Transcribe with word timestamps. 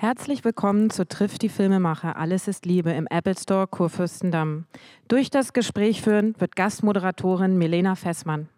Herzlich 0.00 0.46
willkommen 0.46 0.88
zu 0.88 1.06
Trifft 1.06 1.42
die 1.42 1.50
Filmemacher. 1.50 2.16
Alles 2.16 2.48
ist 2.48 2.64
Liebe 2.64 2.90
im 2.90 3.06
Apple 3.10 3.34
Store 3.38 3.66
Kurfürstendamm. 3.66 4.64
Durch 5.08 5.28
das 5.28 5.52
Gespräch 5.52 6.00
führen 6.00 6.34
wird 6.38 6.56
Gastmoderatorin 6.56 7.58
Milena 7.58 7.96
Fessmann. 7.96 8.48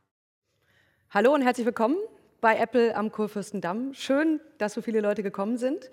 Hallo 1.11 1.35
und 1.35 1.43
herzlich 1.43 1.67
willkommen 1.67 1.97
bei 2.41 2.57
Apple 2.57 2.95
am 2.95 3.11
Kurfürstendamm. 3.11 3.93
Schön, 3.93 4.39
dass 4.59 4.75
so 4.75 4.83
viele 4.83 5.01
Leute 5.01 5.25
gekommen 5.25 5.57
sind. 5.57 5.91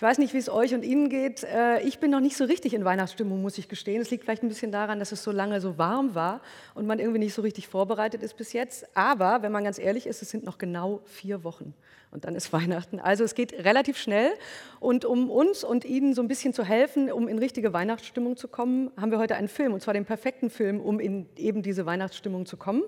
Ich 0.00 0.02
weiß 0.02 0.16
nicht, 0.16 0.32
wie 0.32 0.38
es 0.38 0.48
euch 0.48 0.72
und 0.72 0.82
Ihnen 0.82 1.10
geht. 1.10 1.44
Äh, 1.44 1.82
ich 1.82 1.98
bin 1.98 2.10
noch 2.10 2.20
nicht 2.20 2.34
so 2.34 2.44
richtig 2.44 2.72
in 2.72 2.86
Weihnachtsstimmung, 2.86 3.42
muss 3.42 3.58
ich 3.58 3.68
gestehen. 3.68 4.00
Es 4.00 4.10
liegt 4.10 4.24
vielleicht 4.24 4.42
ein 4.42 4.48
bisschen 4.48 4.72
daran, 4.72 4.98
dass 4.98 5.12
es 5.12 5.22
so 5.22 5.30
lange 5.30 5.60
so 5.60 5.76
warm 5.76 6.14
war 6.14 6.40
und 6.74 6.86
man 6.86 6.98
irgendwie 6.98 7.18
nicht 7.18 7.34
so 7.34 7.42
richtig 7.42 7.68
vorbereitet 7.68 8.22
ist 8.22 8.38
bis 8.38 8.54
jetzt. 8.54 8.96
Aber 8.96 9.42
wenn 9.42 9.52
man 9.52 9.62
ganz 9.62 9.78
ehrlich 9.78 10.06
ist, 10.06 10.22
es 10.22 10.30
sind 10.30 10.42
noch 10.42 10.56
genau 10.56 11.02
vier 11.04 11.44
Wochen 11.44 11.74
und 12.12 12.24
dann 12.24 12.34
ist 12.34 12.50
Weihnachten. 12.54 12.98
Also 12.98 13.24
es 13.24 13.34
geht 13.34 13.52
relativ 13.52 13.98
schnell. 13.98 14.30
Und 14.78 15.04
um 15.04 15.28
uns 15.28 15.64
und 15.64 15.84
Ihnen 15.84 16.14
so 16.14 16.22
ein 16.22 16.28
bisschen 16.28 16.54
zu 16.54 16.64
helfen, 16.64 17.12
um 17.12 17.28
in 17.28 17.38
richtige 17.38 17.74
Weihnachtsstimmung 17.74 18.38
zu 18.38 18.48
kommen, 18.48 18.90
haben 18.98 19.10
wir 19.10 19.18
heute 19.18 19.36
einen 19.36 19.48
Film, 19.48 19.74
und 19.74 19.82
zwar 19.82 19.92
den 19.92 20.06
perfekten 20.06 20.48
Film, 20.48 20.80
um 20.80 20.98
in 20.98 21.26
eben 21.36 21.62
diese 21.62 21.84
Weihnachtsstimmung 21.84 22.46
zu 22.46 22.56
kommen. 22.56 22.84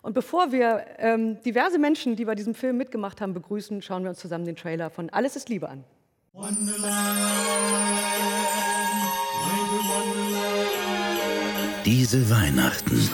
Und 0.00 0.12
bevor 0.12 0.52
wir 0.52 0.84
ähm, 0.98 1.42
diverse 1.42 1.80
Menschen, 1.80 2.14
die 2.14 2.24
bei 2.24 2.36
diesem 2.36 2.54
Film 2.54 2.76
mitgemacht 2.76 3.20
haben, 3.20 3.34
begrüßen, 3.34 3.82
schauen 3.82 4.04
wir 4.04 4.10
uns 4.10 4.20
zusammen 4.20 4.44
den 4.44 4.54
Trailer 4.54 4.90
von 4.90 5.10
Alles 5.10 5.34
ist 5.34 5.48
Liebe 5.48 5.68
an. 5.68 5.82
Diese 11.86 12.28
Weihnachten. 12.28 13.08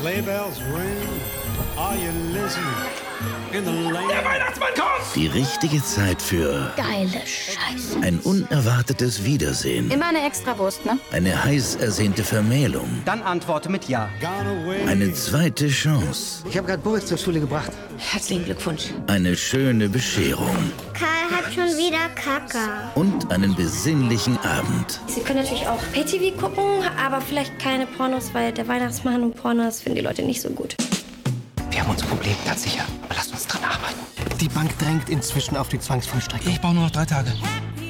Der 3.52 4.24
Weihnachtsmann 4.24 4.68
kommt! 4.74 5.16
Die 5.16 5.26
richtige 5.26 5.82
Zeit 5.82 6.20
für 6.20 6.70
Geile 6.76 7.08
Scheiße. 7.26 7.98
ein 8.02 8.18
unerwartetes 8.20 9.24
Wiedersehen. 9.24 9.90
Immer 9.90 10.08
eine 10.08 10.26
Extrawurst, 10.26 10.84
ne? 10.84 10.98
Eine 11.12 11.42
heiß 11.44 11.76
ersehnte 11.76 12.24
Vermählung. 12.24 12.86
Dann 13.04 13.22
antworte 13.22 13.70
mit 13.70 13.88
Ja. 13.88 14.08
Eine 14.86 15.12
zweite 15.14 15.68
Chance. 15.68 16.44
Ich 16.48 16.56
habe 16.58 16.66
gerade 16.66 16.82
Boris 16.82 17.06
zur 17.06 17.16
Schule 17.18 17.40
gebracht. 17.40 17.70
Herzlichen 17.98 18.44
Glückwunsch. 18.44 18.90
Eine 19.06 19.34
schöne 19.36 19.88
Bescherung. 19.88 20.56
Karl 20.92 21.38
hat 21.38 21.52
schon 21.54 21.76
wieder 21.78 22.08
Kaka. 22.14 22.90
Und 22.94 23.30
einen 23.32 23.54
besinnlichen 23.54 24.36
Abend. 24.38 25.00
Sie 25.06 25.20
können 25.20 25.40
natürlich 25.42 25.66
auch 25.66 25.80
PTV 25.92 26.36
gucken, 26.38 26.84
aber 27.02 27.20
vielleicht 27.20 27.58
keine 27.58 27.86
Pornos, 27.86 28.34
weil 28.34 28.52
der 28.52 28.68
Weihnachtsmann 28.68 29.22
und 29.22 29.36
Pornos 29.36 29.80
finden 29.80 29.96
die 29.96 30.04
Leute 30.04 30.22
nicht 30.22 30.40
so 30.42 30.50
gut. 30.50 30.76
Wir 31.82 31.88
haben 31.88 31.94
unser 31.96 32.06
Problem, 32.06 32.36
ganz 32.46 32.62
sicher. 32.62 32.84
Aber 33.02 33.16
lasst 33.16 33.32
uns 33.32 33.44
dran 33.48 33.64
arbeiten. 33.64 33.98
Die 34.40 34.48
Bank 34.48 34.78
drängt 34.78 35.08
inzwischen 35.08 35.56
auf 35.56 35.68
die 35.68 35.80
Zwangsvollstreckung. 35.80 36.52
Ich 36.52 36.60
brauche 36.60 36.74
nur 36.74 36.84
noch 36.84 36.92
drei 36.92 37.04
Tage. 37.04 37.32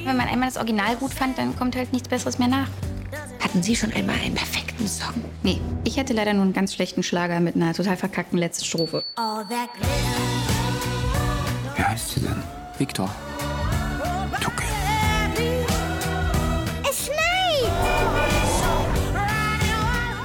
Wenn 0.03 0.17
man 0.17 0.27
einmal 0.27 0.49
das 0.49 0.57
Original 0.57 0.95
gut 0.95 1.13
fand, 1.13 1.37
dann 1.37 1.55
kommt 1.55 1.75
halt 1.75 1.93
nichts 1.93 2.09
Besseres 2.09 2.39
mehr 2.39 2.47
nach. 2.47 2.67
Hatten 3.39 3.61
Sie 3.61 3.75
schon 3.75 3.93
einmal 3.93 4.15
einen 4.15 4.33
perfekten 4.33 4.87
Song? 4.87 5.13
Nee, 5.43 5.61
ich 5.83 5.99
hatte 5.99 6.13
leider 6.13 6.33
nur 6.33 6.41
einen 6.41 6.53
ganz 6.53 6.73
schlechten 6.73 7.03
Schlager 7.03 7.39
mit 7.39 7.55
einer 7.55 7.71
total 7.75 7.95
verkackten 7.95 8.39
letzten 8.39 8.65
Strophe. 8.65 9.03
Wie 11.75 11.83
heißt 11.83 12.09
sie 12.15 12.21
denn? 12.21 12.41
Viktor. 12.79 13.07
Tucke. 14.41 14.63
Es 16.89 17.05
schneit! 17.05 17.71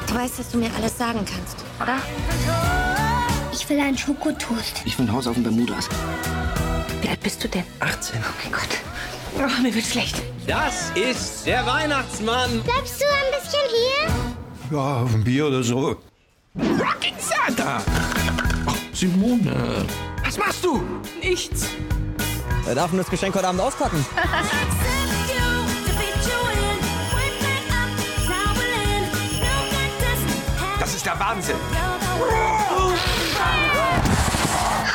Du 0.06 0.14
weißt, 0.14 0.38
dass 0.38 0.50
du 0.53 0.56
mir 0.56 0.70
alles 0.75 0.97
sagen 0.97 1.22
kannst, 1.27 1.58
oder? 1.82 1.98
Ich 3.60 3.68
will 3.68 3.80
einen 3.80 3.98
Schokotoast. 3.98 4.82
Ich 4.84 4.96
will 4.98 5.06
ein 5.06 5.12
Haus 5.12 5.26
auf 5.26 5.34
den 5.34 5.42
Bermudas. 5.42 5.88
Wie 7.02 7.08
alt 7.08 7.20
bist 7.20 7.42
du 7.42 7.48
denn? 7.48 7.64
18. 7.80 8.20
Oh 8.20 8.32
mein 8.44 8.52
Gott. 8.52 8.68
Oh, 9.36 9.62
mir 9.62 9.74
wird 9.74 9.84
schlecht. 9.84 10.22
Das 10.46 10.90
ist 10.94 11.44
der 11.44 11.66
Weihnachtsmann. 11.66 12.62
Bleibst 12.62 13.00
du 13.00 13.04
ein 13.04 13.40
bisschen 13.42 13.60
hier? 14.70 14.78
Ja, 14.78 15.02
ein 15.02 15.24
Bier 15.24 15.48
oder 15.48 15.62
so. 15.64 15.96
Rocking 16.56 17.16
Santa! 17.18 17.82
Ach, 18.64 18.74
Simone. 18.92 19.84
Was 20.24 20.38
machst 20.38 20.64
du? 20.64 20.80
Nichts. 21.20 21.66
Wer 22.64 22.76
darf 22.76 22.91
denn 22.91 22.98
das 22.98 23.10
Geschenk 23.10 23.34
heute 23.34 23.48
Abend 23.48 23.60
auspacken? 23.60 24.06
Das 30.80 30.94
ist 30.94 31.04
der 31.04 31.18
Wahnsinn. 31.20 31.56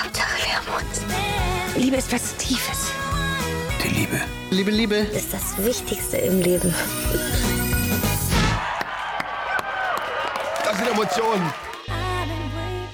Hauptsache, 0.03 0.37
wir 0.45 0.55
haben 0.55 0.67
uns. 0.85 1.01
Liebe 1.75 1.95
ist 1.97 2.11
was 2.11 2.35
Tiefes. 2.37 2.91
Die 3.83 3.89
Liebe. 3.89 4.21
Liebe, 4.51 4.71
Liebe. 4.71 4.95
Ist 4.95 5.33
das 5.33 5.57
Wichtigste 5.57 6.17
im 6.17 6.41
Leben. 6.41 6.73
Das 10.63 10.77
sind 10.77 10.87
Emotionen. 10.89 11.53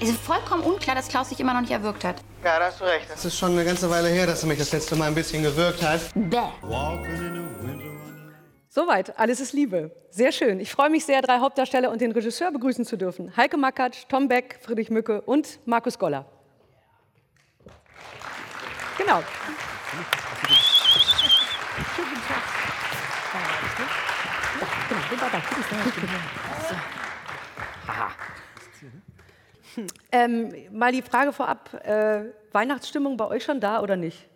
Es 0.02 0.08
ist 0.08 0.20
vollkommen 0.20 0.62
unklar, 0.62 0.96
dass 0.96 1.08
Klaus 1.08 1.28
sich 1.28 1.38
immer 1.40 1.52
noch 1.52 1.60
nicht 1.60 1.72
erwürgt 1.72 2.04
hat. 2.04 2.16
Ja, 2.42 2.58
da 2.58 2.66
hast 2.66 2.80
du 2.80 2.84
recht. 2.84 3.06
Das 3.10 3.22
ist 3.24 3.38
schon 3.38 3.52
eine 3.52 3.64
ganze 3.64 3.90
Weile 3.90 4.08
her, 4.08 4.26
dass 4.26 4.42
er 4.42 4.48
mich 4.48 4.58
das 4.58 4.72
letzte 4.72 4.96
Mal 4.96 5.08
ein 5.08 5.14
bisschen 5.14 5.42
gewirkt 5.42 5.82
hat. 5.82 6.00
Bäh. 6.14 6.38
Soweit, 8.72 9.18
alles 9.18 9.40
ist 9.40 9.52
Liebe. 9.52 9.90
Sehr 10.10 10.30
schön. 10.30 10.60
Ich 10.60 10.70
freue 10.70 10.90
mich 10.90 11.04
sehr, 11.04 11.22
drei 11.22 11.40
Hauptdarsteller 11.40 11.90
und 11.90 12.00
den 12.00 12.12
Regisseur 12.12 12.52
begrüßen 12.52 12.84
zu 12.84 12.96
dürfen. 12.96 13.36
Heike 13.36 13.56
Makatsch, 13.56 14.04
Tom 14.08 14.28
Beck, 14.28 14.60
Friedrich 14.62 14.90
Mücke 14.90 15.22
und 15.22 15.58
Markus 15.66 15.98
Goller. 15.98 16.24
Genau. 18.96 19.24
Ähm, 30.12 30.54
mal 30.70 30.92
die 30.92 31.02
Frage 31.02 31.32
vorab, 31.32 31.74
äh, 31.84 32.26
Weihnachtsstimmung 32.52 33.16
bei 33.16 33.26
euch 33.26 33.42
schon 33.42 33.60
da 33.60 33.82
oder 33.82 33.96
nicht? 33.96 34.29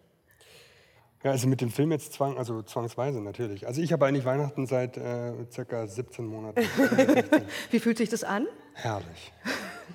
Ja, 1.25 1.31
also 1.31 1.49
mit 1.49 1.62
dem 1.62 1.71
Film 1.71 1.91
jetzt 1.91 2.12
zwang, 2.12 2.37
also 2.37 2.61
zwangsweise 2.61 3.19
natürlich. 3.23 3.67
Also 3.67 3.81
ich 3.81 3.95
habe 3.95 4.05
eigentlich 4.05 4.27
Weihnachten 4.27 4.67
seit 4.67 4.99
äh, 4.99 5.33
circa 5.51 5.87
17 5.87 6.27
Monaten. 6.27 6.61
Wie 7.71 7.81
fühlt 7.81 7.97
sich 7.97 8.11
das 8.11 8.25
an? 8.25 8.47
Herrlich. 8.75 9.33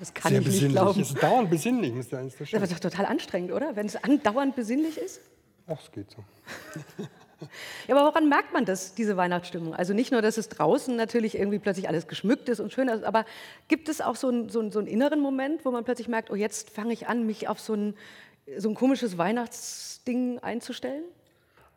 Das 0.00 0.12
kann 0.12 0.32
Sehr 0.32 0.40
ich 0.40 0.46
nicht 0.46 0.54
besinnlich. 0.56 0.82
glauben. 0.82 1.00
Es 1.00 1.10
ist 1.10 1.22
dauernd 1.22 1.48
besinnlich, 1.48 1.92
müsste 1.92 2.18
eines 2.18 2.36
das 2.36 2.50
Das 2.50 2.62
ist 2.64 2.72
doch 2.72 2.80
total 2.80 3.06
anstrengend, 3.06 3.52
oder? 3.52 3.76
Wenn 3.76 3.86
es 3.86 3.94
andauernd 3.94 4.56
besinnlich 4.56 4.98
ist? 4.98 5.20
Ach, 5.68 5.78
es 5.80 5.92
geht 5.92 6.10
so. 6.10 6.24
Ja, 7.88 7.96
aber 7.96 8.04
woran 8.06 8.28
merkt 8.28 8.52
man 8.52 8.66
das, 8.66 8.94
diese 8.94 9.16
Weihnachtsstimmung? 9.16 9.74
Also 9.74 9.94
nicht 9.94 10.12
nur, 10.12 10.20
dass 10.20 10.36
es 10.36 10.50
draußen 10.50 10.94
natürlich 10.94 11.38
irgendwie 11.38 11.58
plötzlich 11.58 11.88
alles 11.88 12.06
geschmückt 12.06 12.50
ist 12.50 12.60
und 12.60 12.70
schön 12.70 12.88
ist, 12.88 13.02
aber 13.02 13.24
gibt 13.66 13.88
es 13.88 14.02
auch 14.02 14.16
so 14.16 14.28
einen, 14.28 14.50
so 14.50 14.60
einen, 14.60 14.70
so 14.70 14.78
einen 14.78 14.88
inneren 14.88 15.20
Moment, 15.20 15.64
wo 15.64 15.70
man 15.70 15.84
plötzlich 15.84 16.06
merkt, 16.06 16.30
oh, 16.30 16.34
jetzt 16.34 16.68
fange 16.68 16.92
ich 16.92 17.08
an, 17.08 17.24
mich 17.24 17.48
auf 17.48 17.58
so 17.58 17.72
ein, 17.72 17.94
so 18.58 18.68
ein 18.68 18.74
komisches 18.74 19.16
Weihnachtsding 19.16 20.38
einzustellen? 20.40 21.04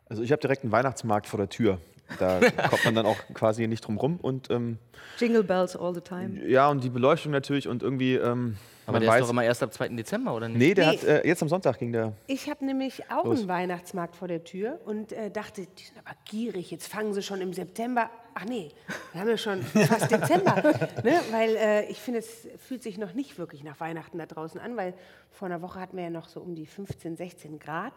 Also 0.08 0.22
ich 0.22 0.30
habe 0.32 0.40
direkt 0.40 0.62
einen 0.62 0.72
Weihnachtsmarkt 0.72 1.26
vor 1.26 1.38
der 1.38 1.48
Tür. 1.48 1.78
Da 2.18 2.38
kommt 2.68 2.84
man 2.84 2.94
dann 2.94 3.06
auch 3.06 3.16
quasi 3.32 3.66
nicht 3.66 3.86
drum 3.86 3.96
rum. 3.96 4.18
Und 4.20 4.50
ähm, 4.50 4.78
Jingle 5.18 5.42
Bells 5.42 5.74
all 5.76 5.94
the 5.94 6.00
time. 6.02 6.46
ja, 6.46 6.68
und 6.68 6.84
die 6.84 6.90
Beleuchtung 6.90 7.32
natürlich 7.32 7.66
und 7.66 7.82
irgendwie. 7.82 8.14
Ähm, 8.16 8.56
Aber 8.84 8.92
man 8.92 9.00
der 9.02 9.10
weiß, 9.10 9.20
ist 9.20 9.26
doch 9.26 9.30
immer 9.32 9.44
erst 9.44 9.62
ab 9.62 9.72
2. 9.72 9.88
Dezember, 9.88 10.34
oder 10.34 10.48
nicht? 10.48 10.58
Nee, 10.58 10.74
der 10.74 10.90
Nee. 10.90 10.98
hat 10.98 11.04
äh, 11.04 11.26
jetzt 11.26 11.40
am 11.42 11.48
Sonntag 11.48 11.78
ging 11.78 11.92
der. 11.92 12.12
Ich 12.26 12.50
habe 12.50 12.62
nämlich 12.66 13.10
auch 13.10 13.24
Los. 13.24 13.38
einen 13.38 13.48
Weihnachtsmarkt 13.48 14.16
vor 14.16 14.28
der 14.28 14.44
Tür 14.44 14.78
und 14.84 15.12
äh, 15.12 15.30
dachte, 15.30 15.62
die 15.66 15.82
sind 15.82 15.96
aber 16.04 16.14
gierig, 16.26 16.70
jetzt 16.70 16.88
fangen 16.88 17.14
sie 17.14 17.22
schon 17.22 17.40
im 17.40 17.54
September. 17.54 18.10
Ach 18.34 18.44
nee, 18.44 18.68
wir 19.12 19.20
haben 19.22 19.28
ja 19.30 19.38
schon 19.38 19.62
fast 19.62 20.10
Dezember. 20.10 20.56
Ne? 21.02 21.20
Weil 21.30 21.56
äh, 21.56 21.86
ich 21.86 21.98
finde, 22.00 22.18
es 22.20 22.46
fühlt 22.58 22.82
sich 22.82 22.98
noch 22.98 23.14
nicht 23.14 23.38
wirklich 23.38 23.64
nach 23.64 23.80
Weihnachten 23.80 24.18
da 24.18 24.26
draußen 24.26 24.60
an, 24.60 24.76
weil 24.76 24.92
vor 25.30 25.46
einer 25.46 25.62
Woche 25.62 25.80
hatten 25.80 25.96
wir 25.96 26.04
ja 26.04 26.10
noch 26.10 26.28
so 26.28 26.40
um 26.40 26.54
die 26.54 26.66
15, 26.66 27.16
16 27.16 27.58
Grad 27.58 27.94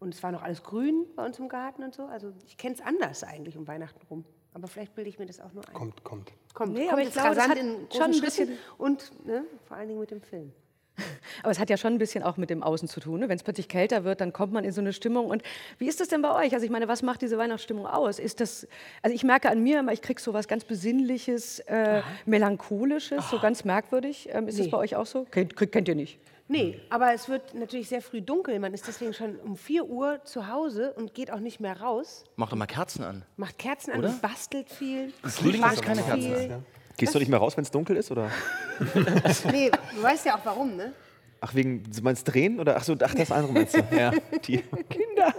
und 0.00 0.14
es 0.14 0.22
war 0.22 0.32
noch 0.32 0.42
alles 0.42 0.62
grün 0.62 1.06
bei 1.14 1.24
uns 1.24 1.38
im 1.38 1.48
Garten 1.48 1.82
und 1.84 1.94
so. 1.94 2.04
Also 2.06 2.32
ich 2.46 2.56
kenne 2.56 2.74
es 2.74 2.80
anders 2.80 3.22
eigentlich 3.22 3.56
um 3.56 3.68
Weihnachten 3.68 4.00
rum. 4.10 4.24
Aber 4.52 4.66
vielleicht 4.66 4.94
bilde 4.96 5.08
ich 5.08 5.18
mir 5.20 5.26
das 5.26 5.40
auch 5.40 5.52
nur 5.52 5.66
ein. 5.68 5.74
Kommt, 5.74 6.02
kommt. 6.02 6.32
Kommt, 6.54 6.72
Nee, 6.72 6.80
kommt 6.80 6.92
aber 6.92 7.02
ich 7.02 7.12
glaube, 7.12 7.36
das 7.36 7.48
hat 7.48 7.56
in 7.58 7.86
schon 7.92 8.02
ein 8.02 8.14
Schritten 8.14 8.24
bisschen- 8.24 8.58
und 8.78 9.26
ne, 9.26 9.44
vor 9.68 9.76
allen 9.76 9.86
Dingen 9.88 10.00
mit 10.00 10.10
dem 10.10 10.20
Film. 10.20 10.52
Aber 11.42 11.50
es 11.52 11.58
hat 11.58 11.70
ja 11.70 11.78
schon 11.78 11.94
ein 11.94 11.98
bisschen 11.98 12.22
auch 12.22 12.36
mit 12.36 12.50
dem 12.50 12.62
Außen 12.62 12.86
zu 12.86 13.00
tun. 13.00 13.20
Ne? 13.20 13.28
Wenn 13.30 13.36
es 13.36 13.42
plötzlich 13.42 13.68
kälter 13.68 14.04
wird, 14.04 14.20
dann 14.20 14.34
kommt 14.34 14.52
man 14.52 14.64
in 14.64 14.72
so 14.72 14.82
eine 14.82 14.92
Stimmung. 14.92 15.26
Und 15.26 15.42
wie 15.78 15.86
ist 15.86 15.98
das 16.00 16.08
denn 16.08 16.20
bei 16.20 16.34
euch? 16.34 16.52
Also 16.52 16.66
ich 16.66 16.70
meine, 16.70 16.88
was 16.88 17.02
macht 17.02 17.22
diese 17.22 17.38
Weihnachtsstimmung 17.38 17.86
aus? 17.86 18.18
Ist 18.18 18.40
das, 18.40 18.66
also 19.00 19.14
ich 19.14 19.22
merke 19.24 19.48
an 19.48 19.62
mir 19.62 19.78
immer, 19.78 19.92
ich 19.92 20.02
kriege 20.02 20.20
so 20.20 20.34
was 20.34 20.46
ganz 20.46 20.64
Besinnliches, 20.64 21.60
äh, 21.60 22.02
Melancholisches, 22.26 23.30
so 23.30 23.38
ganz 23.38 23.64
merkwürdig. 23.64 24.28
Ähm, 24.32 24.48
ist 24.48 24.58
das 24.58 24.66
Nee. 24.66 24.72
bei 24.72 24.78
euch 24.78 24.96
auch 24.96 25.06
so? 25.06 25.24
Kennt, 25.30 25.56
kennt 25.56 25.88
ihr 25.88 25.94
nicht? 25.94 26.18
Nee, 26.50 26.80
aber 26.90 27.14
es 27.14 27.28
wird 27.28 27.54
natürlich 27.54 27.88
sehr 27.88 28.02
früh 28.02 28.20
dunkel. 28.20 28.58
Man 28.58 28.74
ist 28.74 28.88
deswegen 28.88 29.14
schon 29.14 29.36
um 29.36 29.56
4 29.56 29.84
Uhr 29.84 30.24
zu 30.24 30.48
Hause 30.48 30.92
und 30.94 31.14
geht 31.14 31.30
auch 31.30 31.38
nicht 31.38 31.60
mehr 31.60 31.80
raus. 31.80 32.24
Mach 32.34 32.50
doch 32.50 32.56
mal 32.56 32.66
Kerzen 32.66 33.04
an. 33.04 33.24
Macht 33.36 33.56
Kerzen 33.56 33.92
an 33.92 34.00
Oder? 34.00 34.08
bastelt 34.20 34.68
viel. 34.68 35.12
Frühling 35.22 35.60
backt 35.60 35.74
ist 35.74 35.82
keine 35.82 36.02
Kerzen. 36.02 36.22
viel. 36.22 36.58
Gehst 36.96 37.14
du 37.14 37.20
nicht 37.20 37.28
mehr 37.28 37.38
raus, 37.38 37.56
wenn 37.56 37.62
es 37.62 37.70
dunkel 37.70 37.96
ist? 37.96 38.10
Oder? 38.10 38.32
Nee, 39.52 39.70
du 39.94 40.02
weißt 40.02 40.26
ja 40.26 40.36
auch 40.36 40.44
warum, 40.44 40.74
ne? 40.74 40.92
Ach, 41.40 41.54
wegen, 41.54 41.84
du 41.84 42.02
meinst 42.02 42.26
drehen? 42.26 42.58
Oder 42.58 42.76
ach 42.76 42.82
so, 42.82 42.96
ach, 43.00 43.14
das 43.14 43.30
andere 43.30 43.52
meinst 43.52 43.76
du? 43.76 43.84
Ja, 43.96 44.10
die 44.44 44.58
Kinder. 44.88 45.32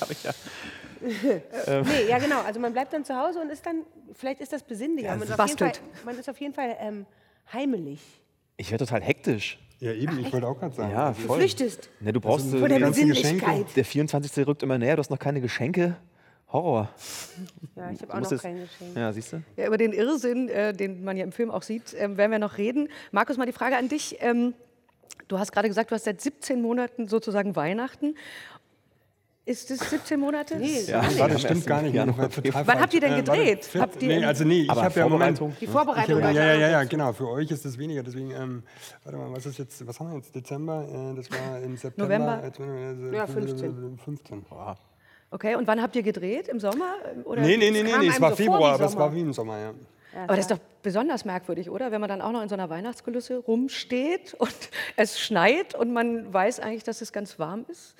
Hab 0.00 0.10
ich 0.10 0.24
ja. 0.24 0.32
Äh, 1.66 1.82
nee, 1.82 2.08
ja 2.08 2.18
genau. 2.18 2.40
Also 2.40 2.58
man 2.58 2.72
bleibt 2.72 2.94
dann 2.94 3.04
zu 3.04 3.14
Hause 3.14 3.42
und 3.42 3.50
ist 3.50 3.64
dann, 3.66 3.84
vielleicht 4.14 4.40
ist 4.40 4.54
das 4.54 4.62
besinnlicher. 4.62 5.08
Ja, 5.08 5.16
man, 5.16 5.28
ist 5.28 5.38
auf 5.38 5.46
jeden 5.46 5.58
Fall, 5.58 5.68
bastelt. 5.68 6.04
man 6.06 6.18
ist 6.18 6.30
auf 6.30 6.40
jeden 6.40 6.54
Fall 6.54 6.76
ähm, 6.80 7.06
heimelig. 7.52 8.00
Ich 8.56 8.70
werde 8.70 8.86
total 8.86 9.02
hektisch. 9.02 9.58
Ja, 9.78 9.92
eben, 9.92 10.18
ich 10.20 10.32
wollte 10.32 10.46
auch 10.48 10.58
gerade 10.58 10.74
sagen. 10.74 10.90
Ja, 10.92 11.08
Also, 11.08 11.20
voll. 11.22 11.38
flüchtest. 11.38 11.90
Ne, 12.00 12.12
du 12.12 12.20
brauchst 12.20 12.46
Also 12.46 12.58
vor 12.58 12.68
der 12.68 12.78
die 12.78 12.84
ganzen 12.84 13.08
Besinnlichkeit. 13.08 13.40
Geschenke. 13.50 13.72
Der 13.74 13.84
24. 13.84 14.46
rückt 14.46 14.62
immer 14.62 14.78
näher, 14.78 14.96
du 14.96 15.00
hast 15.00 15.10
noch 15.10 15.18
keine 15.18 15.40
Geschenke. 15.40 15.96
Horror. 16.52 16.88
Ja, 17.74 17.90
ich 17.90 18.00
habe 18.02 18.12
Du 18.12 18.12
auch 18.26 18.30
noch 18.30 18.42
kein 18.42 18.56
Geschenk. 18.60 18.96
Ja, 18.96 19.12
siehst 19.12 19.32
du? 19.32 19.42
Ja, 19.56 19.66
über 19.66 19.76
den 19.76 19.92
Irrsinn, 19.92 20.48
äh, 20.48 20.72
den 20.72 21.02
man 21.04 21.16
ja 21.16 21.24
im 21.24 21.32
Film 21.32 21.50
auch 21.50 21.62
sieht, 21.62 21.94
ähm, 21.98 22.16
werden 22.16 22.30
wir 22.30 22.38
noch 22.38 22.56
reden. 22.56 22.88
Markus, 23.10 23.36
mal 23.36 23.46
die 23.46 23.52
Frage 23.52 23.76
an 23.76 23.88
dich. 23.88 24.16
Ähm, 24.20 24.54
du 25.28 25.38
hast 25.38 25.50
gerade 25.52 25.68
gesagt, 25.68 25.90
du 25.90 25.94
hast 25.96 26.04
seit 26.04 26.20
17 26.20 26.62
Monaten 26.62 27.08
sozusagen 27.08 27.56
Weihnachten. 27.56 28.14
Ist 29.46 29.70
es 29.70 29.78
17 29.90 30.18
Monate? 30.18 30.56
Nee, 30.56 30.80
Ja, 30.88 31.02
das 31.28 31.40
stimmt 31.40 31.64
gar 31.66 31.80
nicht. 31.80 31.94
Januar, 31.94 32.26
Das 32.26 32.34
total 32.34 32.66
Wann 32.66 32.80
habt 32.80 32.92
ihr 32.94 33.00
denn. 33.00 33.12
Äh, 33.12 33.16
gedreht? 33.22 33.64
vier- 33.64 33.80
Habt 33.80 34.02
ihr 34.02 34.08
nee, 34.18 34.24
also 34.24 34.44
nee, 34.44 34.62
ich 34.62 34.68
habe 34.70 34.98
ja 34.98 35.06
im 35.06 35.12
Moment... 35.12 35.40
Die 35.60 35.68
Vorbereitung 35.68 36.20
hab, 36.20 36.34
ja, 36.34 36.52
ja, 36.54 36.68
ja, 36.68 36.82
genau. 36.82 37.12
Für 37.12 37.28
euch 37.28 37.48
ist 37.52 37.64
es 37.64 37.78
weniger. 37.78 38.02
Deswegen, 38.02 38.32
ähm, 38.32 38.64
warte 39.04 39.16
mal, 39.18 39.32
was 39.32 39.46
ist 39.46 39.58
jetzt, 39.58 39.86
was 39.86 40.00
haben 40.00 40.10
wir 40.10 40.16
jetzt? 40.16 40.34
Dezember? 40.34 40.84
Äh, 41.12 41.14
das 41.14 41.30
war 41.30 41.60
im 41.62 41.76
September. 41.76 42.18
November? 42.18 42.42
äh, 43.12 43.16
Ja, 43.16 43.26
15. 43.28 43.98
15. 44.04 44.44
Okay, 45.30 45.54
und 45.54 45.68
wann 45.68 45.80
habt 45.80 45.94
ihr 45.94 46.02
gedreht? 46.02 46.48
Im 46.48 46.58
Sommer? 46.58 46.94
Oder? 47.24 47.42
Nee, 47.42 47.56
nee, 47.56 47.70
nee, 47.70 47.84
nee, 47.84 47.92
nee, 48.00 48.08
es 48.08 48.20
war 48.20 48.30
so 48.30 48.36
Februar, 48.36 48.74
aber 48.74 48.84
es 48.86 48.96
war 48.96 49.14
wie 49.14 49.20
im 49.20 49.32
Sommer, 49.32 49.58
ja. 49.60 49.74
Aber 50.24 50.28
das 50.34 50.46
ist 50.46 50.50
doch 50.50 50.58
besonders 50.82 51.24
merkwürdig, 51.24 51.70
oder? 51.70 51.92
Wenn 51.92 52.00
man 52.00 52.08
dann 52.08 52.20
auch 52.22 52.32
noch 52.32 52.42
in 52.42 52.48
so 52.48 52.54
einer 52.54 52.68
Weihnachtskulisse 52.70 53.36
rumsteht 53.38 54.34
und 54.34 54.54
es 54.96 55.20
schneit 55.20 55.76
und 55.76 55.92
man 55.92 56.32
weiß 56.32 56.58
eigentlich, 56.58 56.82
dass 56.84 57.00
es 57.00 57.12
ganz 57.12 57.38
warm 57.38 57.64
ist. 57.68 57.94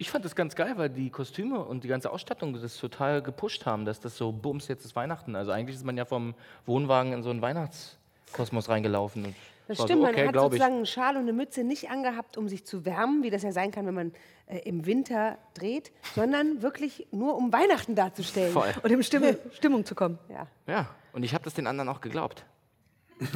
Ich 0.00 0.10
fand 0.10 0.24
das 0.24 0.34
ganz 0.34 0.54
geil, 0.56 0.78
weil 0.78 0.88
die 0.88 1.10
Kostüme 1.10 1.62
und 1.62 1.84
die 1.84 1.88
ganze 1.88 2.10
Ausstattung 2.10 2.54
das 2.54 2.78
total 2.78 3.20
gepusht 3.20 3.66
haben, 3.66 3.84
dass 3.84 4.00
das 4.00 4.16
so, 4.16 4.32
bums, 4.32 4.66
jetzt 4.66 4.86
ist 4.86 4.96
Weihnachten. 4.96 5.36
Also 5.36 5.50
eigentlich 5.50 5.76
ist 5.76 5.84
man 5.84 5.94
ja 5.98 6.06
vom 6.06 6.34
Wohnwagen 6.64 7.12
in 7.12 7.22
so 7.22 7.28
einen 7.28 7.42
Weihnachtskosmos 7.42 8.70
reingelaufen. 8.70 9.26
Und 9.26 9.34
Das 9.68 9.76
stimmt, 9.76 9.98
so, 9.98 10.02
man 10.04 10.14
okay, 10.14 10.24
hat 10.24 10.32
glaub 10.32 10.54
ich. 10.54 10.58
sozusagen 10.58 10.76
einen 10.76 10.86
Schal 10.86 11.16
und 11.16 11.22
eine 11.24 11.34
Mütze 11.34 11.64
nicht 11.64 11.90
angehabt, 11.90 12.38
um 12.38 12.48
sich 12.48 12.64
zu 12.64 12.86
wärmen, 12.86 13.22
wie 13.22 13.28
das 13.28 13.42
ja 13.42 13.52
sein 13.52 13.72
kann, 13.72 13.84
wenn 13.84 13.92
man 13.92 14.12
äh, 14.46 14.60
im 14.60 14.86
Winter 14.86 15.36
dreht, 15.52 15.92
sondern 16.14 16.62
wirklich 16.62 17.06
nur 17.10 17.36
um 17.36 17.52
Weihnachten 17.52 17.94
darzustellen. 17.94 18.54
Voll. 18.54 18.72
Und 18.82 18.90
in 18.90 19.02
Stimme, 19.02 19.38
Stimmung 19.52 19.84
zu 19.84 19.94
kommen. 19.94 20.18
Ja. 20.30 20.46
Ja, 20.66 20.88
und 21.12 21.24
ich 21.24 21.34
habe 21.34 21.44
das 21.44 21.52
den 21.52 21.66
anderen 21.66 21.90
auch 21.90 22.00
geglaubt. 22.00 22.46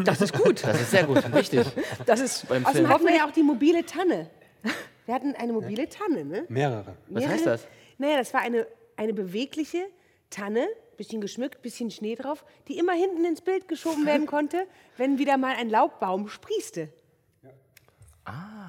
Das 0.02 0.22
ist 0.22 0.32
gut. 0.32 0.64
Das 0.64 0.80
ist 0.80 0.92
sehr 0.92 1.04
gut 1.04 1.22
und 1.26 1.34
wichtig. 1.34 1.66
Das 2.06 2.20
ist 2.20 2.48
Beim 2.48 2.64
Außerdem 2.64 2.88
hatten 2.88 3.04
wir 3.04 3.16
ja 3.16 3.26
auch 3.26 3.32
die 3.32 3.42
mobile 3.42 3.84
Tanne. 3.84 4.30
Wir 5.06 5.14
hatten 5.14 5.34
eine 5.34 5.52
mobile 5.52 5.88
Tanne, 5.88 6.24
ne? 6.24 6.44
Mehrere. 6.48 6.96
Was 7.08 7.26
heißt 7.26 7.46
das? 7.46 7.66
Naja, 7.98 8.16
das 8.16 8.32
war 8.32 8.40
eine, 8.40 8.66
eine 8.96 9.12
bewegliche 9.12 9.84
Tanne, 10.30 10.66
bisschen 10.96 11.20
geschmückt, 11.20 11.62
bisschen 11.62 11.90
Schnee 11.90 12.14
drauf, 12.14 12.44
die 12.68 12.78
immer 12.78 12.92
hinten 12.92 13.24
ins 13.24 13.40
Bild 13.40 13.68
geschoben 13.68 14.06
werden 14.06 14.26
konnte, 14.34 14.66
wenn 14.96 15.18
wieder 15.18 15.36
mal 15.36 15.54
ein 15.56 15.68
Laubbaum 15.68 16.28
sprießte. 16.28 16.88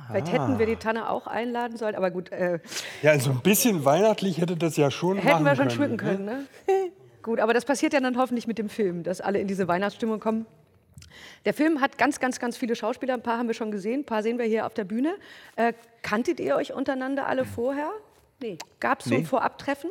Vielleicht 0.07 0.31
hätten 0.31 0.59
wir 0.59 0.65
die 0.65 0.75
Tanne 0.75 1.09
auch 1.09 1.27
einladen 1.27 1.77
sollen, 1.77 1.95
aber 1.95 2.11
gut, 2.11 2.31
äh, 2.31 2.59
Ja, 3.01 3.11
also 3.11 3.31
ein 3.31 3.41
bisschen 3.41 3.85
weihnachtlich 3.85 4.39
hätte 4.39 4.55
das 4.55 4.77
ja 4.77 4.91
schon 4.91 5.17
hätten 5.17 5.43
wir 5.43 5.55
schon 5.55 5.67
können, 5.67 5.71
schmücken 5.71 5.97
können. 5.97 6.25
Ne? 6.25 6.45
gut, 7.23 7.39
aber 7.39 7.53
das 7.53 7.65
passiert 7.65 7.93
ja 7.93 8.01
dann 8.01 8.17
hoffentlich 8.17 8.45
mit 8.47 8.57
dem 8.57 8.69
Film, 8.69 9.03
dass 9.03 9.21
alle 9.21 9.39
in 9.39 9.47
diese 9.47 9.67
Weihnachtsstimmung 9.67 10.19
kommen. 10.19 10.45
Der 11.45 11.53
Film 11.53 11.79
hat 11.81 11.97
ganz, 11.97 12.19
ganz, 12.19 12.39
ganz 12.39 12.57
viele 12.57 12.75
Schauspieler. 12.75 13.13
Ein 13.13 13.21
paar 13.21 13.37
haben 13.37 13.47
wir 13.47 13.53
schon 13.53 13.71
gesehen, 13.71 14.01
ein 14.01 14.05
paar 14.05 14.23
sehen 14.23 14.37
wir 14.39 14.45
hier 14.45 14.65
auf 14.65 14.73
der 14.73 14.83
Bühne. 14.83 15.15
Äh, 15.55 15.73
kanntet 16.01 16.39
ihr 16.39 16.55
euch 16.55 16.73
untereinander 16.73 17.27
alle 17.27 17.45
vorher? 17.45 17.91
Nee. 18.41 18.57
Gab 18.79 18.99
es 18.99 19.05
so 19.05 19.11
Nee. 19.11 19.17
ein 19.21 19.25
Vorabtreffen? 19.25 19.89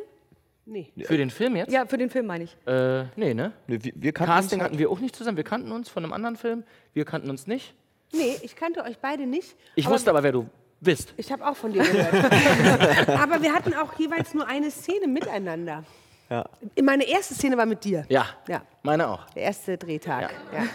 Nee. 0.65 0.91
Für 1.03 1.17
den 1.17 1.29
Film 1.29 1.55
jetzt? 1.55 1.71
Ja, 1.71 1.85
für 1.85 1.97
den 1.97 2.09
Film 2.09 2.25
meine 2.25 2.45
ich. 2.45 2.57
Äh, 2.67 3.05
nee, 3.15 3.33
ne? 3.33 3.51
Nee, 3.67 3.79
wir, 3.81 3.93
wir 3.95 4.11
kannten 4.13 4.33
Casting 4.33 4.59
uns- 4.59 4.65
hatten 4.65 4.79
wir 4.79 4.89
auch 4.89 4.99
nicht 4.99 5.15
zusammen. 5.15 5.37
Wir 5.37 5.43
kannten 5.43 5.71
uns 5.71 5.89
von 5.89 6.03
einem 6.03 6.11
anderen 6.13 6.35
Film. 6.35 6.63
Wir 6.93 7.05
kannten 7.05 7.29
uns 7.29 7.47
nicht. 7.47 7.73
Nee, 8.11 8.35
ich 8.41 8.55
kannte 8.55 8.83
euch 8.83 8.97
beide 8.99 9.25
nicht. 9.25 9.55
Ich 9.75 9.87
wusste 9.89 10.09
aber, 10.09 10.23
wer 10.23 10.31
du 10.31 10.47
bist. 10.81 11.13
Ich 11.17 11.31
habe 11.31 11.45
auch 11.47 11.55
von 11.55 11.71
dir 11.71 11.83
gehört. 11.83 12.13
aber 13.09 13.41
wir 13.41 13.53
hatten 13.53 13.73
auch 13.75 13.97
jeweils 13.99 14.33
nur 14.33 14.47
eine 14.47 14.69
Szene 14.71 15.07
miteinander. 15.07 15.83
Ja. 16.29 16.45
Meine 16.81 17.03
erste 17.07 17.35
Szene 17.35 17.55
war 17.57 17.65
mit 17.67 17.83
dir. 17.83 18.05
Ja, 18.09 18.25
Ja, 18.47 18.63
meine 18.83 19.07
auch. 19.07 19.25
der 19.31 19.43
erste 19.43 19.77
Drehtag. 19.77 20.31
Ja. 20.51 20.59
Ja, 20.59 20.65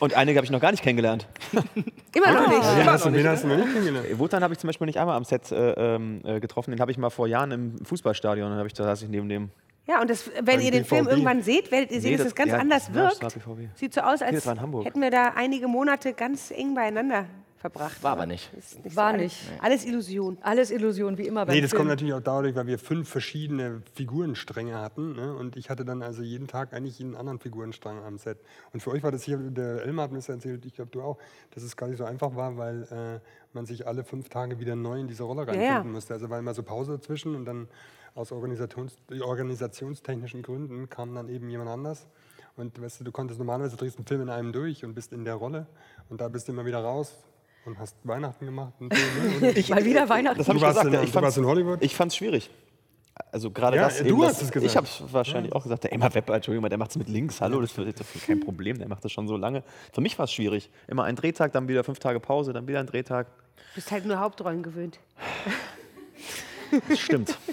Und 0.00 0.14
einige 0.14 0.38
habe 0.38 0.44
ich 0.44 0.50
noch 0.50 0.60
gar 0.60 0.70
nicht 0.70 0.82
kennengelernt. 0.82 1.26
Immer 2.14 2.32
noch 2.32 2.48
nicht. 2.48 2.62
Wen 2.76 2.86
hast 2.90 3.04
du, 3.04 3.12
wen 3.12 3.26
hast 3.28 3.44
du 3.44 3.48
noch 3.48 3.56
nicht 3.56 3.72
kennengelernt? 3.72 4.18
Wotan 4.18 4.42
habe 4.42 4.54
ich 4.54 4.58
zum 4.58 4.68
Beispiel 4.68 4.86
nicht 4.86 4.98
einmal 4.98 5.16
am 5.16 5.24
Set 5.24 5.52
äh, 5.52 5.94
ähm, 5.96 6.20
äh, 6.24 6.40
getroffen. 6.40 6.70
Den 6.70 6.80
habe 6.80 6.90
ich 6.90 6.98
mal 6.98 7.10
vor 7.10 7.26
Jahren 7.26 7.50
im 7.52 7.84
Fußballstadion. 7.84 8.48
Dann 8.48 8.58
habe 8.58 8.68
ich 8.68 8.74
da 8.74 8.84
saß 8.84 9.02
ich 9.02 9.08
neben 9.08 9.28
dem. 9.28 9.50
Ja, 9.86 10.00
und 10.02 10.10
das, 10.10 10.30
wenn 10.42 10.60
ihr 10.60 10.70
den 10.70 10.84
Film 10.84 11.04
BVB. 11.06 11.12
irgendwann 11.12 11.42
seht, 11.42 11.70
werdet 11.70 11.90
ihr 11.90 12.00
sehen, 12.00 12.10
Nee, 12.12 12.16
dass 12.18 12.24
das- 12.26 12.32
es 12.32 12.36
ganz 12.36 12.52
ja, 12.52 12.58
anders 12.58 12.92
wirkt. 12.92 13.22
das. 13.22 13.34
Sieht 13.74 13.94
so 13.94 14.02
aus, 14.02 14.20
als 14.20 14.44
das 14.44 14.54
hätten 14.84 15.00
wir 15.00 15.10
da 15.10 15.32
einige 15.34 15.66
Monate 15.66 16.12
ganz 16.12 16.50
eng 16.50 16.74
beieinander 16.74 17.24
verbracht. 17.58 18.02
War 18.02 18.12
aber 18.12 18.26
nicht. 18.26 18.50
Nicht 18.54 18.96
War 18.96 19.12
so 19.12 19.16
nicht. 19.18 19.36
Alles, 19.60 19.62
alles 19.62 19.84
Illusion. 19.86 20.38
Alles 20.40 20.70
Illusion, 20.70 21.18
wie 21.18 21.26
immer 21.26 21.44
beim 21.46 21.54
Nee, 21.54 21.60
das 21.60 21.70
Film. 21.70 21.78
kommt 21.80 21.90
natürlich 21.90 22.14
auch 22.14 22.20
dadurch, 22.22 22.54
weil 22.54 22.66
wir 22.66 22.78
fünf 22.78 23.08
verschiedene 23.08 23.82
Figurenstränge 23.94 24.76
hatten. 24.78 25.12
Ne? 25.14 25.34
Und 25.34 25.56
ich 25.56 25.70
hatte 25.70 25.84
dann 25.84 26.02
also 26.02 26.22
jeden 26.22 26.46
Tag 26.46 26.72
eigentlich 26.72 27.00
einen 27.00 27.14
anderen 27.14 27.38
Figurenstrang 27.38 28.02
am 28.04 28.18
Set. 28.18 28.38
Und 28.72 28.80
für 28.82 28.90
euch 28.90 29.02
war 29.02 29.10
das 29.12 29.22
hier, 29.22 29.36
der 29.38 29.82
Elmar 29.84 30.04
hat 30.04 30.12
mir 30.12 30.18
das 30.18 30.28
erzählt, 30.28 30.64
ich 30.64 30.74
glaube 30.74 30.90
du 30.90 31.02
auch, 31.02 31.18
dass 31.50 31.62
es 31.62 31.76
gar 31.76 31.88
nicht 31.88 31.98
so 31.98 32.04
einfach 32.04 32.34
war, 32.36 32.56
weil 32.56 32.82
äh, 32.84 33.20
man 33.52 33.66
sich 33.66 33.86
alle 33.86 34.04
fünf 34.04 34.28
Tage 34.28 34.58
wieder 34.58 34.76
neu 34.76 34.98
in 35.00 35.08
diese 35.08 35.24
Rolle 35.24 35.42
Ja, 35.42 35.46
reinfinden 35.48 35.84
ja. 35.86 35.92
musste. 35.92 36.14
Also 36.14 36.30
war 36.30 36.38
immer 36.38 36.54
so 36.54 36.62
Pause 36.62 36.92
dazwischen 36.92 37.34
und 37.34 37.44
dann 37.44 37.68
aus 38.14 38.32
Organisations 38.32 38.96
organisationstechnischen 39.20 40.42
Gründen 40.42 40.88
kam 40.88 41.14
dann 41.14 41.28
eben 41.28 41.48
jemand 41.48 41.70
anders. 41.70 42.06
Und 42.56 42.80
weißt 42.82 43.00
du, 43.00 43.04
du 43.04 43.12
konntest 43.12 43.38
normalerweise 43.38 43.76
drehst 43.76 43.98
einen 43.98 44.06
Film 44.06 44.22
in 44.22 44.28
einem 44.30 44.52
durch 44.52 44.84
und 44.84 44.94
bist 44.94 45.12
in 45.12 45.24
der 45.24 45.34
Rolle 45.34 45.66
und 46.08 46.20
da 46.20 46.28
bist 46.28 46.48
du 46.48 46.52
immer 46.52 46.66
wieder 46.66 46.80
raus 46.80 47.16
und 47.64 47.78
hast 47.78 47.96
Weihnachten 48.04 48.44
gemacht. 48.46 48.72
Und 48.80 48.94
so, 48.94 49.00
ne? 49.40 49.48
und 49.56 49.68
Mal 49.70 49.84
wieder 49.84 50.08
Weihnachten. 50.08 50.38
Das 50.38 50.48
habe 50.48 50.58
Du 50.58 50.64
ich 50.64 50.68
warst 50.74 50.80
gesagt. 50.80 50.94
in- 51.02 51.04
ich 51.08 51.12
du 51.12 51.22
warst 51.22 51.38
in 51.38 51.46
Hollywood? 51.46 51.78
Ich 51.82 51.94
fand 51.96 52.12
es 52.12 52.16
schwierig. 52.16 52.50
Also 53.32 53.50
gerade 53.50 53.76
Ja, 53.76 53.84
das 53.84 53.98
du 53.98 54.04
eben. 54.04 54.22
hast 54.22 54.36
das, 54.40 54.42
es 54.44 54.50
gesagt. 54.52 54.70
Ich 54.70 54.76
habe 54.76 54.86
es 54.86 55.12
wahrscheinlich 55.12 55.52
auch 55.52 55.62
gesagt. 55.64 55.84
Der 55.84 55.92
Emma 55.92 56.12
Webber, 56.14 56.36
Entschuldigung, 56.36 56.68
der 56.68 56.78
macht 56.78 56.90
es 56.92 56.96
mit 56.96 57.08
links. 57.08 57.40
Hallo, 57.40 57.60
das 57.60 57.76
ist 57.76 58.00
das 58.00 58.14
ist 58.14 58.26
kein 58.26 58.40
Problem. 58.40 58.78
Der 58.78 58.88
macht 58.88 59.04
das 59.04 59.10
schon 59.12 59.26
so 59.26 59.36
lange. 59.36 59.64
Für 59.92 60.00
mich 60.00 60.16
war 60.18 60.24
es 60.24 60.32
schwierig. 60.32 60.70
Immer 60.86 61.04
ein 61.04 61.16
Drehtag, 61.16 61.52
dann 61.52 61.66
wieder 61.68 61.82
fünf 61.84 61.98
Tage 61.98 62.20
Pause, 62.20 62.52
dann 62.52 62.66
wieder 62.68 62.78
ein 62.80 62.86
Drehtag. 62.86 63.26
Du 63.56 63.62
bist 63.74 63.90
halt 63.90 64.06
nur 64.06 64.18
Hauptrollen 64.20 64.62
gewöhnt. 64.62 65.00
Das 66.88 66.98
stimmt. 67.00 67.36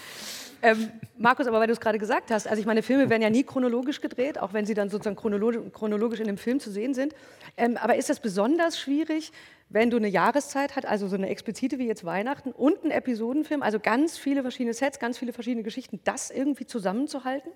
Ähm, 0.66 0.90
Markus, 1.20 1.46
aber 1.46 1.60
weil 1.60 1.68
du 1.68 1.74
es 1.74 1.80
gerade 1.80 2.00
gesagt 2.00 2.32
hast, 2.32 2.48
also 2.48 2.60
ich 2.60 2.66
meine, 2.66 2.82
Filme 2.82 3.08
werden 3.12 3.22
ja 3.22 3.30
nie 3.30 3.44
chronologisch 3.44 4.02
gedreht, 4.02 4.40
auch 4.40 4.52
wenn 4.54 4.66
sie 4.66 4.74
dann 4.74 4.90
sozusagen 4.90 5.16
chronolo 5.16 5.70
chronologisch 5.70 6.20
in 6.20 6.26
dem 6.26 6.40
Film 6.40 6.60
zu 6.60 6.72
sehen 6.72 6.96
sind. 6.96 7.14
Ähm, 7.56 7.78
aber 7.78 7.98
ist 7.98 8.10
das 8.10 8.20
besonders 8.20 8.80
schwierig, 8.80 9.32
wenn 9.70 9.92
du 9.92 9.98
eine 9.98 10.08
Jahreszeit 10.08 10.76
hast, 10.76 10.88
also 10.88 11.08
so 11.08 11.16
eine 11.18 11.30
explizite 11.30 11.78
wie 11.78 11.86
jetzt 11.86 12.04
Weihnachten 12.04 12.52
und 12.52 12.82
einen 12.82 12.90
Episodenfilm, 12.90 13.62
also 13.62 13.80
ganz 13.80 14.18
viele 14.18 14.42
verschiedene 14.42 14.74
Sets, 14.74 14.98
ganz 14.98 15.20
viele 15.20 15.34
verschiedene 15.34 15.62
Geschichten, 15.62 16.00
das 16.04 16.32
irgendwie 16.32 16.66
zusammenzuhalten? 16.66 17.52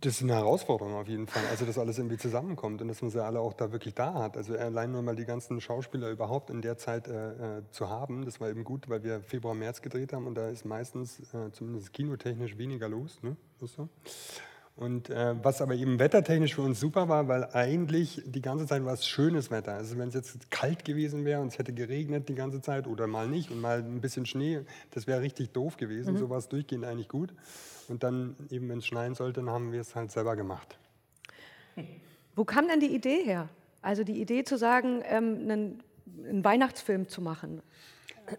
Das 0.00 0.14
ist 0.14 0.22
eine 0.22 0.32
Herausforderung 0.32 0.94
auf 0.94 1.08
jeden 1.08 1.26
Fall. 1.26 1.42
Also, 1.50 1.66
dass 1.66 1.76
alles 1.76 1.98
irgendwie 1.98 2.16
zusammenkommt 2.16 2.80
und 2.80 2.88
dass 2.88 3.02
man 3.02 3.10
sie 3.10 3.22
alle 3.22 3.40
auch 3.40 3.52
da 3.52 3.70
wirklich 3.70 3.94
da 3.94 4.14
hat. 4.14 4.34
Also, 4.38 4.56
allein 4.56 4.92
nur 4.92 5.02
mal 5.02 5.14
die 5.14 5.26
ganzen 5.26 5.60
Schauspieler 5.60 6.08
überhaupt 6.08 6.48
in 6.48 6.62
der 6.62 6.78
Zeit 6.78 7.06
äh, 7.06 7.58
äh, 7.58 7.62
zu 7.70 7.90
haben, 7.90 8.24
das 8.24 8.40
war 8.40 8.48
eben 8.48 8.64
gut, 8.64 8.88
weil 8.88 9.02
wir 9.02 9.20
Februar, 9.20 9.54
März 9.54 9.82
gedreht 9.82 10.14
haben 10.14 10.26
und 10.26 10.36
da 10.36 10.48
ist 10.48 10.64
meistens, 10.64 11.20
äh, 11.34 11.52
zumindest 11.52 11.92
kinotechnisch, 11.92 12.56
weniger 12.56 12.88
los. 12.88 13.22
Ne? 13.22 13.36
Ist 13.60 13.74
so. 13.74 13.90
Und 14.76 15.08
äh, 15.08 15.36
was 15.40 15.62
aber 15.62 15.74
eben 15.76 16.00
wettertechnisch 16.00 16.56
für 16.56 16.62
uns 16.62 16.80
super 16.80 17.08
war, 17.08 17.28
weil 17.28 17.44
eigentlich 17.52 18.20
die 18.26 18.42
ganze 18.42 18.66
Zeit 18.66 18.84
war 18.84 18.92
es 18.92 19.06
schönes 19.06 19.52
Wetter. 19.52 19.74
Also 19.74 19.96
wenn 19.98 20.08
es 20.08 20.14
jetzt 20.14 20.50
kalt 20.50 20.84
gewesen 20.84 21.24
wäre 21.24 21.40
und 21.40 21.48
es 21.48 21.58
hätte 21.58 21.72
geregnet 21.72 22.28
die 22.28 22.34
ganze 22.34 22.60
Zeit 22.60 22.88
oder 22.88 23.06
mal 23.06 23.28
nicht 23.28 23.52
und 23.52 23.60
mal 23.60 23.78
ein 23.78 24.00
bisschen 24.00 24.26
Schnee, 24.26 24.62
das 24.90 25.06
wäre 25.06 25.20
richtig 25.20 25.52
doof 25.52 25.76
gewesen. 25.76 26.14
Mhm. 26.14 26.18
So 26.18 26.28
war 26.28 26.38
es 26.38 26.48
durchgehend 26.48 26.84
eigentlich 26.84 27.08
gut. 27.08 27.32
Und 27.88 28.02
dann 28.02 28.34
eben, 28.50 28.68
wenn 28.68 28.78
es 28.78 28.86
schneien 28.86 29.14
sollte, 29.14 29.42
dann 29.42 29.50
haben 29.50 29.70
wir 29.70 29.80
es 29.80 29.94
halt 29.94 30.10
selber 30.10 30.34
gemacht. 30.34 30.76
Wo 32.34 32.44
kam 32.44 32.66
denn 32.66 32.80
die 32.80 32.92
Idee 32.92 33.22
her? 33.22 33.48
Also 33.80 34.02
die 34.02 34.20
Idee 34.20 34.42
zu 34.42 34.58
sagen, 34.58 35.02
ähm, 35.04 35.38
einen, 35.42 35.82
einen 36.26 36.42
Weihnachtsfilm 36.42 37.08
zu 37.08 37.20
machen. 37.20 37.62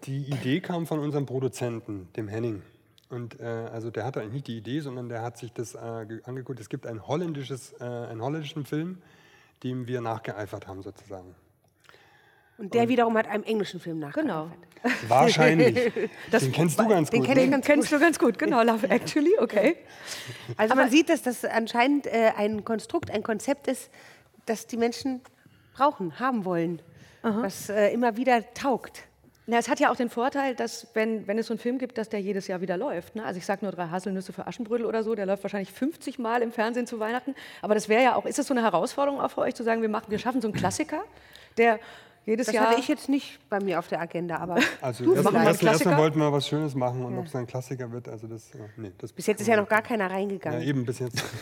Die 0.04 0.30
Idee 0.30 0.60
kam 0.60 0.86
von 0.86 1.00
unserem 1.00 1.26
Produzenten, 1.26 2.10
dem 2.18 2.28
Henning. 2.28 2.64
Und 3.10 3.40
äh, 3.40 3.44
also 3.44 3.92
der 3.92 4.04
hatte 4.04 4.20
eigentlich 4.22 4.34
nicht 4.34 4.48
die 4.48 4.58
Idee, 4.58 4.80
sondern 4.80 5.10
der 5.10 5.22
hat 5.22 5.38
sich 5.38 5.54
das 5.54 5.76
äh, 5.76 6.06
ge- 6.08 6.22
angeguckt. 6.24 6.60
Es 6.60 6.70
gibt 6.70 6.88
ein 6.88 7.08
holländisches, 7.08 7.74
äh, 7.80 7.84
einen 7.84 8.22
holländischen 8.22 8.66
Film, 8.66 9.02
dem 9.64 9.88
wir 9.88 10.02
nachgeeifert 10.02 10.68
haben 10.68 10.82
sozusagen. 10.82 11.36
Und 12.58 12.74
der 12.74 12.88
wiederum 12.88 13.18
hat 13.18 13.28
einem 13.28 13.44
englischen 13.44 13.80
Film 13.80 14.00
nach. 14.00 14.14
Genau. 14.14 14.50
Wahrscheinlich. 15.08 15.74
den 16.32 16.52
kennst 16.52 16.80
du 16.80 16.88
ganz 16.88 17.10
den 17.10 17.20
gut. 17.20 17.28
kenn 17.28 17.38
ich 17.38 17.46
ne? 17.46 17.52
ganz 17.52 17.66
Kennst 17.66 17.92
du 17.92 18.00
ganz 18.00 18.18
gut, 18.18 18.38
genau, 18.40 18.64
Love 18.64 18.90
Actually, 18.90 19.38
okay. 19.40 19.78
Also 20.58 20.76
man 20.76 20.90
sieht, 20.90 21.10
dass 21.10 21.22
das 21.22 21.44
anscheinend 21.44 22.08
äh, 22.08 22.32
ein 22.38 22.64
Konstrukt, 22.64 23.12
ein 23.12 23.24
Konzept 23.24 23.68
ist, 23.68 23.90
das 24.46 24.68
die 24.68 24.78
Menschen 24.78 25.22
brauchen, 25.76 26.20
haben 26.20 26.46
wollen, 26.46 26.82
was 27.24 27.70
äh, 27.70 27.90
immer 27.92 28.16
wieder 28.18 28.54
taugt. 28.54 29.04
Na, 29.48 29.58
es 29.58 29.70
hat 29.70 29.80
ja 29.80 29.92
auch 29.92 29.96
den 29.96 30.10
Vorteil, 30.10 30.56
dass 30.56 30.88
wenn, 30.96 31.28
wenn 31.28 31.38
es 31.38 31.48
so 31.48 31.54
einen 31.54 31.60
Film 31.60 31.78
gibt, 31.78 32.00
dass 32.00 32.10
der 32.10 32.20
jedes 32.20 32.48
Jahr 32.48 32.62
wieder 32.62 32.78
läuft. 32.78 33.16
Ne? 33.16 33.24
Also 33.24 33.38
ich 33.38 33.46
sage 33.46 33.64
nur 33.64 33.72
drei 33.72 33.88
Haselnüsse 33.90 34.34
für 34.34 34.48
Aschenbrödel 34.48 34.88
oder 34.88 35.04
so, 35.04 35.14
der 35.14 35.28
läuft 35.28 35.44
wahrscheinlich 35.44 35.72
50 35.72 36.18
Mal 36.18 36.42
im 36.42 36.52
Fernsehen 36.52 36.88
zu 36.88 37.00
Weihnachten. 37.00 37.36
Aber 37.62 37.76
das 37.76 37.88
wäre 37.88 38.04
ja 38.04 38.16
auch, 38.16 38.26
ist 38.26 38.40
das 38.40 38.48
so 38.48 38.56
eine 38.56 38.64
Herausforderung 38.64 39.22
auch 39.22 39.30
für 39.30 39.42
euch 39.42 39.54
zu 39.54 39.64
sagen, 39.64 39.84
wir, 39.84 39.90
machen, 39.90 40.10
wir 40.10 40.18
schaffen 40.18 40.42
so 40.42 40.48
einen 40.48 40.56
Klassiker, 40.56 41.04
der 41.58 41.80
jedes 42.26 42.48
Das 42.48 42.56
Jahr... 42.56 42.70
hatte 42.70 42.80
ich 42.80 42.88
jetzt 42.88 43.08
nicht 43.10 43.40
bei 43.50 43.60
mir 43.60 43.78
auf 43.80 43.88
der 43.88 44.02
Agenda, 44.02 44.38
aber 44.38 44.56
Also 44.82 45.04
du 45.06 45.14
erstmal 45.14 45.34
vielleicht. 45.44 45.64
erst, 45.64 45.64
erstmal 45.82 45.98
wollten 45.98 46.20
wir 46.20 46.32
was 46.32 46.48
Schönes 46.48 46.74
machen 46.76 47.04
und 47.06 47.18
ob 47.18 47.26
es 47.28 47.36
ein 47.36 47.46
Klassiker 47.48 47.92
wird, 47.92 48.08
also 48.10 48.28
das, 48.28 48.54
äh, 48.56 48.58
nee, 48.78 48.92
das 48.98 49.12
Bis 49.14 49.28
jetzt 49.28 49.42
ist 49.42 49.48
ja 49.48 49.58
noch 49.58 49.68
gar 49.70 49.82
keiner 49.82 50.08
ja, 50.10 50.16
reingegangen. 50.16 50.62
eben 50.62 50.86
bis 50.86 51.00
jetzt. 51.00 51.24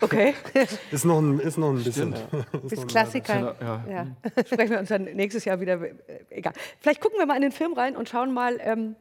Okay. 0.00 0.34
ist, 0.90 1.04
noch 1.06 1.18
ein, 1.18 1.40
ist 1.40 1.56
noch 1.56 1.70
ein 1.70 1.82
bisschen. 1.82 2.12
Ist 2.12 2.28
Bis 2.68 2.72
noch 2.78 2.84
ein 2.84 2.88
Klassiker. 2.88 3.54
Ja. 3.58 3.84
Ja. 3.90 4.06
Sprechen 4.44 4.70
wir 4.70 4.78
uns 4.80 4.90
dann 4.90 5.04
nächstes 5.04 5.46
Jahr 5.46 5.58
wieder. 5.60 5.80
äh, 5.80 5.94
Egal. 6.28 6.52
Vielleicht 6.78 7.00
gucken 7.00 7.18
wir 7.18 7.24
mal 7.24 7.36
in 7.36 7.40
den 7.42 7.52
Film 7.52 7.72
rein 7.72 7.96
und 7.96 8.10
schauen 8.10 8.34
mal, 8.34 8.58
ähm, 8.60 8.94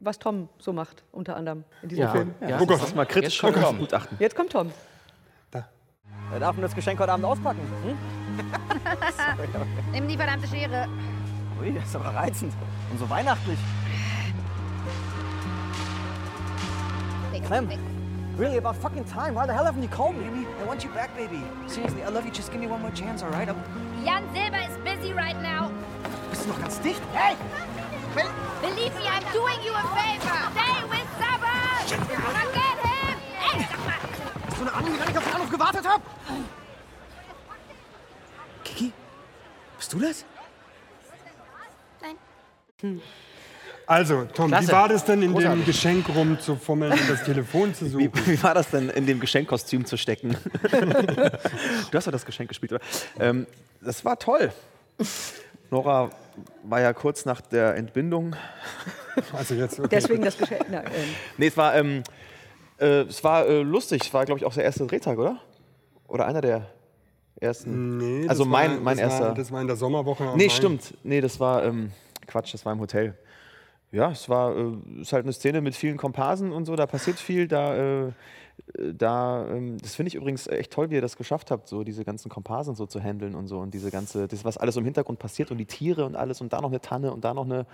was 0.00 0.18
Tom 0.18 0.50
so 0.58 0.74
macht, 0.74 1.02
unter 1.12 1.34
anderem 1.36 1.64
in 1.82 1.88
diesem 1.88 2.02
Ja, 2.04 2.10
Film. 2.10 2.34
ja, 2.46 2.58
Oh 2.60 2.66
Gott. 2.66 2.94
mal 2.94 3.06
kritisch 3.06 3.42
Jetzt 3.42 3.54
kommt 3.54 3.64
Tom. 3.64 3.78
Gutachten. 3.78 4.16
Jetzt 4.20 4.36
kommt 4.36 4.52
Tom. 4.52 4.70
Wer 6.30 6.40
darf 6.40 6.54
denn 6.56 6.62
das 6.62 6.74
Geschenk 6.74 6.98
heute 7.00 7.12
Abend 7.12 7.24
auspacken? 7.26 7.60
Hm? 7.84 8.23
Nimm 9.92 10.08
die 10.08 10.16
verdammte 10.16 10.48
Schere. 10.48 10.88
Ui, 11.60 11.72
das 11.72 11.84
ist 11.84 11.96
aber 11.96 12.14
reizend. 12.14 12.52
Und 12.90 12.98
so 12.98 13.08
weihnachtlich. 13.08 13.58
Clem, 17.46 17.68
really 18.38 18.56
about 18.56 18.74
fucking 18.74 19.04
time. 19.04 19.34
Why 19.34 19.46
the 19.46 19.52
hell 19.52 19.64
haven't 19.66 19.82
you 19.82 19.88
called 19.88 20.16
me? 20.16 20.24
Amy, 20.24 20.46
I 20.62 20.64
want 20.64 20.82
you 20.82 20.90
back, 20.90 21.14
baby. 21.14 21.42
Seriously, 21.66 22.02
I 22.02 22.08
love 22.08 22.24
you. 22.24 22.32
Just 22.32 22.50
give 22.50 22.60
me 22.60 22.66
one 22.66 22.80
more 22.80 22.90
chance, 22.92 23.22
all 23.22 23.28
right? 23.30 23.48
I'm 23.48 23.62
Jan 24.02 24.24
Silber 24.32 24.62
is 24.64 24.76
busy 24.78 25.12
right 25.12 25.36
now. 25.42 25.70
Bist 26.30 26.44
du 26.44 26.48
noch 26.48 26.60
ganz 26.60 26.80
dicht? 26.80 27.02
Hey! 27.12 27.36
Believe 28.62 28.94
me, 28.94 29.06
I'm 29.06 29.22
doing 29.32 29.60
you 29.62 29.72
a 29.74 29.82
favor. 29.92 30.40
Stay 30.52 30.84
with 30.88 31.08
Sabbath. 31.20 31.90
Forget 32.32 32.78
him. 32.80 33.18
Ey, 33.44 33.66
sag 33.68 33.84
mal. 33.84 34.00
Bist 34.46 34.58
du 34.58 34.62
eine 34.62 34.72
Ahnung, 34.72 34.94
wie 34.94 34.98
lange 34.98 35.10
ich 35.10 35.18
auf 35.18 35.24
den 35.24 35.34
Anruf 35.34 35.50
gewartet 35.50 35.86
habe? 35.86 36.02
Kiki? 38.64 38.92
Bist 39.76 39.83
du 39.94 40.00
das? 40.00 40.24
Also, 43.86 44.24
Tom, 44.34 44.48
Klasse. 44.48 44.68
wie 44.68 44.72
war 44.72 44.88
das 44.88 45.04
denn 45.04 45.22
in 45.22 45.28
dem 45.28 45.32
Großartig. 45.34 45.66
Geschenk 45.66 46.08
rumzufummeln 46.08 46.92
und 46.92 47.10
das 47.10 47.24
Telefon 47.24 47.74
zu 47.74 47.88
suchen? 47.88 48.12
Wie, 48.14 48.26
wie 48.26 48.42
war 48.42 48.54
das 48.54 48.70
denn, 48.70 48.88
in 48.90 49.06
dem 49.06 49.20
Geschenkkostüm 49.20 49.84
zu 49.84 49.96
stecken? 49.96 50.36
du 50.70 51.92
hast 51.92 52.06
doch 52.06 52.12
das 52.12 52.24
Geschenk 52.24 52.48
gespielt, 52.48 52.72
oder? 52.72 52.82
Ähm, 53.18 53.46
das 53.80 54.04
war 54.04 54.18
toll. 54.18 54.52
Nora 55.70 56.10
war 56.62 56.80
ja 56.80 56.92
kurz 56.92 57.24
nach 57.26 57.40
der 57.42 57.76
Entbindung. 57.76 58.36
Also 59.32 59.54
jetzt, 59.54 59.78
okay. 59.78 59.88
Deswegen 59.90 60.24
das 60.24 60.38
Geschenk. 60.38 60.64
Na, 60.70 60.82
ähm, 60.82 61.14
Nee, 61.36 61.46
es 61.48 61.56
war, 61.56 61.74
ähm, 61.74 62.02
äh, 62.78 63.02
es 63.02 63.22
war 63.22 63.46
äh, 63.46 63.62
lustig. 63.62 64.02
Es 64.02 64.14
war, 64.14 64.24
glaube 64.24 64.38
ich, 64.38 64.44
auch 64.44 64.54
der 64.54 64.64
erste 64.64 64.86
Drehtag, 64.86 65.18
oder? 65.18 65.38
Oder 66.08 66.26
einer 66.26 66.40
der 66.40 66.73
ersten. 67.44 67.98
Nee, 67.98 68.28
also 68.28 68.44
mein, 68.44 68.72
war, 68.72 68.80
mein 68.80 68.96
das 68.96 69.12
erster. 69.12 69.26
War, 69.28 69.34
das 69.34 69.52
war 69.52 69.60
in 69.60 69.66
der 69.66 69.76
Sommerwoche. 69.76 70.24
nee, 70.36 70.46
Main. 70.46 70.50
stimmt. 70.50 70.94
Nee, 71.04 71.20
das 71.20 71.38
war 71.38 71.64
ähm, 71.64 71.92
Quatsch, 72.26 72.52
das 72.52 72.64
war 72.64 72.72
im 72.72 72.80
Hotel. 72.80 73.16
Ja, 73.92 74.10
es 74.10 74.28
war 74.28 74.56
äh, 74.56 75.00
ist 75.00 75.12
halt 75.12 75.24
eine 75.24 75.32
Szene 75.32 75.60
mit 75.60 75.76
vielen 75.76 75.96
Komparsen 75.96 76.50
und 76.50 76.64
so, 76.64 76.74
da 76.74 76.86
passiert 76.86 77.18
viel, 77.20 77.46
da, 77.46 77.76
äh, 77.76 78.12
da 78.92 79.46
ähm, 79.48 79.78
das 79.80 79.94
finde 79.94 80.08
ich 80.08 80.16
übrigens 80.16 80.48
echt 80.48 80.72
toll, 80.72 80.90
wie 80.90 80.96
ihr 80.96 81.00
das 81.00 81.16
geschafft 81.16 81.52
habt, 81.52 81.68
so 81.68 81.84
diese 81.84 82.04
ganzen 82.04 82.28
Komparsen 82.28 82.74
so 82.74 82.86
zu 82.86 83.00
handeln 83.00 83.36
und 83.36 83.46
so 83.46 83.60
und 83.60 83.72
diese 83.72 83.92
ganze, 83.92 84.26
das 84.26 84.44
was 84.44 84.56
alles 84.56 84.76
im 84.76 84.84
Hintergrund 84.84 85.20
passiert 85.20 85.52
und 85.52 85.58
die 85.58 85.66
Tiere 85.66 86.04
und 86.06 86.16
alles 86.16 86.40
und 86.40 86.52
da 86.52 86.60
noch 86.60 86.70
eine 86.70 86.80
Tanne 86.80 87.12
und 87.12 87.24
da 87.24 87.34
noch 87.34 87.44
eine 87.44 87.66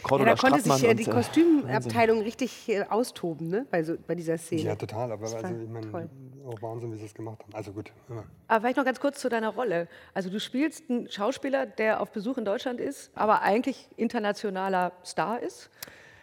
Ja, 0.00 0.08
Cordula 0.08 0.34
da 0.34 0.36
konnte 0.36 0.60
sich 0.60 0.72
Strattmann 0.72 0.82
ja 0.82 0.90
und, 0.90 0.98
die 0.98 1.10
äh, 1.10 1.12
Kostümabteilung 1.12 2.22
richtig 2.22 2.68
äh, 2.68 2.82
austoben, 2.88 3.48
ne? 3.48 3.66
bei, 3.70 3.82
so, 3.82 3.94
bei 4.06 4.14
dieser 4.14 4.38
Szene. 4.38 4.62
Ja, 4.62 4.74
total. 4.74 5.12
Aber 5.12 5.22
also, 5.22 5.42
war 5.42 5.50
ich 5.50 5.68
meine, 5.68 6.08
auch 6.46 6.62
Wahnsinn, 6.62 6.92
wie 6.92 6.96
sie 6.96 7.04
es 7.04 7.14
gemacht 7.14 7.40
haben. 7.42 7.54
Also 7.54 7.72
gut, 7.72 7.92
immer. 8.08 8.24
Aber 8.48 8.60
vielleicht 8.60 8.76
noch 8.78 8.84
ganz 8.84 9.00
kurz 9.00 9.20
zu 9.20 9.28
deiner 9.28 9.50
Rolle. 9.50 9.88
Also 10.14 10.30
du 10.30 10.40
spielst 10.40 10.88
einen 10.90 11.10
Schauspieler, 11.10 11.66
der 11.66 12.00
auf 12.00 12.12
Besuch 12.12 12.38
in 12.38 12.44
Deutschland 12.44 12.80
ist, 12.80 13.10
aber 13.14 13.42
eigentlich 13.42 13.88
internationaler 13.96 14.92
Star 15.04 15.40
ist. 15.40 15.70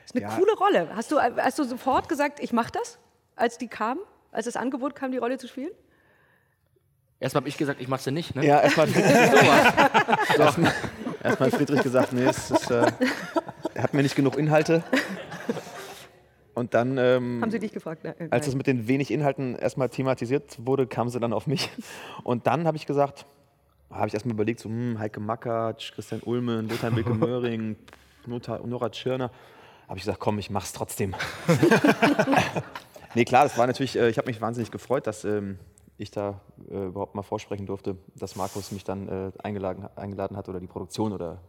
Das 0.04 0.12
ist 0.12 0.16
eine 0.16 0.22
Ja. 0.24 0.38
coole 0.38 0.54
Rolle. 0.56 0.90
Hast 0.96 1.12
du, 1.12 1.20
hast 1.20 1.60
du 1.60 1.64
sofort 1.64 2.10
gesagt, 2.10 2.40
ich 2.40 2.54
mache 2.54 2.72
das, 2.72 2.98
als 3.36 3.58
die 3.58 3.68
kam, 3.68 4.00
als 4.32 4.46
das 4.46 4.56
Angebot 4.56 4.96
kam, 4.96 5.12
die 5.12 5.18
Rolle 5.18 5.38
zu 5.38 5.48
spielen? 5.48 5.72
Erstmal 7.20 7.42
habe 7.42 7.50
ich 7.50 7.58
gesagt, 7.58 7.82
ich 7.82 7.88
mache 7.88 8.04
sie 8.04 8.12
nicht. 8.12 8.36
Ne? 8.36 8.46
Ja, 8.46 8.62
erstmal 8.62 8.88
erstmal 10.38 10.74
erstmal 11.24 11.52
hat 11.52 11.58
Friedrich 11.58 11.84
gesagt, 11.84 12.14
nee, 12.14 12.26
es 12.26 12.52
ist, 12.52 12.72
äh, 12.72 12.92
er 13.74 13.84
hat 13.84 13.94
mir 13.94 14.04
nicht 14.04 14.16
genug 14.16 14.38
Inhalte. 14.38 14.84
Und 16.54 16.74
dann, 16.74 16.98
ähm, 16.98 17.40
Haben 17.42 17.52
sie 17.52 17.60
dich 17.60 17.72
gefragt? 17.72 18.04
Nein, 18.04 18.16
als 18.32 18.48
nein. 18.48 18.50
es 18.50 18.56
mit 18.56 18.66
den 18.66 18.88
wenig 18.88 19.12
Inhalten 19.12 19.56
erstmal 19.56 19.90
thematisiert 19.90 20.58
wurde, 20.58 20.88
kam 20.88 21.08
sie 21.10 21.20
dann 21.20 21.32
auf 21.32 21.46
mich. 21.46 21.70
Und 22.24 22.48
dann 22.48 22.66
habe 22.66 22.78
ich 22.78 22.88
gesagt, 22.88 23.28
habe 23.92 24.08
ich 24.08 24.14
erstmal 24.16 24.34
überlegt, 24.34 24.60
so, 24.60 24.70
hm, 24.70 24.98
Heike 24.98 25.20
Makatsch, 25.20 25.94
Christian 25.94 26.22
Ulmen, 26.26 26.68
Lothar 26.68 26.96
Wilke 26.96 27.14
Möhring, 27.14 27.76
Nora 28.26 28.90
Tschirner. 28.90 29.30
Habe 29.88 29.98
ich 30.00 30.04
gesagt, 30.04 30.20
komm, 30.20 30.40
ich 30.40 30.50
mach's 30.50 30.74
trotzdem. 30.74 31.16
nee, 33.14 33.24
klar, 33.24 33.44
das 33.44 33.58
war 33.58 33.68
natürlich, 33.68 33.96
äh, 33.96 34.10
ich 34.10 34.18
habe 34.18 34.28
mich 34.28 34.42
wahnsinnig 34.42 34.72
gefreut, 34.72 35.06
dass 35.06 35.26
ähm, 35.26 35.60
ich 35.98 36.12
da 36.12 36.42
äh, 36.70 36.86
überhaupt 36.86 37.16
mal 37.16 37.24
vorsprechen 37.24 37.66
durfte, 37.66 37.98
dass 38.16 38.36
Markus 38.36 38.72
mich 38.72 38.84
dann 38.84 39.08
äh, 39.08 39.32
eingeladen, 39.44 39.88
eingeladen 39.96 40.38
hat 40.38 40.48
oder 40.50 40.60
die 40.60 40.68
Produktion 40.68 41.12
oder 41.14 41.40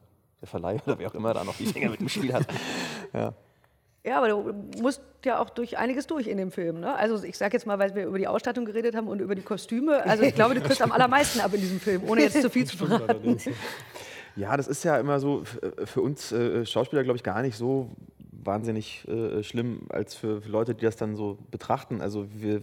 der 0.41 0.49
Verleih 0.49 0.79
oder 0.87 0.99
wer 0.99 1.09
auch 1.09 1.15
immer 1.15 1.35
da 1.35 1.45
noch 1.45 1.57
die 1.57 1.67
Finger 1.67 1.91
mit 1.91 2.01
dem 2.01 2.09
Spiel 2.09 2.33
hat. 2.33 2.47
Ja. 3.13 3.33
Ja, 4.05 4.19
aber 4.19 4.29
du 4.29 4.55
musst 4.81 5.03
ja 5.25 5.41
auch 5.41 5.51
durch 5.51 5.77
einiges 5.77 6.07
durch 6.07 6.29
in 6.29 6.37
dem 6.39 6.51
Film. 6.51 6.81
Ne? 6.81 6.95
Also 6.95 7.23
ich 7.25 7.37
sage 7.37 7.55
jetzt 7.57 7.67
mal, 7.67 7.79
weil 7.79 7.95
wir 7.95 8.07
über 8.07 8.17
die 8.19 8.29
Ausstattung 8.29 8.65
geredet 8.65 8.95
haben 8.95 9.09
und 9.09 9.21
über 9.21 9.35
die 9.35 9.43
Kostüme. 9.43 10.03
Also 10.05 10.23
ich 10.23 10.35
glaube, 10.35 10.55
du 10.55 10.61
kriegst 10.61 10.81
am 10.83 10.93
allermeisten 10.93 11.41
ab 11.41 11.53
in 11.53 11.61
diesem 11.61 11.81
Film, 11.81 12.05
ohne 12.09 12.23
jetzt 12.23 12.41
zu 12.41 12.49
viel 12.49 12.65
zu 12.67 12.77
verraten. 12.77 13.37
Ja, 14.37 14.57
das 14.57 14.69
ist 14.69 14.85
ja 14.85 14.99
immer 14.99 15.19
so 15.21 15.43
f- 15.43 15.59
für 15.85 16.01
uns 16.01 16.33
äh, 16.33 16.65
Schauspieler, 16.65 17.03
glaube 17.03 17.17
ich, 17.17 17.23
gar 17.23 17.43
nicht 17.43 17.57
so 17.57 17.91
wahnsinnig 18.31 19.07
äh, 19.09 19.43
schlimm 19.43 19.81
als 19.91 20.15
für, 20.15 20.41
für 20.43 20.49
Leute, 20.49 20.75
die 20.75 20.85
das 20.85 20.97
dann 20.97 21.17
so 21.17 21.37
betrachten. 21.51 22.01
Also 22.01 22.27
wir, 22.33 22.63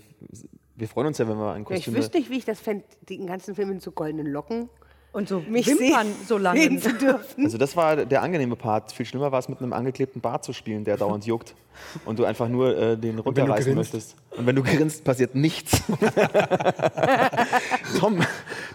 wir 0.76 0.88
freuen 0.88 1.08
uns 1.08 1.18
ja, 1.18 1.28
wenn 1.28 1.38
wir 1.38 1.54
ein 1.54 1.66
Ja, 1.70 1.76
ich 1.76 1.94
wüsste 1.94 2.18
nicht, 2.18 2.30
wie 2.30 2.38
ich 2.38 2.46
das 2.46 2.60
fände, 2.60 2.86
den 3.10 3.28
ganzen 3.28 3.56
Film 3.56 3.72
in 3.72 3.80
so 3.80 3.92
goldenen 3.92 4.28
Locken. 4.28 4.70
Und 5.16 5.30
so 5.30 5.40
mich 5.40 5.66
Wimpern 5.66 6.08
so 6.28 6.38
lange. 6.38 6.78
zu 6.78 6.92
dürfen. 6.92 7.46
also 7.46 7.58
das 7.58 7.78
war 7.78 8.06
der 8.06 8.22
angenehme 8.22 8.58
Part. 8.58 8.92
Viel 8.92 9.06
schlimmer 9.06 9.32
war 9.32 9.40
es, 9.40 9.48
mit 9.48 9.62
einem 9.62 9.72
angeklebten 9.72 10.20
Bart 10.20 10.44
zu 10.44 10.52
spielen, 10.52 10.84
der 10.84 10.98
dauernd 10.98 11.26
juckt. 11.26 11.56
Und 12.06 12.20
du 12.20 12.26
einfach 12.26 12.50
nur 12.50 12.78
äh, 12.78 12.98
den 12.98 13.20
runterreißen 13.20 13.76
möchtest. 13.76 14.18
Und 14.32 14.46
wenn 14.46 14.58
du 14.58 14.64
grinst, 14.64 15.06
passiert 15.06 15.34
nichts. 15.34 15.84
Tom, 18.00 18.22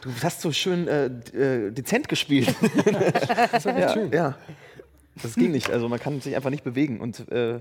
du 0.00 0.10
hast 0.22 0.40
so 0.40 0.50
schön 0.50 0.88
äh, 0.88 1.06
äh, 1.06 1.70
dezent 1.72 2.08
gespielt. 2.08 2.54
Das 3.52 3.66
war 3.66 3.76
echt 3.76 3.88
ja, 3.88 3.92
schön. 3.92 4.10
ja, 4.10 4.38
das 5.22 5.34
ging 5.34 5.50
nicht. 5.50 5.70
Also 5.70 5.90
man 5.90 5.98
kann 5.98 6.22
sich 6.22 6.36
einfach 6.36 6.50
nicht 6.50 6.64
bewegen. 6.64 7.00
Und 7.00 7.30
äh, 7.30 7.60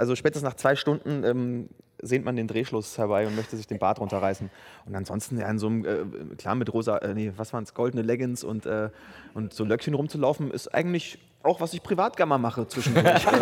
also 0.00 0.16
spätestens 0.16 0.48
nach 0.48 0.56
zwei 0.56 0.76
Stunden 0.76 1.24
ähm, 1.24 1.68
sehnt 2.00 2.24
man 2.24 2.34
den 2.34 2.48
Drehschluss 2.48 2.96
herbei 2.96 3.26
und 3.26 3.36
möchte 3.36 3.56
sich 3.56 3.66
den 3.66 3.78
Bart 3.78 4.00
runterreißen. 4.00 4.50
Und 4.86 4.94
ansonsten 4.94 5.38
ja, 5.38 5.48
in 5.50 5.58
so 5.58 5.66
einem, 5.66 5.84
äh, 5.84 6.36
klar 6.36 6.54
mit 6.54 6.72
rosa, 6.72 6.96
äh, 6.98 7.12
nee, 7.12 7.32
was 7.36 7.52
waren 7.52 7.64
es, 7.64 7.74
goldene 7.74 8.02
Leggings 8.02 8.42
und, 8.42 8.64
äh, 8.64 8.88
und 9.34 9.52
so 9.52 9.64
Löckchen 9.64 9.92
rumzulaufen, 9.92 10.50
ist 10.50 10.68
eigentlich 10.68 11.18
auch, 11.42 11.60
was 11.60 11.74
ich 11.74 11.82
privat 11.82 12.16
gerne 12.16 12.30
mal 12.30 12.38
mache 12.38 12.66
zwischendurch. 12.66 13.26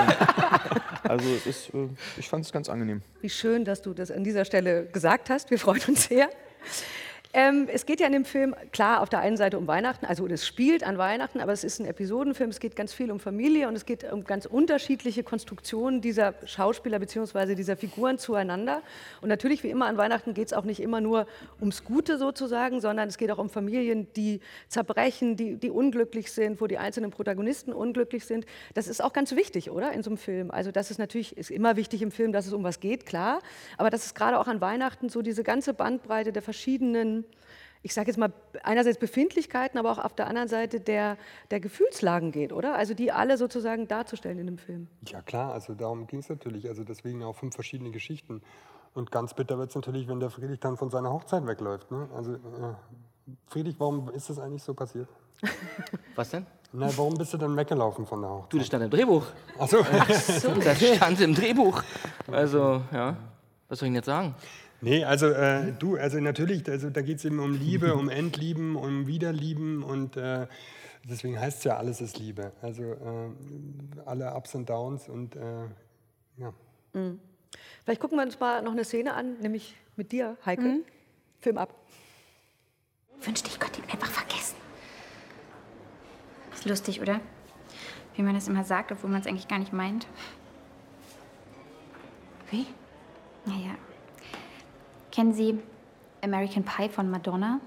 Ähm, 1.05 1.11
also 1.11 1.29
es 1.31 1.47
ist, 1.47 1.75
äh, 1.75 1.88
ich 2.19 2.29
fand 2.29 2.45
es 2.45 2.53
ganz 2.53 2.69
angenehm. 2.69 3.03
Wie 3.21 3.31
schön, 3.31 3.65
dass 3.65 3.81
du 3.81 3.95
das 3.95 4.11
an 4.11 4.25
dieser 4.25 4.45
Stelle 4.45 4.87
gesagt 4.87 5.31
hast. 5.31 5.50
Wir 5.50 5.59
freuen 5.59 5.81
uns 5.87 6.05
sehr. 6.07 6.29
Ähm, 7.35 7.68
es 7.70 7.85
geht 7.85 8.00
ja 8.00 8.06
in 8.06 8.14
dem 8.14 8.25
Film, 8.25 8.54
klar, 8.73 9.02
auf 9.02 9.11
der 9.11 9.18
einen 9.20 9.37
Seite 9.37 9.58
um 9.58 9.66
Weihnachten, 9.66 10.06
also 10.06 10.26
es 10.26 10.47
spielt 10.47 10.82
an 10.82 10.97
Weihnachten, 10.97 11.40
aber 11.40 11.52
es 11.52 11.62
ist 11.62 11.78
ein 11.78 11.85
Episodenfilm, 11.85 12.49
es 12.49 12.58
geht 12.58 12.75
ganz 12.75 12.94
viel 12.94 13.11
um 13.11 13.20
Familie 13.20 13.68
und 13.68 13.76
es 13.76 13.85
geht 13.85 14.11
um 14.11 14.25
ganz 14.25 14.47
unterschiedliche 14.47 15.23
Konstruktionen 15.23 16.00
dieser 16.00 16.32
Schauspieler 16.47 16.99
bzw. 16.99 17.54
dieser 17.54 17.76
Figuren 17.76 18.16
zueinander. 18.18 18.80
Und 19.20 19.28
natürlich, 19.28 19.62
wie 19.62 19.68
immer 19.68 19.87
an 19.87 19.99
Weihnachten, 19.99 20.32
geht 20.32 20.47
es 20.47 20.52
auch 20.54 20.64
nicht 20.64 20.80
immer 20.80 21.02
nur 21.02 21.26
ums 21.61 21.85
Gute 21.85 22.16
sozusagen, 22.16 22.80
sondern 22.80 23.08
es 23.08 23.18
geht 23.18 23.30
auch 23.30 23.38
um 23.38 23.50
Familien, 23.50 24.06
die 24.16 24.40
zerbrechen, 24.68 25.37
die, 25.37 25.56
die 25.56 25.70
unglücklich 25.70 26.32
sind, 26.32 26.62
wo 26.62 26.66
die 26.66 26.78
einzelnen 26.78 27.11
Protagonisten 27.11 27.75
unglücklich 27.75 28.25
sind. 28.25 28.47
Das 28.73 28.88
ist 28.88 29.04
auch 29.04 29.12
ganz 29.12 29.32
wichtig, 29.37 29.70
oder, 29.70 29.92
in 29.92 30.02
so 30.02 30.08
einem 30.08 30.16
Film. 30.16 30.50
Also 30.50 30.73
das 30.73 30.90
ist 30.90 30.97
natürlich, 30.97 31.37
ist 31.37 31.50
immer 31.50 31.76
wichtig 31.76 32.00
im 32.00 32.11
Film, 32.11 32.32
dass 32.32 32.47
es 32.47 32.54
um 32.54 32.64
was 32.64 32.80
geht, 32.80 33.04
klar, 33.04 33.40
aber 33.76 33.90
dass 33.90 34.06
es 34.06 34.14
gerade 34.14 34.38
auch 34.38 34.47
an 34.47 34.62
Weihnachten 34.62 35.11
so 35.11 35.20
diese 35.20 35.42
ganze 35.42 35.75
Bandbreite 35.75 36.32
der 36.32 36.42
verschiedenen 36.42 37.18
ich 37.82 37.94
sage 37.94 38.08
jetzt 38.08 38.16
mal, 38.18 38.32
einerseits 38.62 38.99
Befindlichkeiten, 38.99 39.78
aber 39.78 39.92
auch 39.92 39.99
auf 39.99 40.14
der 40.14 40.26
anderen 40.26 40.49
Seite 40.49 40.80
der, 40.80 41.16
der 41.50 41.61
Gefühlslagen 41.61 42.32
geht, 42.32 42.52
oder? 42.52 42.75
Also 42.75 42.94
die 42.94 43.12
alle 43.12 43.37
sozusagen 43.37 43.88
darzustellen 43.88 44.38
in 44.38 44.47
dem 44.47 44.58
Film. 44.58 44.88
Ja 45.06 45.23
klar, 45.23 45.52
also 45.52 45.75
darum 45.75 46.06
ging 46.06 46.20
es 46.20 46.28
natürlich. 46.28 46.68
Also 46.68 46.85
deswegen 46.85 47.23
auch 47.23 47.37
fünf 47.37 47.54
verschiedene 47.54 47.90
Geschichten. 47.90 48.42
Und 48.94 49.12
ganz 49.12 49.35
bitter 49.35 49.58
wird 49.58 49.70
es 49.70 49.76
natürlich, 49.76 50.08
wenn 50.08 50.20
der 50.20 50.30
Friedrich 50.30 50.61
dann 50.61 50.76
von 50.76 50.90
seiner 50.90 51.12
Hochzeit 51.12 51.47
wegläuft. 51.47 51.90
Ne? 51.90 52.08
Also 52.16 52.35
äh, 52.35 52.38
Friedrich, 53.47 53.76
warum 53.78 54.11
ist 54.11 54.28
das 54.28 54.38
eigentlich 54.38 54.62
so 54.62 54.75
passiert? 54.75 55.08
Was 56.16 56.30
denn? 56.30 56.47
Na, 56.73 56.90
warum 56.99 57.14
bist 57.14 57.32
du 57.32 57.38
dann 57.38 57.56
weggelaufen 57.56 58.04
von 58.06 58.20
der 58.20 58.30
Hochzeit? 58.30 58.52
Du, 58.52 58.58
das 58.58 58.66
stand 58.66 58.85
im 58.85 58.90
Drehbuch. 58.90 59.25
Ach 59.58 59.68
so. 59.68 59.78
Ach 59.80 60.11
so. 60.12 60.50
Das 60.54 60.78
stand 60.78 61.20
im 61.20 61.35
Drehbuch. 61.35 61.82
Also, 62.30 62.82
ja, 62.92 63.16
was 63.68 63.78
soll 63.78 63.87
ich 63.87 63.90
denn 63.90 63.94
jetzt 63.94 64.06
sagen? 64.06 64.35
Nee, 64.80 65.04
also 65.04 65.26
äh, 65.26 65.73
du, 65.73 65.97
also 65.97 66.20
natürlich, 66.20 66.68
also, 66.68 66.90
da 66.90 67.02
geht 67.02 67.18
es 67.18 67.25
eben 67.25 67.40
um 67.40 67.54
Liebe, 67.54 67.94
um 67.94 68.08
Endlieben, 68.08 68.76
um 68.76 69.06
Wiederlieben 69.08 69.82
und 69.82 70.16
äh, 70.16 70.47
deswegen 71.04 71.38
heißt 71.38 71.58
es 71.58 71.64
ja, 71.64 71.76
alles 71.76 72.00
ist 72.00 72.18
Liebe. 72.18 72.52
Also 72.62 72.82
äh, 72.82 73.30
alle 74.06 74.32
Ups 74.35 74.54
und 74.54 74.70
Downs 74.70 75.08
und 75.08 75.35
äh, 75.35 75.40
ja. 76.37 76.52
Mhm. 76.92 77.18
Vielleicht 77.85 78.00
gucken 78.00 78.18
wir 78.18 78.23
uns 78.23 78.38
mal 78.38 78.62
noch 78.62 78.73
eine 78.73 78.85
Szene 78.85 79.14
an, 79.14 79.38
nämlich 79.40 79.75
mit 79.97 80.12
dir, 80.12 80.37
Heike. 80.47 80.62
Mhm. 80.62 80.85
Film 81.40 81.58
ab. 81.58 81.75
Wünschte, 83.20 83.49
ich 83.49 83.58
könnte 83.58 83.80
ihn 83.80 83.90
einfach 83.90 84.11
vergessen. 84.11 84.56
Ist 86.52 86.66
lustig, 86.66 87.00
oder? 87.00 87.20
Wie 88.14 88.23
man 88.23 88.35
das 88.35 88.49
immer 88.49 88.64
sagt, 88.64 88.92
obwohl 88.92 89.11
man 89.11 89.20
es 89.20 89.26
eigentlich 89.26 89.49
gar 89.49 89.58
nicht 89.58 89.73
meint. 89.73 90.06
Wie? 92.50 92.66
Naja. 93.44 93.76
Kennen 95.18 95.32
Sie 95.32 95.58
American 96.22 96.62
Pie 96.62 96.88
von 96.88 97.10
Madonna? 97.10 97.58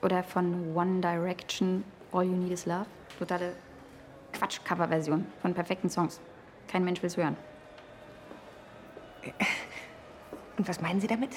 Oder 0.00 0.24
von 0.24 0.74
One 0.74 1.02
Direction, 1.02 1.84
All 2.12 2.24
You 2.24 2.32
Need 2.32 2.50
Is 2.50 2.64
Love? 2.64 2.86
Totale 3.18 3.52
Quatsch-Cover-Version 4.32 5.26
von 5.42 5.52
perfekten 5.52 5.90
Songs. 5.90 6.18
Kein 6.66 6.86
Mensch 6.86 7.02
will's 7.02 7.18
hören. 7.18 7.36
Und 10.56 10.66
was 10.66 10.80
meinen 10.80 10.98
Sie 10.98 11.06
damit? 11.06 11.28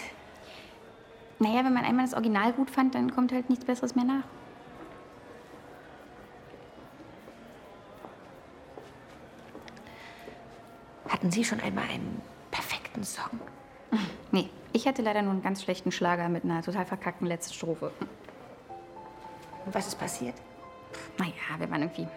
Naja, 1.39 1.65
wenn 1.65 1.73
man 1.73 1.83
einmal 1.83 2.05
das 2.05 2.13
Original 2.13 2.53
gut 2.53 2.69
fand, 2.69 2.95
dann 2.95 3.13
kommt 3.13 3.33
halt 3.33 3.49
nichts 3.49 3.65
Besseres 3.65 3.93
mehr 3.93 4.05
nach. 4.05 4.23
Hatten 11.09 11.29
Sie 11.29 11.43
schon 11.43 11.59
einmal 11.59 11.89
einen 11.89 12.21
perfekten 12.51 13.03
Song? 13.03 13.41
Nee, 14.31 14.49
ich 14.71 14.87
hatte 14.87 15.01
leider 15.01 15.21
nur 15.21 15.33
einen 15.33 15.41
ganz 15.41 15.61
schlechten 15.63 15.91
Schlager 15.91 16.29
mit 16.29 16.45
einer 16.45 16.61
total 16.61 16.85
verkackten 16.85 17.27
letzten 17.27 17.53
Strophe. 17.53 17.91
Und 19.65 19.75
was 19.75 19.87
ist 19.87 19.99
passiert? 19.99 20.35
Naja, 21.17 21.33
wir 21.57 21.69
waren 21.69 21.81
irgendwie 21.81 22.07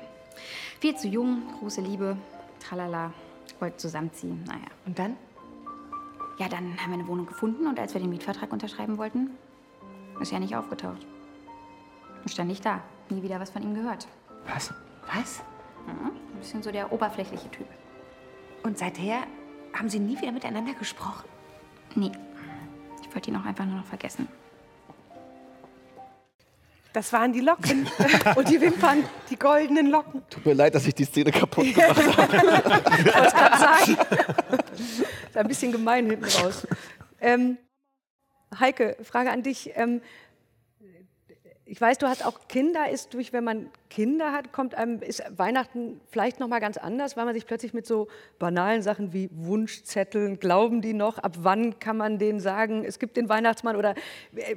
viel 0.80 0.96
zu 0.96 1.08
jung, 1.08 1.42
große 1.58 1.80
Liebe, 1.80 2.16
tralala, 2.60 3.12
wollten 3.58 3.78
zusammenziehen, 3.78 4.44
naja. 4.44 4.66
Und 4.86 4.98
dann? 4.98 5.16
Ja, 6.38 6.48
dann 6.48 6.76
haben 6.80 6.90
wir 6.90 6.98
eine 6.98 7.06
Wohnung 7.06 7.26
gefunden 7.26 7.66
und 7.66 7.78
als 7.78 7.94
wir 7.94 8.00
den 8.00 8.10
Mietvertrag 8.10 8.52
unterschreiben 8.52 8.98
wollten, 8.98 9.30
ist 10.20 10.32
er 10.32 10.40
nicht 10.40 10.56
aufgetaucht. 10.56 11.06
Dann 12.20 12.28
stand 12.28 12.50
ich 12.50 12.60
da, 12.60 12.80
nie 13.10 13.22
wieder 13.22 13.40
was 13.40 13.50
von 13.50 13.62
ihm 13.62 13.74
gehört. 13.74 14.06
Was? 14.46 14.72
Was? 15.12 15.42
Mhm, 15.86 16.10
ein 16.10 16.38
bisschen 16.38 16.62
so 16.62 16.72
der 16.72 16.92
oberflächliche 16.92 17.50
Typ. 17.50 17.66
Und 18.62 18.78
seither 18.78 19.18
haben 19.72 19.88
Sie 19.88 19.98
nie 19.98 20.18
wieder 20.20 20.32
miteinander 20.32 20.74
gesprochen? 20.74 21.33
Nee, 21.94 22.12
ich 23.02 23.14
wollte 23.14 23.30
ihn 23.30 23.36
auch 23.36 23.44
einfach 23.44 23.64
nur 23.64 23.76
noch 23.76 23.86
vergessen. 23.86 24.28
Das 26.92 27.12
waren 27.12 27.32
die 27.32 27.40
Locken. 27.40 27.88
Und 28.36 28.48
die 28.48 28.60
Wimpern, 28.60 29.04
die 29.28 29.36
goldenen 29.36 29.88
Locken. 29.88 30.22
Tut 30.30 30.46
mir 30.46 30.54
leid, 30.54 30.76
dass 30.76 30.86
ich 30.86 30.94
die 30.94 31.04
Szene 31.04 31.32
kaputt 31.32 31.74
gemacht 31.74 32.16
habe. 32.16 32.36
Ich 32.36 33.04
wollte 33.14 33.26
es 33.26 33.34
gerade 33.34 33.58
sagen. 33.58 33.96
ist 35.28 35.36
ein 35.36 35.48
bisschen 35.48 35.72
gemein 35.72 36.08
hinten 36.08 36.24
raus. 36.24 36.66
Ähm, 37.20 37.58
Heike, 38.60 38.96
Frage 39.02 39.32
an 39.32 39.42
dich. 39.42 39.72
Ähm, 39.74 40.02
ich 41.66 41.80
weiß, 41.80 41.98
du 41.98 42.06
hast 42.06 42.24
auch 42.24 42.46
Kinder. 42.48 42.90
Ist 42.90 43.14
durch, 43.14 43.32
wenn 43.32 43.44
man 43.44 43.70
Kinder 43.88 44.32
hat, 44.32 44.52
kommt 44.52 44.74
einem 44.74 45.00
ist 45.00 45.22
Weihnachten 45.36 46.00
vielleicht 46.10 46.38
noch 46.38 46.48
mal 46.48 46.60
ganz 46.60 46.76
anders, 46.76 47.16
weil 47.16 47.24
man 47.24 47.34
sich 47.34 47.46
plötzlich 47.46 47.72
mit 47.72 47.86
so 47.86 48.08
banalen 48.38 48.82
Sachen 48.82 49.12
wie 49.12 49.30
Wunschzetteln, 49.32 50.38
glauben 50.38 50.82
die 50.82 50.92
noch? 50.92 51.18
Ab 51.18 51.36
wann 51.40 51.78
kann 51.78 51.96
man 51.96 52.18
denen 52.18 52.40
sagen, 52.40 52.84
es 52.84 52.98
gibt 52.98 53.16
den 53.16 53.28
Weihnachtsmann 53.28 53.76
oder 53.76 53.94
äh, 54.34 54.56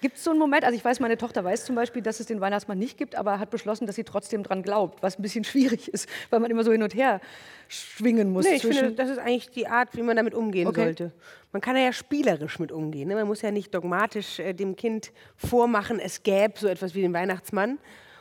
Gibt 0.00 0.16
es 0.16 0.24
so 0.24 0.30
einen 0.30 0.38
Moment, 0.38 0.64
also 0.64 0.76
ich 0.76 0.84
weiß, 0.84 1.00
meine 1.00 1.16
Tochter 1.16 1.42
weiß 1.44 1.64
zum 1.64 1.74
Beispiel, 1.74 2.02
dass 2.02 2.20
es 2.20 2.26
den 2.26 2.40
Weihnachtsmann 2.40 2.78
nicht 2.78 2.98
gibt, 2.98 3.14
aber 3.14 3.38
hat 3.38 3.50
beschlossen, 3.50 3.86
dass 3.86 3.96
sie 3.96 4.04
trotzdem 4.04 4.42
dran 4.42 4.62
glaubt, 4.62 5.02
was 5.02 5.18
ein 5.18 5.22
bisschen 5.22 5.44
schwierig 5.52 5.88
ist, 5.88 6.08
weil 6.30 6.40
man 6.40 6.50
immer 6.50 6.64
so 6.64 6.72
hin 6.72 6.82
und 6.82 6.94
her 6.94 7.20
schwingen 7.68 8.30
muss. 8.30 8.44
Nee, 8.44 8.56
ich 8.56 8.62
zwischen 8.62 8.78
finde, 8.78 8.94
das 8.94 9.10
ist 9.10 9.18
eigentlich 9.18 9.50
die 9.50 9.66
Art, 9.66 9.96
wie 9.96 10.02
man 10.02 10.16
damit 10.16 10.34
umgehen 10.34 10.66
Okay. 10.68 10.82
sollte. 10.84 11.12
Man 11.52 11.62
kann 11.62 11.76
ja 11.76 11.92
spielerisch 11.92 12.58
mit 12.58 12.72
umgehen. 12.72 13.08
Ne? 13.08 13.14
Man 13.14 13.26
muss 13.26 13.42
ja 13.42 13.50
nicht 13.50 13.74
dogmatisch 13.74 14.38
äh, 14.38 14.52
dem 14.52 14.76
Kind 14.76 15.12
vormachen, 15.36 15.98
es 15.98 16.22
gäbe 16.22 16.54
so 16.56 16.68
etwas 16.68 16.94
wie 16.94 17.00
den 17.02 17.12
Weihnachtsmann. 17.14 17.78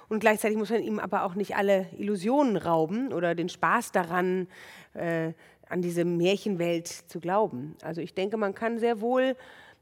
Und 0.08 0.20
gleichzeitig 0.20 0.58
muss 0.58 0.70
man 0.70 0.84
ihm 0.84 1.00
aber 1.00 1.24
auch 1.24 1.36
nicht 1.36 1.56
alle 1.56 1.88
Illusionen 1.98 2.58
rauben 2.58 3.12
oder 3.12 3.34
den 3.34 3.50
Spaß 3.50 3.92
daran, 3.92 4.48
äh, 4.94 5.34
an 5.68 5.82
diese 5.82 6.06
Märchenwelt 6.06 6.88
zu 6.88 7.20
glauben. 7.20 7.76
Also 7.82 8.02
ich 8.02 8.14
denke, 8.14 8.38
man 8.38 8.54
kann 8.54 8.78
sehr 8.78 9.02
wohl 9.02 9.36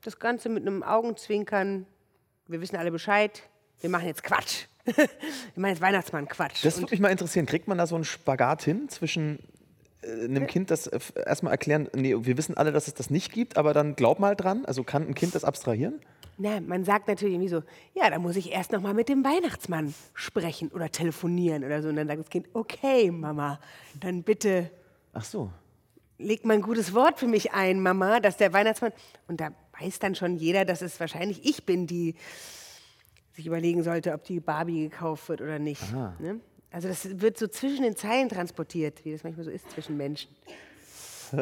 das 0.03 0.19
Ganze 0.19 0.49
mit 0.49 0.65
einem 0.65 0.83
Augenzwinkern, 0.83 1.85
wir 2.47 2.61
wissen 2.61 2.75
alle 2.75 2.91
Bescheid, 2.91 3.43
wir 3.79 3.89
machen 3.89 4.07
jetzt 4.07 4.23
Quatsch. 4.23 4.65
wir 4.85 4.95
machen 5.55 5.71
jetzt 5.71 5.81
Weihnachtsmann-Quatsch. 5.81 6.63
Das 6.63 6.79
würde 6.79 6.91
mich 6.91 6.99
mal 6.99 7.09
interessieren. 7.09 7.45
Kriegt 7.45 7.67
man 7.67 7.77
da 7.77 7.87
so 7.87 7.95
einen 7.95 8.03
Spagat 8.03 8.63
hin 8.63 8.89
zwischen 8.89 9.39
äh, 10.01 10.25
einem 10.25 10.47
Kind, 10.47 10.71
das 10.71 10.87
äh, 10.87 10.99
erstmal 11.25 11.51
erklären, 11.51 11.89
nee, 11.95 12.15
wir 12.17 12.37
wissen 12.37 12.57
alle, 12.57 12.71
dass 12.71 12.87
es 12.87 12.93
das 12.93 13.09
nicht 13.09 13.31
gibt, 13.31 13.57
aber 13.57 13.73
dann 13.73 13.95
glaub 13.95 14.19
mal 14.19 14.35
dran. 14.35 14.65
Also 14.65 14.83
kann 14.83 15.07
ein 15.07 15.15
Kind 15.15 15.35
das 15.35 15.43
abstrahieren? 15.43 15.99
Na, 16.37 16.59
man 16.61 16.83
sagt 16.83 17.07
natürlich 17.07 17.35
irgendwie 17.35 17.49
so, 17.49 17.63
ja, 17.93 18.09
da 18.09 18.17
muss 18.19 18.35
ich 18.35 18.51
erst 18.51 18.71
noch 18.71 18.81
mal 18.81 18.93
mit 18.93 19.07
dem 19.07 19.23
Weihnachtsmann 19.23 19.93
sprechen 20.13 20.69
oder 20.69 20.89
telefonieren 20.89 21.63
oder 21.63 21.81
so. 21.81 21.89
Und 21.89 21.95
dann 21.95 22.07
sagt 22.07 22.19
das 22.19 22.29
Kind, 22.29 22.47
okay, 22.53 23.11
Mama, 23.11 23.59
dann 23.99 24.23
bitte 24.23 24.71
Ach 25.13 25.23
so. 25.23 25.51
leg 26.17 26.43
mal 26.43 26.55
ein 26.55 26.61
gutes 26.61 26.93
Wort 26.93 27.19
für 27.19 27.27
mich 27.27 27.53
ein, 27.53 27.81
Mama, 27.81 28.19
dass 28.19 28.37
der 28.37 28.51
Weihnachtsmann. 28.51 28.93
Und 29.27 29.41
da 29.41 29.51
weiß 29.79 29.99
dann 29.99 30.15
schon 30.15 30.35
jeder, 30.35 30.65
dass 30.65 30.81
es 30.81 30.99
wahrscheinlich 30.99 31.45
ich 31.45 31.65
bin, 31.65 31.87
die 31.87 32.15
sich 33.33 33.47
überlegen 33.47 33.83
sollte, 33.83 34.13
ob 34.13 34.23
die 34.23 34.39
Barbie 34.39 34.89
gekauft 34.89 35.29
wird 35.29 35.41
oder 35.41 35.59
nicht. 35.59 35.81
Ne? 36.19 36.39
Also 36.71 36.87
das 36.87 37.19
wird 37.21 37.37
so 37.37 37.47
zwischen 37.47 37.83
den 37.83 37.95
Zeilen 37.95 38.29
transportiert, 38.29 39.05
wie 39.05 39.11
das 39.11 39.23
manchmal 39.23 39.45
so 39.45 39.51
ist 39.51 39.69
zwischen 39.71 39.97
Menschen. 39.97 40.29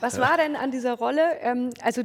Was 0.00 0.18
war 0.18 0.38
denn 0.38 0.56
an 0.56 0.70
dieser 0.70 0.94
Rolle? 0.94 1.38
Ähm, 1.40 1.70
also 1.82 2.02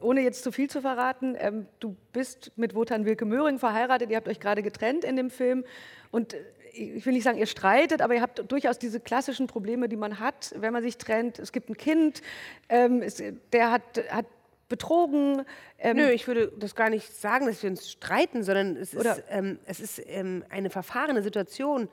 ohne 0.00 0.22
jetzt 0.22 0.42
zu 0.42 0.50
viel 0.50 0.68
zu 0.68 0.80
verraten, 0.80 1.36
ähm, 1.38 1.66
du 1.78 1.96
bist 2.12 2.50
mit 2.56 2.74
Wotan 2.74 3.04
Wilke 3.04 3.24
Möhring 3.24 3.58
verheiratet, 3.58 4.10
ihr 4.10 4.16
habt 4.16 4.28
euch 4.28 4.40
gerade 4.40 4.62
getrennt 4.62 5.04
in 5.04 5.14
dem 5.16 5.30
Film 5.30 5.64
und 6.10 6.34
äh, 6.34 6.44
ich 6.76 7.06
will 7.06 7.12
nicht 7.12 7.24
sagen, 7.24 7.38
ihr 7.38 7.46
streitet, 7.46 8.02
aber 8.02 8.14
ihr 8.14 8.22
habt 8.22 8.50
durchaus 8.50 8.78
diese 8.78 9.00
klassischen 9.00 9.46
Probleme, 9.46 9.88
die 9.88 9.96
man 9.96 10.20
hat, 10.20 10.54
wenn 10.56 10.72
man 10.72 10.82
sich 10.82 10.98
trennt. 10.98 11.38
Es 11.38 11.52
gibt 11.52 11.70
ein 11.70 11.76
Kind, 11.76 12.22
ähm, 12.68 13.02
es, 13.02 13.22
der 13.52 13.70
hat, 13.70 13.82
hat 14.10 14.26
betrogen. 14.68 15.44
Ähm, 15.78 15.96
Nö, 15.96 16.10
ich 16.10 16.26
würde 16.26 16.52
das 16.58 16.74
gar 16.74 16.90
nicht 16.90 17.12
sagen, 17.12 17.46
dass 17.46 17.62
wir 17.62 17.70
uns 17.70 17.90
streiten, 17.90 18.42
sondern 18.42 18.76
es 18.76 18.94
ist, 18.94 19.22
ähm, 19.30 19.58
es 19.66 19.80
ist 19.80 20.02
ähm, 20.06 20.44
eine 20.50 20.70
verfahrene 20.70 21.22
Situation. 21.22 21.88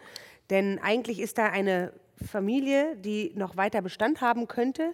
Denn 0.50 0.80
eigentlich 0.80 1.20
ist 1.20 1.38
da 1.38 1.48
eine 1.48 1.94
Familie, 2.26 2.96
die 2.98 3.32
noch 3.36 3.58
weiter 3.58 3.82
Bestand 3.82 4.22
haben 4.22 4.48
könnte. 4.48 4.94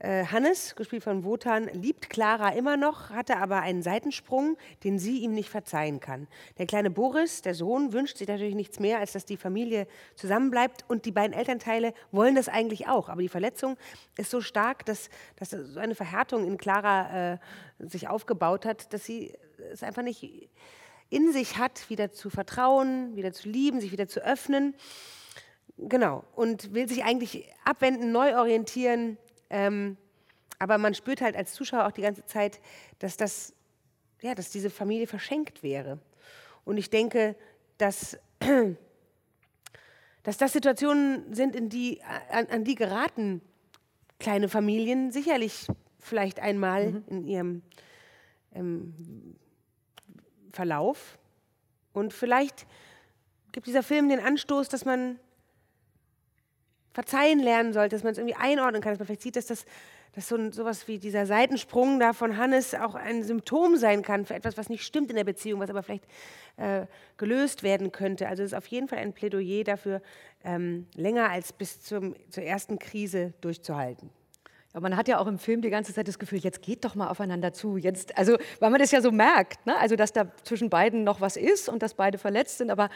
Äh, 0.00 0.26
Hannes, 0.26 0.76
gespielt 0.76 1.02
von 1.02 1.24
Wotan, 1.24 1.68
liebt 1.72 2.08
Clara 2.08 2.50
immer 2.50 2.76
noch, 2.76 3.10
hatte 3.10 3.38
aber 3.38 3.60
einen 3.62 3.82
Seitensprung, 3.82 4.56
den 4.84 5.00
sie 5.00 5.18
ihm 5.18 5.32
nicht 5.34 5.48
verzeihen 5.48 5.98
kann. 5.98 6.28
Der 6.56 6.66
kleine 6.66 6.90
Boris, 6.90 7.42
der 7.42 7.54
Sohn, 7.54 7.92
wünscht 7.92 8.18
sich 8.18 8.28
natürlich 8.28 8.54
nichts 8.54 8.78
mehr, 8.78 9.00
als 9.00 9.12
dass 9.12 9.24
die 9.24 9.36
Familie 9.36 9.88
zusammenbleibt. 10.14 10.84
Und 10.86 11.04
die 11.04 11.10
beiden 11.10 11.32
Elternteile 11.36 11.94
wollen 12.12 12.36
das 12.36 12.48
eigentlich 12.48 12.86
auch. 12.86 13.08
Aber 13.08 13.22
die 13.22 13.28
Verletzung 13.28 13.76
ist 14.16 14.30
so 14.30 14.40
stark, 14.40 14.86
dass, 14.86 15.10
dass 15.34 15.50
so 15.50 15.80
eine 15.80 15.96
Verhärtung 15.96 16.46
in 16.46 16.58
Clara 16.58 17.32
äh, 17.32 17.38
sich 17.80 18.06
aufgebaut 18.06 18.66
hat, 18.66 18.92
dass 18.92 19.04
sie 19.04 19.34
es 19.72 19.82
einfach 19.82 20.02
nicht 20.02 20.48
in 21.10 21.32
sich 21.32 21.58
hat, 21.58 21.90
wieder 21.90 22.12
zu 22.12 22.30
vertrauen, 22.30 23.16
wieder 23.16 23.32
zu 23.32 23.48
lieben, 23.48 23.80
sich 23.80 23.90
wieder 23.90 24.06
zu 24.06 24.24
öffnen. 24.24 24.76
Genau. 25.76 26.24
Und 26.36 26.72
will 26.72 26.88
sich 26.88 27.02
eigentlich 27.02 27.52
abwenden, 27.64 28.12
neu 28.12 28.36
orientieren. 28.36 29.16
Ähm, 29.50 29.96
aber 30.58 30.78
man 30.78 30.94
spürt 30.94 31.20
halt 31.20 31.36
als 31.36 31.52
Zuschauer 31.54 31.86
auch 31.86 31.92
die 31.92 32.02
ganze 32.02 32.24
Zeit, 32.26 32.60
dass, 32.98 33.16
das, 33.16 33.54
ja, 34.20 34.34
dass 34.34 34.50
diese 34.50 34.70
Familie 34.70 35.06
verschenkt 35.06 35.62
wäre. 35.62 35.98
Und 36.64 36.76
ich 36.76 36.90
denke, 36.90 37.36
dass, 37.78 38.18
dass 40.22 40.36
das 40.36 40.52
Situationen 40.52 41.32
sind, 41.34 41.54
in 41.54 41.68
die, 41.68 42.02
an, 42.30 42.46
an 42.46 42.64
die 42.64 42.74
geraten 42.74 43.40
kleine 44.18 44.48
Familien 44.48 45.12
sicherlich 45.12 45.66
vielleicht 45.98 46.40
einmal 46.40 47.02
in 47.06 47.26
ihrem 47.26 47.62
ähm, 48.54 49.36
Verlauf. 50.52 51.18
Und 51.92 52.12
vielleicht 52.12 52.66
gibt 53.52 53.66
dieser 53.66 53.82
Film 53.82 54.08
den 54.08 54.20
Anstoß, 54.20 54.68
dass 54.68 54.84
man 54.84 55.18
verzeihen 56.98 57.38
lernen 57.38 57.72
sollte, 57.72 57.94
dass 57.94 58.02
man 58.02 58.10
es 58.10 58.18
irgendwie 58.18 58.34
einordnen 58.34 58.82
kann, 58.82 58.90
dass 58.90 58.98
man 58.98 59.06
vielleicht 59.06 59.22
sieht, 59.22 59.36
dass 59.36 59.46
das 59.46 59.66
dass 60.14 60.26
so 60.26 60.34
ein, 60.34 60.50
sowas 60.50 60.88
wie 60.88 60.98
dieser 60.98 61.26
Seitensprung 61.26 62.00
da 62.00 62.12
von 62.12 62.36
Hannes 62.36 62.74
auch 62.74 62.96
ein 62.96 63.22
Symptom 63.22 63.76
sein 63.76 64.02
kann 64.02 64.24
für 64.24 64.34
etwas, 64.34 64.56
was 64.56 64.68
nicht 64.68 64.82
stimmt 64.82 65.10
in 65.10 65.16
der 65.16 65.22
Beziehung, 65.22 65.60
was 65.60 65.70
aber 65.70 65.84
vielleicht 65.84 66.06
äh, 66.56 66.86
gelöst 67.16 67.62
werden 67.62 67.92
könnte. 67.92 68.26
Also 68.26 68.42
es 68.42 68.50
ist 68.50 68.58
auf 68.58 68.66
jeden 68.66 68.88
Fall 68.88 68.98
ein 68.98 69.12
Plädoyer 69.12 69.62
dafür, 69.62 70.02
ähm, 70.42 70.88
länger 70.96 71.30
als 71.30 71.52
bis 71.52 71.82
zum, 71.82 72.16
zur 72.30 72.42
ersten 72.42 72.80
Krise 72.80 73.32
durchzuhalten. 73.42 74.10
Ja, 74.74 74.80
man 74.80 74.96
hat 74.96 75.06
ja 75.06 75.20
auch 75.20 75.28
im 75.28 75.38
Film 75.38 75.62
die 75.62 75.70
ganze 75.70 75.94
Zeit 75.94 76.08
das 76.08 76.18
Gefühl, 76.18 76.40
jetzt 76.40 76.62
geht 76.62 76.84
doch 76.84 76.96
mal 76.96 77.10
aufeinander 77.10 77.52
zu. 77.52 77.76
Jetzt, 77.76 78.18
also, 78.18 78.38
weil 78.58 78.70
man 78.70 78.80
das 78.80 78.90
ja 78.90 79.00
so 79.00 79.12
merkt, 79.12 79.64
ne? 79.66 79.76
also 79.78 79.94
dass 79.94 80.12
da 80.12 80.32
zwischen 80.42 80.68
beiden 80.68 81.04
noch 81.04 81.20
was 81.20 81.36
ist 81.36 81.68
und 81.68 81.80
dass 81.80 81.94
beide 81.94 82.18
verletzt 82.18 82.58
sind, 82.58 82.70
aber 82.70 82.90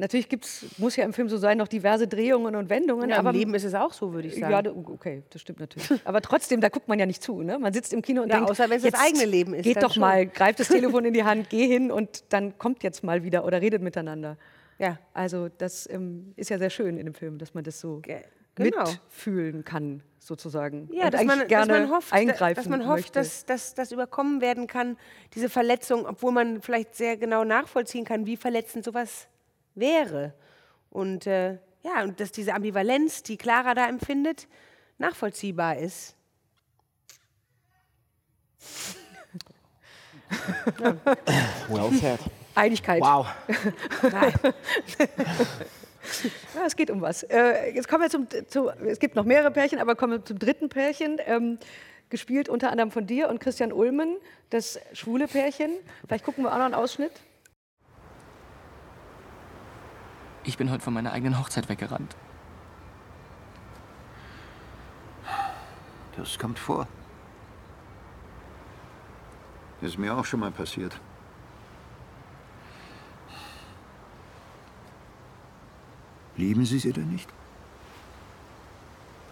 Natürlich 0.00 0.28
gibt's, 0.28 0.64
muss 0.78 0.94
ja 0.94 1.04
im 1.04 1.12
Film 1.12 1.28
so 1.28 1.36
sein, 1.38 1.58
noch 1.58 1.66
diverse 1.66 2.06
Drehungen 2.06 2.54
und 2.54 2.70
Wendungen. 2.70 3.10
Ja, 3.10 3.18
aber 3.18 3.30
Im 3.30 3.36
Leben 3.36 3.54
ist 3.54 3.64
es 3.64 3.74
auch 3.74 3.92
so, 3.92 4.12
würde 4.12 4.28
ich 4.28 4.36
sagen. 4.36 4.66
Ja, 4.66 4.72
okay, 4.72 5.24
das 5.30 5.42
stimmt 5.42 5.58
natürlich. 5.58 5.90
aber 6.04 6.20
trotzdem, 6.20 6.60
da 6.60 6.68
guckt 6.68 6.86
man 6.86 7.00
ja 7.00 7.04
nicht 7.04 7.20
zu. 7.20 7.42
Ne? 7.42 7.58
Man 7.58 7.72
sitzt 7.72 7.92
im 7.92 8.00
Kino 8.00 8.22
und 8.22 8.28
ja, 8.28 8.36
denkt, 8.36 8.48
außer 8.48 8.70
wenn 8.70 8.76
es 8.76 8.84
das 8.84 8.94
eigene 8.94 9.24
Leben 9.24 9.54
ist. 9.54 9.64
Geht 9.64 9.82
doch 9.82 9.94
schon. 9.94 10.02
mal, 10.02 10.24
greif 10.26 10.54
das 10.54 10.68
Telefon 10.68 11.04
in 11.04 11.14
die 11.14 11.24
Hand, 11.24 11.50
geh 11.50 11.66
hin 11.66 11.90
und 11.90 12.32
dann 12.32 12.56
kommt 12.58 12.84
jetzt 12.84 13.02
mal 13.02 13.24
wieder 13.24 13.44
oder 13.44 13.60
redet 13.60 13.82
miteinander. 13.82 14.36
Ja. 14.78 15.00
Also 15.14 15.48
das 15.48 15.90
ähm, 15.90 16.32
ist 16.36 16.50
ja 16.50 16.58
sehr 16.58 16.70
schön 16.70 16.96
in 16.96 17.06
dem 17.06 17.14
Film, 17.14 17.38
dass 17.38 17.54
man 17.54 17.64
das 17.64 17.80
so 17.80 18.00
genau. 18.54 18.84
mitfühlen 18.84 19.64
kann, 19.64 20.04
sozusagen. 20.20 20.88
Ja, 20.92 21.06
und 21.06 21.14
dass 21.14 21.24
man, 21.24 21.48
gerne 21.48 21.72
dass 21.72 21.80
man 21.80 21.90
hofft, 21.90 22.12
eingreifen 22.12 22.54
dass 22.54 22.68
man 22.68 22.86
hofft, 22.86 22.98
möchte. 22.98 23.18
dass, 23.18 23.46
dass 23.46 23.74
das 23.74 23.90
überkommen 23.90 24.40
werden 24.40 24.68
kann, 24.68 24.96
diese 25.34 25.48
Verletzung, 25.48 26.06
obwohl 26.06 26.30
man 26.30 26.62
vielleicht 26.62 26.94
sehr 26.94 27.16
genau 27.16 27.42
nachvollziehen 27.42 28.04
kann, 28.04 28.26
wie 28.26 28.36
verletzend 28.36 28.84
sowas 28.84 29.26
wäre. 29.74 30.34
Und 30.90 31.26
äh, 31.26 31.58
ja, 31.82 32.02
und 32.02 32.20
dass 32.20 32.32
diese 32.32 32.54
Ambivalenz, 32.54 33.22
die 33.22 33.36
Clara 33.36 33.74
da 33.74 33.88
empfindet, 33.88 34.48
nachvollziehbar 34.98 35.78
ist. 35.78 36.16
ja. 40.80 40.96
Well 41.68 41.92
said. 41.98 42.20
Einigkeit. 42.54 43.00
Wow. 43.00 43.26
Nein. 44.02 44.34
ja, 46.54 46.66
es 46.66 46.76
geht 46.76 46.90
um 46.90 47.00
was. 47.00 47.22
Äh, 47.22 47.74
jetzt 47.74 47.88
kommen 47.88 48.02
wir 48.02 48.10
zum, 48.10 48.26
zu, 48.48 48.68
es 48.68 48.98
gibt 48.98 49.14
noch 49.14 49.24
mehrere 49.24 49.50
Pärchen, 49.50 49.78
aber 49.78 49.94
kommen 49.94 50.12
wir 50.14 50.24
zum 50.24 50.38
dritten 50.38 50.68
Pärchen. 50.68 51.18
Ähm, 51.26 51.58
gespielt 52.10 52.48
unter 52.48 52.70
anderem 52.70 52.90
von 52.90 53.06
dir 53.06 53.28
und 53.28 53.38
Christian 53.38 53.72
Ulmen, 53.72 54.16
das 54.50 54.80
schwule 54.92 55.28
Pärchen. 55.28 55.70
Vielleicht 56.06 56.24
gucken 56.24 56.44
wir 56.44 56.52
auch 56.52 56.56
noch 56.56 56.64
einen 56.64 56.74
Ausschnitt. 56.74 57.12
Ich 60.48 60.56
bin 60.56 60.70
heute 60.70 60.82
von 60.82 60.94
meiner 60.94 61.12
eigenen 61.12 61.38
Hochzeit 61.38 61.68
weggerannt. 61.68 62.16
Das 66.16 66.38
kommt 66.38 66.58
vor. 66.58 66.88
Das 69.82 69.90
ist 69.90 69.98
mir 69.98 70.16
auch 70.16 70.24
schon 70.24 70.40
mal 70.40 70.50
passiert. 70.50 70.98
Lieben 76.38 76.64
Sie 76.64 76.78
sie 76.78 76.94
denn 76.94 77.10
nicht? 77.10 77.28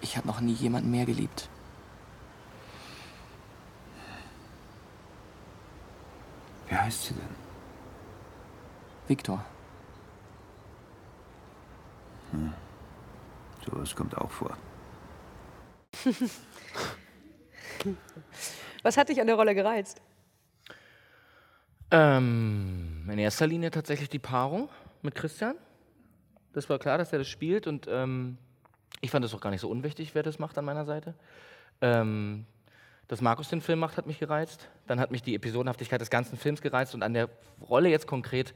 Ich 0.02 0.18
habe 0.18 0.26
noch 0.26 0.42
nie 0.42 0.52
jemanden 0.52 0.90
mehr 0.90 1.07
geliebt. 1.07 1.48
Wie 6.68 6.76
heißt 6.76 7.05
sie 7.05 7.14
denn? 7.14 7.35
Viktor. 9.09 9.42
Hm. 12.32 12.52
Sowas 13.64 13.94
kommt 13.94 14.16
auch 14.16 14.30
vor. 14.30 14.56
Was 18.82 18.96
hat 18.96 19.08
dich 19.08 19.20
an 19.20 19.26
der 19.26 19.36
Rolle 19.36 19.54
gereizt? 19.54 20.00
Ähm, 21.90 23.08
in 23.10 23.18
erster 23.18 23.46
Linie 23.46 23.70
tatsächlich 23.70 24.08
die 24.08 24.18
Paarung 24.18 24.68
mit 25.02 25.14
Christian. 25.14 25.56
Das 26.52 26.68
war 26.68 26.78
klar, 26.78 26.98
dass 26.98 27.12
er 27.12 27.18
das 27.18 27.28
spielt 27.28 27.66
und 27.66 27.86
ähm, 27.88 28.38
ich 29.00 29.10
fand 29.10 29.24
es 29.24 29.34
auch 29.34 29.40
gar 29.40 29.50
nicht 29.50 29.60
so 29.60 29.68
unwichtig, 29.68 30.14
wer 30.14 30.22
das 30.22 30.38
macht 30.38 30.56
an 30.58 30.64
meiner 30.64 30.84
Seite. 30.84 31.14
Ähm, 31.80 32.46
dass 33.08 33.20
Markus 33.20 33.48
den 33.48 33.60
Film 33.60 33.78
macht, 33.78 33.96
hat 33.96 34.06
mich 34.06 34.18
gereizt. 34.18 34.68
Dann 34.86 34.98
hat 34.98 35.10
mich 35.10 35.22
die 35.22 35.34
Episodenhaftigkeit 35.34 36.00
des 36.00 36.10
ganzen 36.10 36.36
Films 36.36 36.60
gereizt 36.60 36.94
und 36.94 37.02
an 37.02 37.14
der 37.14 37.28
Rolle 37.60 37.88
jetzt 37.88 38.06
konkret 38.06 38.52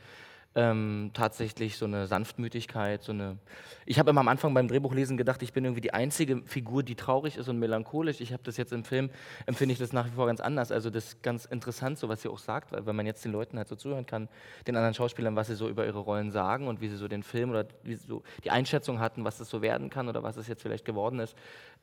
ähm, 0.57 1.11
tatsächlich 1.15 1.77
so 1.77 1.85
eine 1.85 2.09
Sanftmütigkeit, 2.09 3.05
so 3.05 3.13
eine. 3.13 3.39
Ich 3.87 4.01
habe 4.01 4.11
immer 4.11 4.21
am 4.21 4.29
Anfang 4.29 4.53
beim 4.53 4.67
Drehbuchlesen 4.67 5.17
gedacht, 5.17 5.43
ich 5.43 5.53
bin 5.53 5.65
irgendwie 5.65 5.81
die 5.81 5.95
einzige 5.95 6.43
Figur, 6.45 6.83
die 6.83 6.97
traurig 6.97 7.37
ist 7.37 7.49
und 7.49 7.59
melancholisch. 7.59 8.21
Ich 8.21 8.33
habe 8.33 8.43
das 8.43 8.57
jetzt 8.57 8.73
im 8.73 8.85
Film, 8.85 9.11
empfinde 9.47 9.73
ich 9.73 9.79
das 9.79 9.93
nach 9.93 10.07
wie 10.07 10.11
vor 10.11 10.27
ganz 10.27 10.41
anders. 10.41 10.73
Also 10.73 10.91
das 10.91 11.07
ist 11.07 11.23
ganz 11.23 11.45
interessant, 11.45 11.99
so 11.99 12.09
was 12.09 12.23
sie 12.23 12.29
auch 12.29 12.39
sagt, 12.39 12.73
weil 12.73 12.85
wenn 12.85 12.97
man 12.97 13.07
jetzt 13.07 13.25
den 13.25 13.31
Leuten 13.31 13.59
halt 13.59 13.69
so 13.69 13.77
zuhören 13.77 14.07
kann, 14.07 14.29
den 14.67 14.75
anderen 14.77 14.95
Schauspielern, 14.95 15.37
was 15.37 15.47
sie 15.47 15.55
so 15.55 15.69
über 15.69 15.87
ihre 15.87 16.01
Rollen 16.01 16.33
sagen 16.33 16.67
und 16.67 16.81
wie 16.81 16.89
sie 16.89 16.97
so 16.97 17.07
den 17.07 17.23
Film 17.23 17.51
oder 17.51 17.67
wie 17.85 17.95
sie 17.95 18.07
so 18.07 18.23
die 18.43 18.51
Einschätzung 18.51 18.99
hatten, 18.99 19.25
was 19.25 19.39
das 19.39 19.51
so 19.51 19.63
werden 19.63 19.89
kann 19.89 20.09
oder 20.09 20.25
was 20.25 20.37
es 20.37 20.49
jetzt 20.49 20.63
vielleicht 20.63 20.85
geworden 20.85 21.21
ist. 21.21 21.37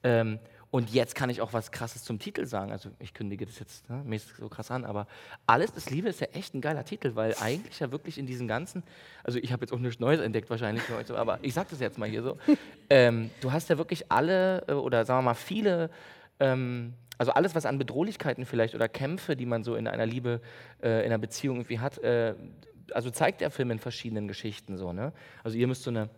Ähm, 0.03 0.39
und 0.69 0.89
jetzt 0.91 1.15
kann 1.15 1.29
ich 1.29 1.41
auch 1.41 1.53
was 1.53 1.71
Krasses 1.71 2.03
zum 2.03 2.19
Titel 2.19 2.45
sagen. 2.45 2.71
Also 2.71 2.89
ich 2.99 3.13
kündige 3.13 3.45
das 3.45 3.59
jetzt 3.59 3.89
ne, 3.89 4.03
mäßig 4.03 4.33
so 4.37 4.49
krass 4.49 4.69
an, 4.71 4.85
aber 4.85 5.07
Alles 5.45 5.71
ist 5.71 5.89
Liebe 5.89 6.09
ist 6.09 6.19
ja 6.19 6.27
echt 6.33 6.53
ein 6.53 6.61
geiler 6.61 6.83
Titel, 6.83 7.15
weil 7.15 7.35
eigentlich 7.39 7.79
ja 7.79 7.91
wirklich 7.91 8.17
in 8.17 8.25
diesen 8.25 8.47
ganzen, 8.47 8.83
also 9.23 9.39
ich 9.39 9.51
habe 9.51 9.63
jetzt 9.63 9.71
auch 9.71 9.79
nichts 9.79 9.99
Neues 9.99 10.19
entdeckt 10.19 10.49
wahrscheinlich 10.49 10.83
für 10.83 10.97
heute, 10.97 11.17
aber 11.17 11.39
ich 11.41 11.53
sage 11.53 11.67
das 11.71 11.79
jetzt 11.79 11.97
mal 11.97 12.09
hier 12.09 12.23
so. 12.23 12.37
Ähm, 12.89 13.31
du 13.41 13.51
hast 13.51 13.69
ja 13.69 13.77
wirklich 13.77 14.13
alle 14.13 14.63
äh, 14.69 14.71
oder 14.71 15.03
sagen 15.03 15.19
wir 15.19 15.31
mal 15.31 15.33
viele 15.33 15.89
ähm, 16.39 16.93
also 17.17 17.31
alles, 17.31 17.55
was 17.55 17.65
an 17.65 17.77
Bedrohlichkeiten 17.77 18.45
vielleicht 18.45 18.75
oder 18.75 18.87
Kämpfe, 18.87 19.35
die 19.35 19.45
man 19.45 19.63
so 19.63 19.75
in 19.75 19.87
einer 19.87 20.05
Liebe, 20.05 20.41
äh, 20.81 20.99
in 20.99 21.07
einer 21.07 21.17
Beziehung 21.17 21.57
irgendwie 21.57 21.79
hat, 21.79 21.97
äh, 21.99 22.35
also 22.93 23.09
zeigt 23.09 23.41
der 23.41 23.51
Film 23.51 23.71
in 23.71 23.79
verschiedenen 23.79 24.27
Geschichten 24.27 24.77
so. 24.77 24.93
Ne? 24.93 25.13
Also 25.43 25.57
ihr 25.57 25.67
müsst 25.67 25.83
so 25.83 25.89
eine, 25.89 26.09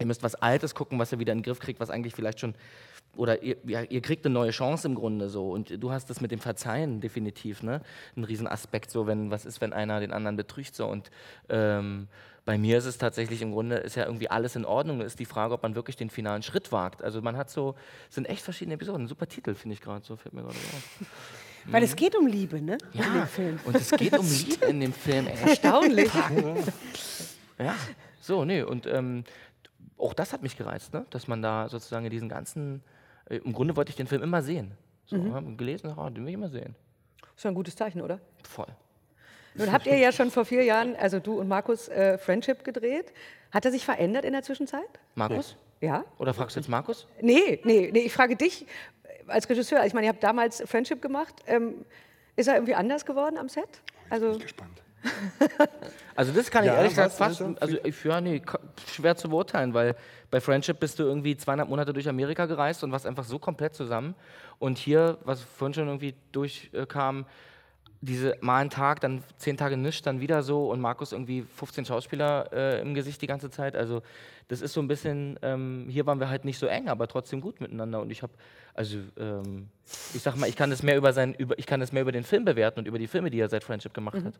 ihr 0.00 0.06
müsst 0.06 0.22
was 0.22 0.34
Altes 0.34 0.74
gucken, 0.74 0.98
was 0.98 1.12
ihr 1.12 1.18
wieder 1.18 1.32
in 1.32 1.38
den 1.38 1.44
Griff 1.44 1.60
kriegt, 1.60 1.78
was 1.78 1.90
eigentlich 1.90 2.14
vielleicht 2.14 2.40
schon 2.40 2.54
oder 3.16 3.42
ihr, 3.42 3.56
ja, 3.64 3.82
ihr, 3.82 4.00
kriegt 4.00 4.24
eine 4.24 4.32
neue 4.32 4.50
Chance 4.50 4.86
im 4.86 4.94
Grunde 4.94 5.28
so. 5.28 5.50
Und 5.50 5.82
du 5.82 5.90
hast 5.90 6.10
das 6.10 6.20
mit 6.20 6.30
dem 6.30 6.38
Verzeihen 6.38 7.00
definitiv, 7.00 7.62
ne? 7.62 7.82
Ein 8.16 8.24
Riesenaspekt, 8.24 8.90
so 8.90 9.06
wenn, 9.06 9.30
was 9.30 9.44
ist, 9.44 9.60
wenn 9.60 9.72
einer 9.72 10.00
den 10.00 10.12
anderen 10.12 10.36
betrügt 10.36 10.76
so. 10.76 10.86
Und 10.86 11.10
ähm, 11.48 12.06
bei 12.44 12.56
mir 12.56 12.78
ist 12.78 12.86
es 12.86 12.98
tatsächlich 12.98 13.42
im 13.42 13.52
Grunde, 13.52 13.76
ist 13.76 13.96
ja 13.96 14.06
irgendwie 14.06 14.30
alles 14.30 14.54
in 14.56 14.64
Ordnung. 14.64 15.00
Ist 15.00 15.18
die 15.18 15.24
Frage, 15.24 15.54
ob 15.54 15.62
man 15.62 15.74
wirklich 15.74 15.96
den 15.96 16.08
finalen 16.08 16.42
Schritt 16.42 16.70
wagt. 16.70 17.02
Also 17.02 17.20
man 17.20 17.36
hat 17.36 17.50
so, 17.50 17.74
es 18.08 18.14
sind 18.14 18.26
echt 18.26 18.42
verschiedene 18.42 18.74
Episoden. 18.74 19.08
Super 19.08 19.26
Titel, 19.26 19.54
finde 19.54 19.74
ich 19.74 19.80
gerade, 19.80 20.04
so 20.04 20.16
fällt 20.16 20.34
mir 20.34 20.42
gerade 20.42 20.54
auf. 20.54 21.06
Weil 21.66 21.82
es 21.82 21.94
geht 21.94 22.16
um 22.16 22.26
Liebe, 22.26 22.62
ne? 22.62 22.78
Ja, 22.92 23.04
in 23.04 23.12
dem 23.12 23.26
Film. 23.26 23.60
und 23.64 23.76
es 23.76 23.90
geht 23.90 24.16
um 24.16 24.26
Liebe 24.48 24.66
in 24.66 24.80
dem 24.80 24.92
Film. 24.92 25.26
Ey. 25.26 25.48
Erstaunlich. 25.48 26.10
Ja, 27.58 27.74
so, 28.20 28.44
nee, 28.44 28.62
und 28.62 28.86
ähm, 28.86 29.24
auch 30.00 30.14
das 30.14 30.32
hat 30.32 30.42
mich 30.42 30.56
gereizt, 30.56 30.92
ne? 30.92 31.06
dass 31.10 31.28
man 31.28 31.42
da 31.42 31.68
sozusagen 31.68 32.04
in 32.04 32.10
diesen 32.10 32.28
ganzen, 32.28 32.82
äh, 33.28 33.36
im 33.36 33.52
Grunde 33.52 33.76
wollte 33.76 33.90
ich 33.90 33.96
den 33.96 34.06
Film 34.06 34.22
immer 34.22 34.42
sehen. 34.42 34.72
So, 35.06 35.16
Mhm. 35.16 35.34
hab 35.34 35.58
gelesen, 35.58 35.92
oh, 35.96 36.08
den 36.08 36.22
will 36.22 36.28
ich 36.28 36.34
immer 36.34 36.48
sehen. 36.48 36.74
Ist 37.34 37.42
schon 37.42 37.52
ein 37.52 37.54
gutes 37.54 37.74
Zeichen, 37.76 38.00
oder? 38.00 38.20
Voll. 38.48 38.66
Nun 39.54 39.72
habt 39.72 39.86
ihr 39.86 39.96
ja 39.96 40.12
schon 40.12 40.30
vor 40.30 40.44
vier 40.44 40.62
Jahren, 40.62 40.94
also 40.96 41.18
du 41.18 41.40
und 41.40 41.48
Markus, 41.48 41.88
äh, 41.88 42.18
Friendship 42.18 42.62
gedreht. 42.64 43.12
Hat 43.50 43.64
er 43.64 43.72
sich 43.72 43.84
verändert 43.84 44.24
in 44.24 44.32
der 44.32 44.42
Zwischenzeit? 44.42 44.88
Markus? 45.16 45.56
Ja. 45.80 46.04
Oder 46.18 46.34
fragst 46.34 46.54
du 46.54 46.60
jetzt 46.60 46.68
Markus? 46.68 47.08
Nee, 47.20 47.60
nee, 47.64 47.90
nee, 47.92 48.00
ich 48.00 48.12
frage 48.12 48.36
dich 48.36 48.66
äh, 49.02 49.08
als 49.26 49.48
Regisseur. 49.48 49.84
Ich 49.86 49.92
meine, 49.94 50.06
ihr 50.06 50.12
habt 50.12 50.22
damals 50.22 50.62
Friendship 50.66 51.02
gemacht. 51.02 51.34
Ähm, 51.46 51.84
ist 52.36 52.46
er 52.46 52.54
irgendwie 52.54 52.74
anders 52.76 53.04
geworden 53.04 53.36
am 53.38 53.48
Set? 53.48 53.82
Also, 54.08 54.38
Also 56.16 56.32
das 56.32 56.50
kann 56.50 56.64
ich 56.64 56.68
Ja, 56.68 56.76
ehrlich 56.76 56.90
gesagt 56.90 57.12
fast, 57.14 57.40
also 57.40 57.78
ich, 57.82 58.04
ja, 58.04 58.20
nee, 58.20 58.42
schwer 58.92 59.16
zu 59.16 59.30
beurteilen, 59.30 59.72
weil 59.72 59.96
bei 60.30 60.40
Friendship 60.40 60.78
bist 60.78 60.98
du 60.98 61.04
irgendwie 61.04 61.34
zweieinhalb 61.36 61.70
Monate 61.70 61.94
durch 61.94 62.06
Amerika 62.08 62.44
gereist 62.44 62.84
und 62.84 62.92
warst 62.92 63.06
einfach 63.06 63.24
so 63.24 63.38
komplett 63.38 63.74
zusammen. 63.74 64.14
Und 64.58 64.76
hier, 64.76 65.16
was 65.24 65.40
vorhin 65.42 65.72
schon 65.72 65.86
irgendwie 65.88 66.14
durchkam, 66.32 67.24
diese 68.02 68.36
mal 68.40 68.60
einen 68.60 68.70
Tag, 68.70 69.00
dann 69.00 69.22
zehn 69.38 69.56
Tage 69.56 69.76
nichts, 69.78 70.02
dann 70.02 70.20
wieder 70.20 70.42
so 70.42 70.70
und 70.70 70.80
Markus 70.80 71.12
irgendwie 71.12 71.42
15 71.42 71.84
Schauspieler 71.86 72.50
äh, 72.52 72.80
im 72.82 72.94
Gesicht 72.94 73.20
die 73.22 73.26
ganze 73.26 73.50
Zeit. 73.50 73.74
Also 73.76 74.02
das 74.48 74.60
ist 74.62 74.72
so 74.72 74.80
ein 74.80 74.88
bisschen, 74.88 75.38
ähm, 75.42 75.86
hier 75.88 76.06
waren 76.06 76.18
wir 76.20 76.28
halt 76.28 76.44
nicht 76.44 76.58
so 76.58 76.66
eng, 76.66 76.88
aber 76.88 77.08
trotzdem 77.08 77.40
gut 77.40 77.60
miteinander. 77.60 78.00
Und 78.00 78.10
ich 78.10 78.22
habe, 78.22 78.32
also 78.74 78.98
ähm, 79.18 79.68
ich 80.14 80.22
sag 80.22 80.36
mal, 80.36 80.48
ich 80.48 80.56
kann 80.56 80.72
es 80.72 80.82
mehr 80.82 80.96
über 80.96 81.12
sein, 81.12 81.34
über, 81.34 81.58
ich 81.58 81.66
kann 81.66 81.80
es 81.82 81.92
mehr 81.92 82.02
über 82.02 82.12
den 82.12 82.24
Film 82.24 82.44
bewerten 82.44 82.80
und 82.80 82.88
über 82.88 82.98
die 82.98 83.06
Filme, 83.06 83.30
die 83.30 83.38
er 83.40 83.48
seit 83.48 83.64
Friendship 83.64 83.94
gemacht 83.94 84.16
Mhm. 84.16 84.24
hat. 84.26 84.34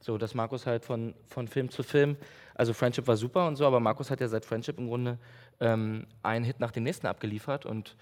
So, 0.00 0.16
dass 0.18 0.34
Markus 0.34 0.66
halt 0.66 0.84
von, 0.84 1.14
von 1.28 1.46
Film 1.46 1.70
zu 1.70 1.82
Film, 1.82 2.16
also 2.54 2.72
Friendship 2.72 3.06
war 3.06 3.16
super 3.16 3.46
und 3.46 3.56
so, 3.56 3.66
aber 3.66 3.80
Markus 3.80 4.10
hat 4.10 4.20
ja 4.20 4.28
seit 4.28 4.44
Friendship 4.46 4.78
im 4.78 4.88
Grunde 4.88 5.18
ähm, 5.60 6.06
einen 6.22 6.44
Hit 6.44 6.58
nach 6.58 6.70
dem 6.70 6.84
nächsten 6.84 7.06
abgeliefert 7.06 7.66
und 7.66 7.96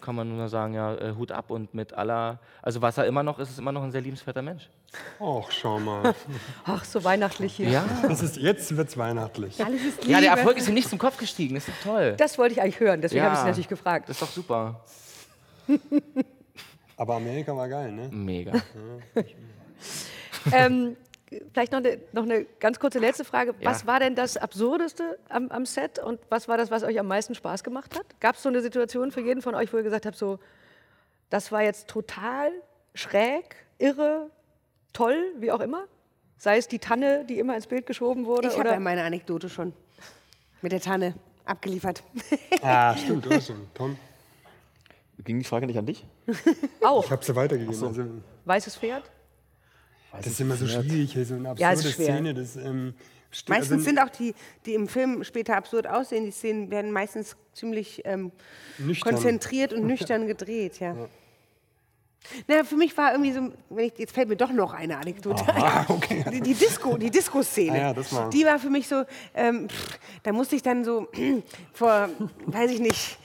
kann 0.00 0.16
man 0.16 0.36
nur 0.36 0.48
sagen, 0.48 0.74
ja, 0.74 0.94
äh, 0.96 1.14
Hut 1.16 1.30
ab 1.32 1.50
und 1.50 1.72
mit 1.72 1.94
aller, 1.94 2.40
also 2.60 2.82
was 2.82 2.98
er 2.98 3.06
immer 3.06 3.22
noch 3.22 3.38
ist, 3.38 3.50
ist 3.50 3.58
immer 3.60 3.70
noch 3.72 3.82
ein 3.84 3.92
sehr 3.92 4.00
liebenswerter 4.00 4.42
Mensch. 4.42 4.68
Och, 5.20 5.50
schau 5.50 5.78
mal. 5.78 6.14
Ach, 6.64 6.84
so 6.84 7.02
weihnachtlich 7.04 7.54
hier. 7.54 7.70
Ja. 7.70 7.84
Das 8.02 8.20
ist, 8.20 8.36
jetzt 8.36 8.76
wird's 8.76 8.98
weihnachtlich. 8.98 9.64
Alles 9.64 9.82
ist 9.82 10.04
Ja, 10.04 10.20
der 10.20 10.30
Liebe. 10.30 10.40
Erfolg 10.40 10.58
ist 10.58 10.68
ihm 10.68 10.74
nicht 10.74 10.90
zum 10.90 10.98
Kopf 10.98 11.16
gestiegen, 11.16 11.54
das 11.54 11.68
ist 11.68 11.78
doch 11.78 11.92
toll. 11.92 12.14
Das 12.18 12.36
wollte 12.36 12.54
ich 12.54 12.60
eigentlich 12.60 12.80
hören, 12.80 13.00
deswegen 13.00 13.20
Ja. 13.22 13.26
habe 13.26 13.34
ich 13.36 13.40
Sie 13.40 13.46
natürlich 13.46 13.68
gefragt. 13.68 14.08
Das 14.08 14.16
ist 14.16 14.22
doch 14.22 14.30
super. 14.32 14.84
Aber 16.96 17.14
Amerika 17.14 17.56
war 17.56 17.68
geil, 17.68 17.92
ne? 17.92 18.08
Mega. 18.12 18.52
ähm, 20.52 20.96
vielleicht 21.52 21.72
noch 21.72 21.78
eine, 21.78 21.98
noch 22.12 22.22
eine 22.24 22.44
ganz 22.60 22.78
kurze 22.78 22.98
letzte 22.98 23.24
Frage. 23.24 23.54
Ja. 23.60 23.70
Was 23.70 23.86
war 23.86 24.00
denn 24.00 24.14
das 24.14 24.36
Absurdeste 24.36 25.18
am, 25.28 25.48
am 25.50 25.66
Set 25.66 25.98
und 25.98 26.20
was 26.28 26.48
war 26.48 26.56
das, 26.56 26.70
was 26.70 26.82
euch 26.82 26.98
am 26.98 27.06
meisten 27.06 27.34
Spaß 27.34 27.64
gemacht 27.64 27.96
hat? 27.96 28.04
Gab 28.20 28.36
es 28.36 28.42
so 28.42 28.48
eine 28.48 28.60
Situation 28.60 29.10
für 29.10 29.20
jeden 29.20 29.42
von 29.42 29.54
euch, 29.54 29.72
wo 29.72 29.76
ihr 29.76 29.82
gesagt 29.82 30.06
habt, 30.06 30.16
so, 30.16 30.38
das 31.30 31.52
war 31.52 31.62
jetzt 31.62 31.88
total 31.88 32.50
schräg, 32.94 33.56
irre, 33.78 34.30
toll, 34.92 35.32
wie 35.38 35.50
auch 35.50 35.60
immer? 35.60 35.84
Sei 36.36 36.58
es 36.58 36.68
die 36.68 36.78
Tanne, 36.78 37.24
die 37.24 37.38
immer 37.38 37.54
ins 37.56 37.66
Bild 37.66 37.86
geschoben 37.86 38.26
wurde? 38.26 38.48
Ich 38.48 38.54
habe 38.54 38.62
oder 38.62 38.72
ja 38.72 38.80
meine 38.80 39.02
Anekdote 39.02 39.48
schon 39.48 39.72
mit 40.62 40.72
der 40.72 40.80
Tanne 40.80 41.14
abgeliefert. 41.44 42.02
Ah, 42.62 42.96
stimmt, 42.96 43.26
du 43.26 43.30
hast 43.30 43.48
schon. 43.48 43.66
Tom, 43.74 43.96
Ging 45.22 45.38
die 45.38 45.44
Frage 45.44 45.66
nicht 45.66 45.78
an 45.78 45.86
dich? 45.86 46.04
Auch. 46.82 47.04
ich 47.04 47.10
habe 47.10 47.24
sie 47.24 47.36
weitergegeben. 47.36 47.74
so. 47.74 47.88
Also, 47.88 48.04
Weißes 48.44 48.76
Pferd? 48.76 49.10
Das 50.18 50.32
ist 50.32 50.40
immer 50.40 50.56
so 50.56 50.66
schwierig, 50.66 51.12
hier 51.12 51.24
so 51.24 51.34
eine 51.34 51.54
Ja, 51.56 51.70
absurde 51.70 51.88
ist 51.88 51.94
schwer. 51.94 52.14
Szene. 52.14 52.34
Das, 52.34 52.56
ähm, 52.56 52.94
Meistens 53.48 53.72
also, 53.72 53.84
sind 53.84 53.98
auch 53.98 54.10
die, 54.10 54.34
die 54.64 54.74
im 54.74 54.86
Film 54.86 55.24
später 55.24 55.56
absurd 55.56 55.88
aussehen, 55.88 56.24
die 56.24 56.30
Szenen 56.30 56.70
werden 56.70 56.92
meistens 56.92 57.36
ziemlich 57.52 58.02
ähm, 58.04 58.30
konzentriert 59.00 59.72
und 59.72 59.86
nüchtern 59.86 60.26
gedreht, 60.26 60.78
ja. 60.78 60.94
Na, 62.46 62.64
für 62.64 62.76
mich 62.76 62.96
war 62.96 63.12
irgendwie 63.12 63.32
so, 63.32 63.52
wenn 63.68 63.86
ich, 63.86 63.98
jetzt 63.98 64.14
fällt 64.14 64.28
mir 64.28 64.36
doch 64.36 64.50
noch 64.50 64.72
eine 64.72 64.96
Anekdote 64.96 65.42
Aha, 65.46 65.80
ein. 65.80 65.86
okay. 65.88 66.24
Die, 66.32 66.40
die 66.40 66.54
Disco, 66.54 66.96
die 66.96 67.10
Disco-Szene. 67.10 67.94
Ah 67.94 67.94
ja, 67.94 68.28
Die 68.30 68.44
war 68.46 68.58
für 68.58 68.70
mich 68.70 68.88
so, 68.88 69.04
ähm, 69.34 69.68
pff, 69.68 69.98
da 70.22 70.32
musste 70.32 70.56
ich 70.56 70.62
dann 70.62 70.84
so 70.84 71.08
vor, 71.74 72.08
weiß 72.46 72.70
ich 72.70 72.80
nicht, 72.80 73.18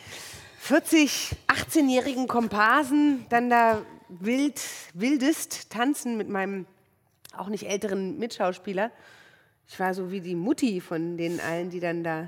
40, 0.60 1.32
18-jährigen 1.47 2.28
Komparsen 2.28 3.25
dann 3.30 3.49
da 3.49 3.82
wild, 4.10 4.62
wildest 4.93 5.69
tanzen 5.69 6.17
mit 6.17 6.28
meinem 6.28 6.65
auch 7.36 7.48
nicht 7.48 7.68
älteren 7.70 8.18
Mitschauspieler. 8.18 8.92
Ich 9.68 9.80
war 9.80 9.94
so 9.94 10.12
wie 10.12 10.22
die 10.22 10.36
Mutti 10.36 10.82
von 10.82 11.18
den 11.18 11.39
allen, 11.39 11.70
die 11.70 11.80
dann 11.80 12.04
da 12.04 12.28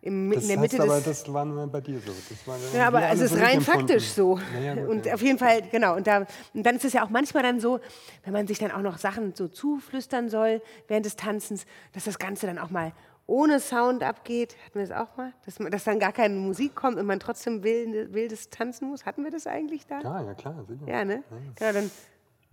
im, 0.00 0.32
das 0.32 0.42
in 0.44 0.48
der 0.48 0.58
Mitte 0.58 0.82
aber, 0.82 0.96
des 1.00 1.04
das 1.22 1.32
war 1.32 1.44
nur 1.44 1.66
bei 1.68 1.80
dir 1.80 2.00
so. 2.00 2.12
Das 2.28 2.46
war, 2.46 2.56
ja, 2.74 2.88
aber 2.88 3.08
es 3.08 3.20
ist 3.20 3.38
rein 3.38 3.60
faktisch 3.60 4.08
so. 4.10 4.38
Naja, 4.52 4.74
gut, 4.74 4.88
und 4.88 5.06
ja. 5.06 5.14
auf 5.14 5.22
jeden 5.22 5.38
Fall, 5.38 5.62
genau. 5.70 5.94
Und, 5.96 6.06
da, 6.08 6.26
und 6.54 6.62
dann 6.64 6.76
ist 6.76 6.84
es 6.84 6.92
ja 6.92 7.04
auch 7.04 7.10
manchmal 7.10 7.42
dann 7.44 7.60
so, 7.60 7.78
wenn 8.24 8.32
man 8.32 8.46
sich 8.48 8.58
dann 8.58 8.72
auch 8.72 8.80
noch 8.80 8.98
Sachen 8.98 9.34
so 9.34 9.46
zuflüstern 9.48 10.28
soll 10.28 10.60
während 10.88 11.06
des 11.06 11.14
Tanzens, 11.16 11.66
dass 11.92 12.04
das 12.04 12.18
Ganze 12.18 12.46
dann 12.46 12.58
auch 12.58 12.70
mal 12.70 12.92
ohne 13.28 13.60
Sound 13.60 14.02
abgeht. 14.02 14.56
Hatten 14.66 14.80
wir 14.80 14.86
das 14.86 14.96
auch 14.96 15.16
mal? 15.16 15.32
Dass, 15.46 15.60
man- 15.60 15.70
dass 15.70 15.84
dann 15.84 16.00
gar 16.00 16.12
keine 16.12 16.34
Musik 16.34 16.74
kommt 16.74 16.98
und 16.98 17.06
man 17.06 17.20
trotzdem 17.20 17.62
wild, 17.62 18.12
wildes 18.12 18.50
tanzen 18.50 18.88
muss. 18.88 19.06
Hatten 19.06 19.22
wir 19.22 19.30
das 19.30 19.46
eigentlich 19.46 19.86
da? 19.86 20.00
Ja, 20.00 20.22
ja, 20.22 20.34
klar, 20.34 20.64
sicher. 20.68 20.88
Ja, 20.88 21.04
ne? 21.04 21.22
Genau, 21.56 21.72
dann, 21.72 21.90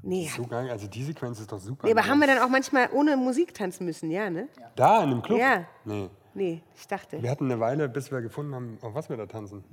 nee, 0.02 0.30
So 0.36 0.46
geil, 0.46 0.70
also 0.70 0.88
die 0.88 1.04
Sequenz 1.04 1.40
ist 1.40 1.52
doch 1.52 1.60
super. 1.60 1.88
nee, 1.88 1.92
aber 1.94 2.08
haben 2.08 2.20
wir 2.20 2.28
dann 2.28 2.40
auch 2.40 2.50
manchmal 2.50 2.90
ohne 2.94 3.18
Musik 3.18 3.54
tanzen 3.54 3.86
müssen, 3.86 4.10
ja, 4.12 4.30
ne? 4.30 4.48
Da, 4.76 5.04
in 5.04 5.10
dem 5.12 5.22
Club? 5.22 5.40
Ja. 5.40 5.66
Nee. 5.86 6.10
Nee, 6.34 6.62
ich 6.76 6.88
dachte. 6.88 7.22
Wir 7.22 7.30
hatten 7.32 7.46
eine 7.46 7.60
Weile, 7.60 7.90
bis 7.90 8.12
wir 8.12 8.22
gefunden 8.22 8.54
haben, 8.56 8.78
auf 8.82 8.94
was 8.94 9.10
wir 9.10 9.18
da 9.18 9.26
tanzen. 9.26 9.64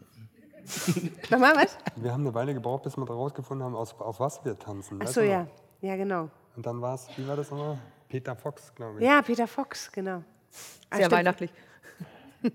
Nochmal 1.30 1.54
was? 1.54 1.78
Wir 1.96 2.12
haben 2.12 2.22
eine 2.22 2.34
Weile 2.34 2.54
gebraucht, 2.54 2.82
bis 2.82 2.96
wir 2.96 3.06
herausgefunden 3.06 3.64
haben, 3.64 3.76
aus, 3.76 3.94
auf 4.00 4.18
was 4.20 4.44
wir 4.44 4.58
tanzen. 4.58 4.98
Ach 5.02 5.06
so, 5.06 5.20
noch? 5.20 5.28
ja. 5.28 5.46
Ja, 5.80 5.96
genau. 5.96 6.28
Und 6.56 6.64
dann 6.66 6.80
war 6.80 6.94
es, 6.94 7.08
wie 7.16 7.28
war 7.28 7.36
das 7.36 7.50
nochmal? 7.50 7.78
Peter 8.08 8.34
Fox, 8.34 8.74
glaube 8.74 8.98
ich. 8.98 9.06
Ja, 9.06 9.20
Peter 9.22 9.46
Fox, 9.46 9.90
genau. 9.92 10.22
Sehr 10.50 10.96
stimmt. 10.96 11.12
weihnachtlich. 11.12 11.52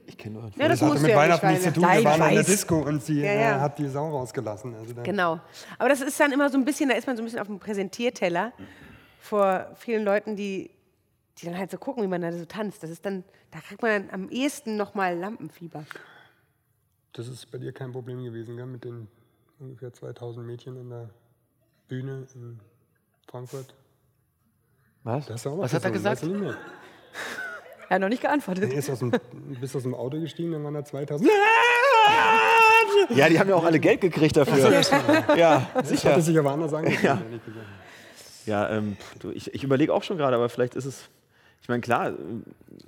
Ich 0.05 0.17
kenne 0.17 0.39
nur. 0.39 0.51
Ja, 0.55 0.67
das, 0.67 0.79
das 0.79 0.89
hatte 0.89 1.01
mit 1.01 1.11
ja 1.11 1.17
Weihnachten 1.17 1.47
nicht, 1.47 1.59
nichts 1.59 1.73
zu 1.73 1.79
tun. 1.79 1.83
Nein, 1.83 1.99
wir 1.99 2.05
waren 2.05 2.29
in 2.29 2.35
der. 2.35 2.43
Disco 2.43 2.79
und 2.79 3.03
sie 3.03 3.21
Ja, 3.21 3.33
ja. 3.33 3.57
Äh, 3.57 3.59
hat 3.59 3.79
die 3.79 3.87
Sau 3.87 4.09
rausgelassen. 4.09 4.75
Also 4.75 4.93
Genau. 5.03 5.39
Aber 5.77 5.89
das 5.89 6.01
ist 6.01 6.19
dann 6.19 6.31
immer 6.31 6.49
so 6.49 6.57
ein 6.57 6.65
bisschen, 6.65 6.89
da 6.89 6.95
ist 6.95 7.07
man 7.07 7.15
so 7.15 7.21
ein 7.23 7.25
bisschen 7.25 7.39
auf 7.39 7.47
dem 7.47 7.59
Präsentierteller 7.59 8.53
vor 9.19 9.71
vielen 9.75 10.03
Leuten, 10.03 10.35
die, 10.35 10.71
die 11.37 11.45
dann 11.45 11.57
halt 11.57 11.71
so 11.71 11.77
gucken, 11.77 12.03
wie 12.03 12.07
man 12.07 12.21
da 12.21 12.31
so 12.31 12.45
tanzt. 12.45 12.83
Das 12.83 12.89
ist 12.89 13.05
dann, 13.05 13.23
da 13.51 13.59
kriegt 13.59 13.81
man 13.81 14.07
dann 14.07 14.13
am 14.21 14.29
ehesten 14.29 14.77
nochmal 14.77 15.17
Lampenfieber. 15.17 15.85
Das 17.13 17.27
ist 17.27 17.51
bei 17.51 17.57
dir 17.57 17.71
kein 17.73 17.91
Problem 17.91 18.23
gewesen, 18.23 18.57
gell? 18.57 18.65
mit 18.65 18.83
den 18.83 19.07
ungefähr 19.59 19.93
2000 19.93 20.45
Mädchen 20.45 20.77
in 20.77 20.89
der 20.89 21.09
Bühne 21.87 22.27
in 22.33 22.59
Frankfurt. 23.29 23.75
Was? 25.03 25.29
Was 25.29 25.73
hat 25.73 25.83
er 25.83 25.91
gesagt? 25.91 26.21
weißt 26.21 26.23
du 26.23 26.27
nicht 26.27 26.41
mehr? 26.41 26.57
Er 27.91 27.95
hat 27.95 28.01
noch 28.03 28.07
nicht 28.07 28.21
geantwortet. 28.21 28.71
Er 28.71 28.79
ist 28.79 28.89
aus 28.89 28.99
dem, 28.99 29.11
bist 29.59 29.75
aus 29.75 29.83
dem 29.83 29.93
Auto 29.93 30.17
gestiegen, 30.17 30.53
dann 30.53 30.63
waren 30.63 30.75
da 30.75 30.85
2000. 30.85 31.29
Ja, 33.09 33.27
die 33.29 33.37
haben 33.39 33.49
ja 33.49 33.55
auch 33.55 33.63
alle 33.65 33.79
Geld 33.79 33.99
gekriegt 34.01 34.35
dafür. 34.37 34.81
ja, 35.37 35.67
Das 35.73 35.89
sicher. 35.89 36.11
hatte 36.11 36.21
sich 36.21 36.37
aber 36.37 36.51
anders 36.51 36.73
angehört, 36.73 37.03
Ja. 37.03 37.21
Ja, 38.45 38.69
ähm, 38.69 38.97
du, 39.19 39.31
ich, 39.31 39.53
ich 39.53 39.63
überlege 39.63 39.93
auch 39.93 40.03
schon 40.03 40.17
gerade, 40.17 40.35
aber 40.35 40.49
vielleicht 40.49 40.75
ist 40.75 40.85
es. 40.85 41.09
Ich 41.61 41.67
meine, 41.69 41.81
klar, 41.81 42.13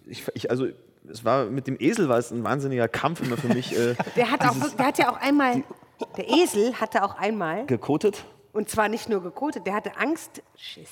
ich, 0.06 0.24
ich, 0.34 0.50
also 0.50 0.68
es 1.10 1.24
war 1.26 1.46
mit 1.46 1.68
dem 1.68 1.78
Esel 1.80 2.10
war 2.10 2.18
es 2.18 2.32
ein 2.32 2.44
wahnsinniger 2.44 2.88
Kampf 2.88 3.22
immer 3.22 3.38
für 3.38 3.48
mich. 3.50 3.78
Äh, 3.78 3.96
Der 4.16 4.32
hat, 4.32 4.42
auch, 4.48 4.56
der 4.78 4.86
hat 4.86 4.98
ja 4.98 5.12
auch 5.12 5.18
einmal, 5.22 5.63
der 6.18 6.30
Esel 6.30 6.74
hatte 6.80 7.04
auch 7.04 7.16
einmal, 7.18 7.66
gekotet. 7.66 8.24
Und 8.54 8.70
zwar 8.70 8.88
nicht 8.88 9.10
nur 9.10 9.22
gekotet, 9.22 9.66
der 9.68 9.74
hatte 9.74 9.98
Angst. 9.98 10.42
Schiss. 10.56 10.88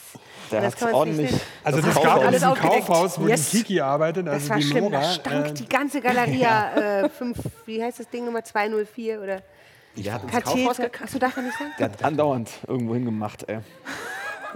Der 0.52 0.62
Das 0.62 0.74
hat 0.74 0.80
kann 0.82 0.93
ordentlich. 0.93 1.32
nicht- 1.32 1.43
Also 1.63 1.80
das 1.82 1.93
das, 1.95 2.04
gab 2.04 2.17
in 2.17 2.21
Alles 2.28 2.34
diesem 2.36 2.50
aufgedeckt. 2.50 2.88
Kaufhaus, 2.88 3.19
wo 3.21 3.28
Yes. 3.28 3.50
die 3.52 3.58
Kiki 3.60 3.80
arbeitet, 3.82 4.28
Das 4.28 4.34
also 4.34 4.50
war 4.50 4.58
die 4.58 4.63
schlimm, 4.63 4.84
Nora. 4.86 5.00
da 5.02 5.04
stank 5.12 5.45
äh, 5.47 5.52
die 5.54 5.69
ganze 5.69 6.02
Galeria 6.02 6.74
äh, 7.04 7.10
fünf, 7.10 7.38
wie 7.65 7.82
heißt 7.82 8.00
das 8.00 8.10
Ding 8.10 8.28
immer, 8.28 8.43
204 8.43 9.21
oder 9.21 9.41
Der 9.95 10.13
hat 10.13 10.24
ins 10.24 10.32
Kaufhaus 10.32 10.78
Katheter. 10.78 11.04
Achso, 11.04 11.19
darf 11.19 11.36
man 11.36 11.45
nicht 11.45 11.58
sagen? 11.58 11.71
Der 11.80 11.86
hat 11.91 12.04
andauernd 12.04 12.50
irgendwo 12.67 12.93
hingemacht, 12.95 13.47
ey. 13.47 13.60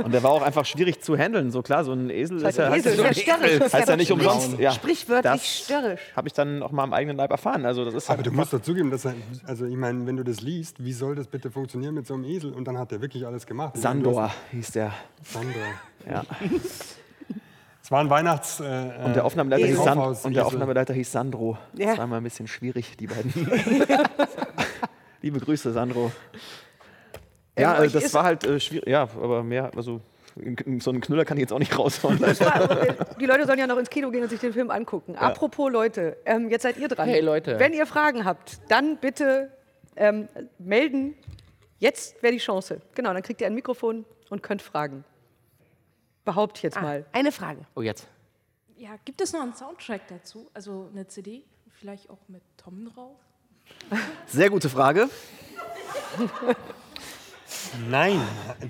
Und 0.03 0.13
der 0.13 0.23
war 0.23 0.31
auch 0.31 0.41
einfach 0.41 0.65
schwierig 0.65 1.01
zu 1.01 1.17
handeln. 1.17 1.51
So 1.51 1.61
klar, 1.61 1.83
so 1.83 1.93
ein 1.93 2.09
Esel 2.09 2.37
ist 2.37 2.43
ja, 2.43 2.49
Esel, 2.49 2.69
heißt, 2.71 2.85
ist 2.85 2.97
ja 2.97 3.13
störrisch. 3.35 3.73
heißt 3.73 3.89
ja 3.89 3.95
nicht 3.95 4.11
umsonst. 4.11 4.59
Ja, 4.59 4.71
Sprichwörtlich 4.71 5.63
störrisch. 5.65 6.01
habe 6.15 6.27
ich 6.27 6.33
dann 6.33 6.61
auch 6.63 6.71
mal 6.71 6.83
am 6.83 6.93
eigenen 6.93 7.17
Leib 7.17 7.31
erfahren. 7.31 7.65
Also 7.65 7.85
das 7.85 7.93
ist 7.93 8.09
Aber 8.09 8.23
du 8.23 8.31
musst 8.31 8.53
doch 8.53 8.61
zugeben, 8.61 8.91
dass 8.91 9.05
er, 9.05 9.13
also 9.45 9.65
ich 9.65 9.75
meine, 9.77 10.05
wenn 10.07 10.17
du 10.17 10.23
das 10.23 10.41
liest, 10.41 10.83
wie 10.83 10.93
soll 10.93 11.15
das 11.15 11.27
bitte 11.27 11.51
funktionieren 11.51 11.93
mit 11.95 12.07
so 12.07 12.13
einem 12.13 12.23
Esel? 12.25 12.53
Und 12.53 12.65
dann 12.67 12.77
hat 12.77 12.91
er 12.91 13.01
wirklich 13.01 13.25
alles 13.25 13.45
gemacht. 13.45 13.73
Meine, 13.75 13.81
Sandor 13.83 14.23
hast- 14.23 14.35
hieß 14.51 14.71
der. 14.71 14.91
Sandor. 15.23 15.61
Ja. 16.09 16.23
Es 17.81 17.91
war 17.91 17.99
ein 18.01 18.09
Weihnachts. 18.09 18.59
Äh, 18.59 18.91
Und 19.05 19.15
der 19.15 19.25
Aufnahmeleiter, 19.25 19.67
hieß, 19.67 19.83
San 19.83 19.97
und 19.99 20.23
der 20.23 20.29
Esel. 20.31 20.41
Aufnahmeleiter 20.41 20.93
hieß 20.93 21.11
Sandro. 21.11 21.57
Ja. 21.73 21.89
Das 21.89 21.97
war 21.99 22.07
mal 22.07 22.17
ein 22.17 22.23
bisschen 22.23 22.47
schwierig, 22.47 22.97
die 22.97 23.05
beiden. 23.07 23.31
Liebe 25.21 25.39
Grüße, 25.39 25.71
Sandro. 25.71 26.11
Ja, 27.57 27.75
Ähm, 27.75 27.81
äh, 27.81 27.85
euch 27.85 27.93
das 27.93 28.13
war 28.13 28.23
halt 28.23 28.45
äh, 28.45 28.59
schwierig. 28.59 28.87
Ja, 28.87 29.03
aber 29.03 29.43
mehr, 29.43 29.71
also 29.75 30.01
so 30.79 30.89
einen 30.89 30.99
Knüller 31.01 31.23
kann 31.23 31.37
ich 31.37 31.41
jetzt 31.41 31.53
auch 31.53 31.59
nicht 31.59 31.77
raushauen. 31.77 32.17
Die 32.17 33.25
Leute 33.25 33.45
sollen 33.45 33.59
ja 33.59 33.67
noch 33.67 33.77
ins 33.77 33.89
Kino 33.89 34.11
gehen 34.11 34.23
und 34.23 34.29
sich 34.29 34.39
den 34.41 34.51
Film 34.51 34.69
angucken. 34.69 35.15
Apropos 35.15 35.71
Leute, 35.71 36.17
ähm, 36.25 36.49
jetzt 36.49 36.63
seid 36.63 36.77
ihr 36.77 36.89
dran. 36.89 37.07
Hey, 37.07 37.21
Leute. 37.21 37.57
Wenn 37.57 37.71
ihr 37.73 37.85
Fragen 37.85 38.25
habt, 38.25 38.59
dann 38.69 38.97
bitte 38.97 39.51
ähm, 39.95 40.27
melden. 40.57 41.15
Jetzt 41.79 42.21
wäre 42.21 42.33
die 42.33 42.39
Chance. 42.39 42.81
Genau, 42.95 43.13
dann 43.13 43.21
kriegt 43.23 43.39
ihr 43.39 43.47
ein 43.47 43.53
Mikrofon 43.53 44.03
und 44.29 44.43
könnt 44.43 44.61
fragen. 44.61 45.05
Behaupte 46.25 46.59
ich 46.59 46.63
jetzt 46.63 46.81
mal. 46.81 47.05
Eine 47.13 47.31
Frage. 47.31 47.61
Oh, 47.75 47.81
jetzt. 47.81 48.07
Ja, 48.77 48.89
gibt 49.05 49.21
es 49.21 49.31
noch 49.31 49.41
einen 49.41 49.53
Soundtrack 49.53 50.01
dazu? 50.09 50.49
Also 50.53 50.89
eine 50.91 51.07
CD? 51.07 51.43
Vielleicht 51.79 52.09
auch 52.09 52.19
mit 52.27 52.41
Tom 52.57 52.89
drauf? 52.93 53.15
Sehr 54.25 54.49
gute 54.49 54.69
Frage. 54.69 55.07
Nein, 57.89 58.21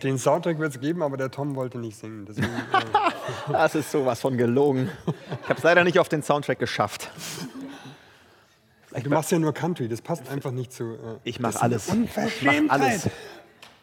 den 0.03 0.17
Soundtrack 0.17 0.59
wird 0.59 0.73
es 0.75 0.79
geben, 0.79 1.01
aber 1.03 1.17
der 1.17 1.31
Tom 1.31 1.55
wollte 1.55 1.77
nicht 1.77 1.97
singen. 1.97 2.25
Deswegen, 2.25 2.47
äh, 2.47 3.11
Das 3.51 3.75
ist 3.75 3.91
sowas 3.91 4.19
von 4.21 4.37
gelogen. 4.37 4.89
Ich 5.43 5.49
habe 5.49 5.57
es 5.57 5.63
leider 5.63 5.83
nicht 5.83 5.99
auf 5.99 6.09
den 6.09 6.23
Soundtrack 6.23 6.59
geschafft. 6.59 7.09
du 8.91 9.09
machst 9.09 9.31
ja 9.31 9.39
nur 9.39 9.53
Country, 9.53 9.87
das 9.87 10.01
passt 10.01 10.27
einfach 10.29 10.51
nicht 10.51 10.71
zu. 10.73 10.93
Äh, 10.93 10.97
Ich 11.23 11.39
mach 11.39 11.49
das 11.51 11.55
ist 11.57 11.61
alles. 11.61 11.89
eine 11.89 12.03
Ich 12.05 12.15
mach 12.15 12.23
Unverschämtheit. 12.23 12.81
alles. 12.81 13.09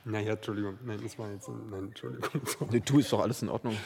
Naja, 0.05 0.33
Entschuldigung. 0.33 0.79
Nein, 0.85 0.99
das 1.03 1.19
war 1.19 1.31
jetzt. 1.31 1.49
Nein, 1.49 1.85
Entschuldigung. 1.89 2.41
Nee, 2.71 2.81
du 2.85 2.99
ist 2.99 3.13
doch 3.13 3.21
alles 3.21 3.41
in 3.43 3.49
Ordnung. 3.49 3.77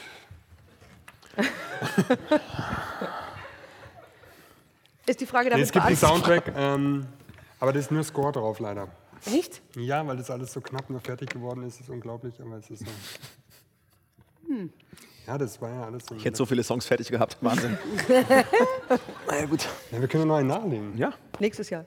Ist 5.05 5.21
die 5.21 5.25
Frage 5.25 5.45
Nee, 5.45 5.51
damit 5.51 5.65
es 5.65 5.71
gibt 5.71 5.85
einen? 5.85 5.95
Soundtrack, 5.95 6.51
ähm, 6.55 7.07
aber 7.59 7.71
da 7.73 7.79
ist 7.79 7.91
nur 7.91 8.03
Score 8.03 8.31
drauf, 8.31 8.59
leider. 8.59 8.87
Echt? 9.33 9.61
Ja, 9.75 10.05
weil 10.05 10.17
das 10.17 10.29
alles 10.29 10.53
so 10.53 10.61
knapp 10.61 10.89
nur 10.89 10.99
fertig 10.99 11.29
geworden 11.29 11.63
ist, 11.63 11.79
ist 11.79 11.89
unglaublich, 11.89 12.39
aber 12.41 12.57
es 12.57 12.69
ist 12.69 12.85
so. 12.85 12.91
Hm. 14.47 14.71
Ja, 15.25 15.37
das 15.37 15.61
war 15.61 15.69
ja 15.69 15.83
alles 15.83 16.05
so. 16.05 16.15
Ich 16.15 16.23
hätte 16.23 16.37
so 16.37 16.45
viele 16.45 16.63
Songs 16.63 16.85
fertig 16.85 17.09
gehabt. 17.09 17.37
Wahnsinn. 17.41 17.77
Na 19.27 19.37
ja, 19.37 19.45
gut. 19.45 19.67
Ja, 19.91 19.99
wir 19.99 20.07
können 20.07 20.27
noch 20.27 20.37
einen 20.37 20.47
nachlegen. 20.47 20.97
Ja. 20.97 21.13
Nächstes 21.39 21.69
Jahr. 21.69 21.83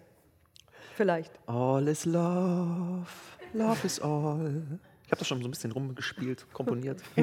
Vielleicht. 0.95 1.33
All 1.47 1.89
is 1.89 2.05
love, 2.05 3.07
love 3.55 3.87
is 3.87 3.99
all. 4.01 4.63
Ich 5.07 5.13
habe 5.13 5.19
das 5.19 5.27
schon 5.27 5.41
so 5.41 5.49
ein 5.49 5.51
bisschen 5.51 5.73
rumgespielt, 5.73 6.47
komponiert. 6.53 7.01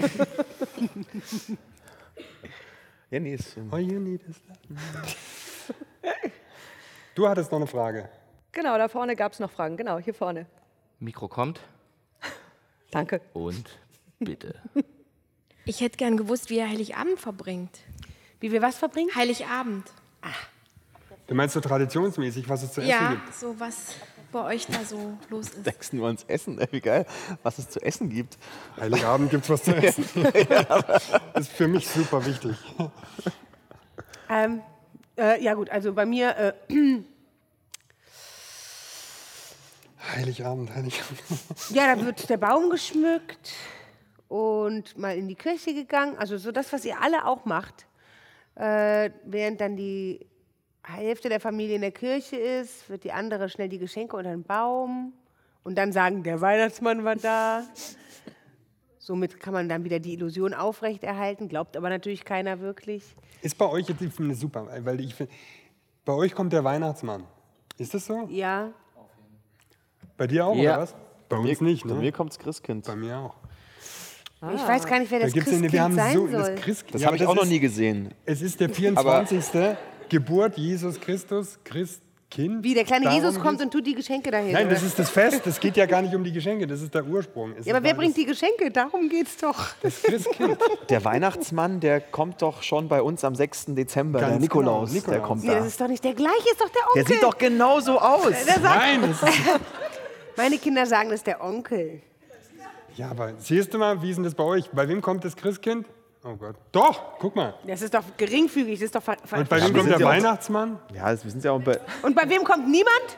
ja, 3.12 3.20
nee, 3.20 3.36
ist, 3.36 3.56
All 3.70 3.80
you 3.82 4.00
need 4.00 4.22
is 4.24 4.42
Du 7.14 7.28
hattest 7.28 7.52
noch 7.52 7.60
eine 7.60 7.68
Frage. 7.68 8.10
Genau, 8.58 8.76
da 8.80 8.88
vorne 8.88 9.16
gab 9.16 9.34
es 9.34 9.40
noch 9.40 9.52
Fragen. 9.52 9.78
Genau, 9.78 10.00
hier 10.00 10.16
vorne. 10.16 10.48
Mikro 11.00 11.28
kommt. 11.28 11.60
Danke. 12.92 13.22
Und 13.34 13.70
bitte. 14.20 14.56
Ich 15.66 15.80
hätte 15.82 15.98
gern 15.98 16.18
gewusst, 16.18 16.50
wie 16.50 16.58
ihr 16.58 16.68
Heiligabend 16.68 17.20
verbringt. 17.20 17.78
Wie 18.40 18.52
wir 18.52 18.64
was 18.64 18.76
verbringen? 18.76 19.12
Heiligabend. 19.14 19.86
Du 21.28 21.36
meinst 21.36 21.54
so 21.54 21.60
traditionsmäßig, 21.62 22.50
was 22.50 22.64
es 22.64 22.74
zu 22.74 22.82
essen 22.82 22.90
Ja, 22.90 23.12
gibt? 23.12 23.36
so 23.36 23.60
was 23.60 23.94
bei 24.32 24.44
euch 24.44 24.66
da 24.66 24.84
so 24.84 25.20
los 25.30 25.50
ist. 25.50 25.64
denkst 25.64 25.94
nur 25.94 26.08
ans 26.08 26.24
Essen, 26.28 26.60
wie 26.72 26.82
geil, 26.82 27.06
was 27.44 27.60
es 27.60 27.70
zu 27.70 27.80
essen 27.84 28.10
gibt. 28.10 28.40
Heiligabend 28.80 29.30
gibt 29.30 29.44
es 29.44 29.50
was 29.52 29.64
zu 29.66 29.76
essen. 29.76 30.04
das 30.24 31.12
ist 31.36 31.52
für 31.52 31.68
mich 31.68 31.88
super 31.88 32.26
wichtig. 32.26 32.56
Ähm, 34.30 34.64
äh, 35.16 35.44
ja 35.44 35.54
gut, 35.54 35.70
also 35.70 35.94
bei 35.94 36.08
mir, 36.08 36.36
äh, 36.38 36.54
Heiligabend, 40.16 40.74
Heiligabend. 40.74 41.24
ja, 41.70 41.96
da 41.96 42.06
wird 42.06 42.30
der 42.30 42.38
Baum 42.38 42.70
geschmückt 42.70 43.54
und 44.28 44.98
mal 44.98 45.18
in 45.18 45.28
die 45.28 45.36
Kirche 45.36 45.74
gegangen. 45.74 46.18
Also 46.18 46.38
so 46.38 46.52
das, 46.52 46.72
was 46.74 46.86
ihr 46.86 47.02
alle 47.02 47.26
auch 47.26 47.46
macht. 47.46 47.86
Äh, 48.56 49.12
während 49.24 49.62
dann 49.62 49.76
die 49.76 50.26
Hälfte 50.84 51.30
der 51.30 51.40
Familie 51.40 51.76
in 51.76 51.82
der 51.82 51.92
Kirche 51.92 52.38
ist, 52.38 52.90
wird 52.90 53.04
die 53.04 53.12
andere 53.12 53.50
schnell 53.50 53.70
die 53.70 53.78
Geschenke 53.78 54.16
unter 54.16 54.32
den 54.32 54.44
Baum 54.44 55.14
und 55.64 55.76
dann 55.78 55.92
sagen, 55.92 56.24
der 56.24 56.42
Weihnachtsmann 56.42 57.04
war 57.04 57.16
da. 57.16 57.64
Somit 59.00 59.40
kann 59.40 59.54
man 59.54 59.70
dann 59.70 59.84
wieder 59.84 60.00
die 60.00 60.14
Illusion 60.14 60.54
aufrechterhalten, 60.54 61.48
glaubt 61.48 61.78
aber 61.78 61.90
natürlich 61.90 62.26
keiner 62.26 62.60
wirklich. 62.60 63.04
Ist 63.42 63.58
bei 63.58 63.68
euch 63.68 63.88
jetzt 63.88 64.02
super, 64.40 64.68
weil 64.82 65.00
ich 65.00 65.16
finde, 65.16 65.32
bei 66.04 66.14
euch 66.14 66.34
kommt 66.34 66.52
der 66.52 66.64
Weihnachtsmann. 66.64 67.26
Ist 67.78 67.94
das 67.94 68.06
so? 68.06 68.28
Ja. 68.30 68.74
Bei 70.18 70.28
dir 70.28 70.46
auch, 70.46 70.56
Ja. 70.56 70.74
oder 70.74 70.82
was? 70.84 70.96
Bei 71.30 71.38
uns 71.38 71.62
nicht, 71.62 71.86
ne? 71.86 71.94
Bei 71.94 72.00
mir 72.00 72.12
kommt 72.12 72.32
das 72.32 72.40
Christkind. 72.40 72.86
Bei 72.86 72.96
mir 72.96 73.18
auch. 73.18 73.36
Ich 74.56 74.68
weiß 74.68 74.86
gar 74.86 75.00
nicht, 75.00 75.12
wer 75.12 75.20
Da 75.20 75.26
das 75.26 75.34
eine- 75.34 75.44
Christkind 75.44 75.74
wir 75.74 75.82
haben 75.82 75.96
sein 75.96 76.14
so, 76.14 76.28
soll. 76.28 76.40
Das, 76.56 76.62
Christkind, 76.62 76.94
Das 76.96 77.02
Ja, 77.02 77.08
habe 77.08 77.18
ich 77.18 77.26
auch 77.26 77.36
noch 77.36 77.44
ist- 77.44 77.50
nie 77.50 77.60
gesehen. 77.60 78.14
Es 78.26 78.42
ist 78.42 78.60
der 78.60 78.70
24. 78.70 79.76
Geburt 80.10 80.58
Jesus 80.58 81.00
Christus, 81.02 81.58
Christkind. 81.64 82.64
Wie, 82.64 82.74
der 82.74 82.84
kleine 82.84 83.06
Darum 83.06 83.20
Jesus 83.20 83.42
kommt 83.42 83.62
und 83.62 83.72
tut 83.72 83.86
die 83.88 83.96
Geschenke 83.96 84.30
dahin. 84.30 84.52
Nein, 84.52 84.70
das 84.70 84.80
oder? 84.80 84.88
ist 84.88 85.00
das 85.00 85.10
Fest. 85.10 85.48
Es 85.48 85.60
geht 85.60 85.76
ja 85.76 85.86
gar 85.88 86.02
nicht 86.02 86.14
um 86.14 86.24
die 86.24 86.32
Geschenke, 86.32 86.68
das 86.68 86.82
ist 86.82 86.94
der 86.94 87.06
Ursprung. 87.06 87.54
Es 87.58 87.66
ja, 87.66 87.74
aber 87.76 87.84
wer 87.84 87.94
bringt 87.96 88.16
die 88.16 88.26
Geschenke? 88.26 88.70
Darum 88.70 89.10
geht's 89.10 89.38
doch. 89.38 89.70
Das 89.82 90.04
Christkind. 90.04 90.58
Der 90.90 91.04
Weihnachtsmann, 91.04 91.80
der 91.80 92.00
kommt 92.00 92.42
doch 92.42 92.62
schon 92.64 92.88
bei 92.90 93.02
uns 93.02 93.24
am 93.24 93.34
6. 93.34 93.74
Dezember. 93.76 94.20
Ganz 94.20 94.34
der 94.34 94.40
Nikolaus, 94.42 94.90
genau, 94.92 95.02
der 95.02 95.12
Nikolaus. 95.14 95.28
kommt 95.28 95.44
Nee, 95.44 95.50
da. 95.50 95.56
das 95.56 95.68
ist 95.68 95.82
doch 95.82 95.88
nicht 95.88 96.04
der 96.04 96.14
gleiche, 96.14 96.50
ist 96.52 96.62
doch 96.62 96.70
der 96.70 96.82
Der 96.96 97.02
Onkel. 97.04 97.14
sieht 97.16 97.24
doch 97.24 97.38
genauso 97.38 97.98
aus. 98.00 98.32
Der 98.46 98.60
Nein, 98.60 99.02
das 99.02 99.24
ist, 99.24 99.38
Meine 100.38 100.58
Kinder 100.60 100.86
sagen, 100.86 101.10
das 101.10 101.20
ist 101.22 101.28
der 101.28 101.44
Onkel. 101.44 102.02
ja, 102.96 103.10
aber 103.10 103.34
siehst 103.40 103.74
du 103.74 103.78
mal, 103.80 104.02
wie 104.02 104.10
ist 104.12 104.18
denn 104.18 104.24
das 104.24 104.36
bei 104.36 104.44
euch? 104.44 104.70
Bei 104.72 104.88
wem 104.88 105.02
kommt 105.02 105.26
das 105.26 105.36
Christkind? 105.36 105.86
Oh 106.24 106.36
Gott. 106.36 106.56
Doch, 106.72 107.18
guck 107.20 107.36
mal. 107.36 107.56
Das 107.66 107.82
ist 107.82 107.94
doch 107.94 108.04
geringfügig, 108.18 108.80
das 108.80 108.86
ist 108.86 108.96
doch 108.96 109.04
ver 109.04 109.18
ver 109.24 109.40
Und 109.40 109.50
bei 109.50 109.62
wem 109.62 109.74
kommt 109.74 109.90
der 109.90 110.00
Weihnachtsmann? 110.02 110.80
Ja, 110.94 111.10
das- 111.12 111.22
sind 111.22 111.44
ja 111.44 111.52
auch 111.52 111.62
bei. 111.62 111.80
Und 112.04 112.16
bei 112.16 112.28
wem 112.30 112.44
kommt 112.44 112.68
niemand? 112.68 113.18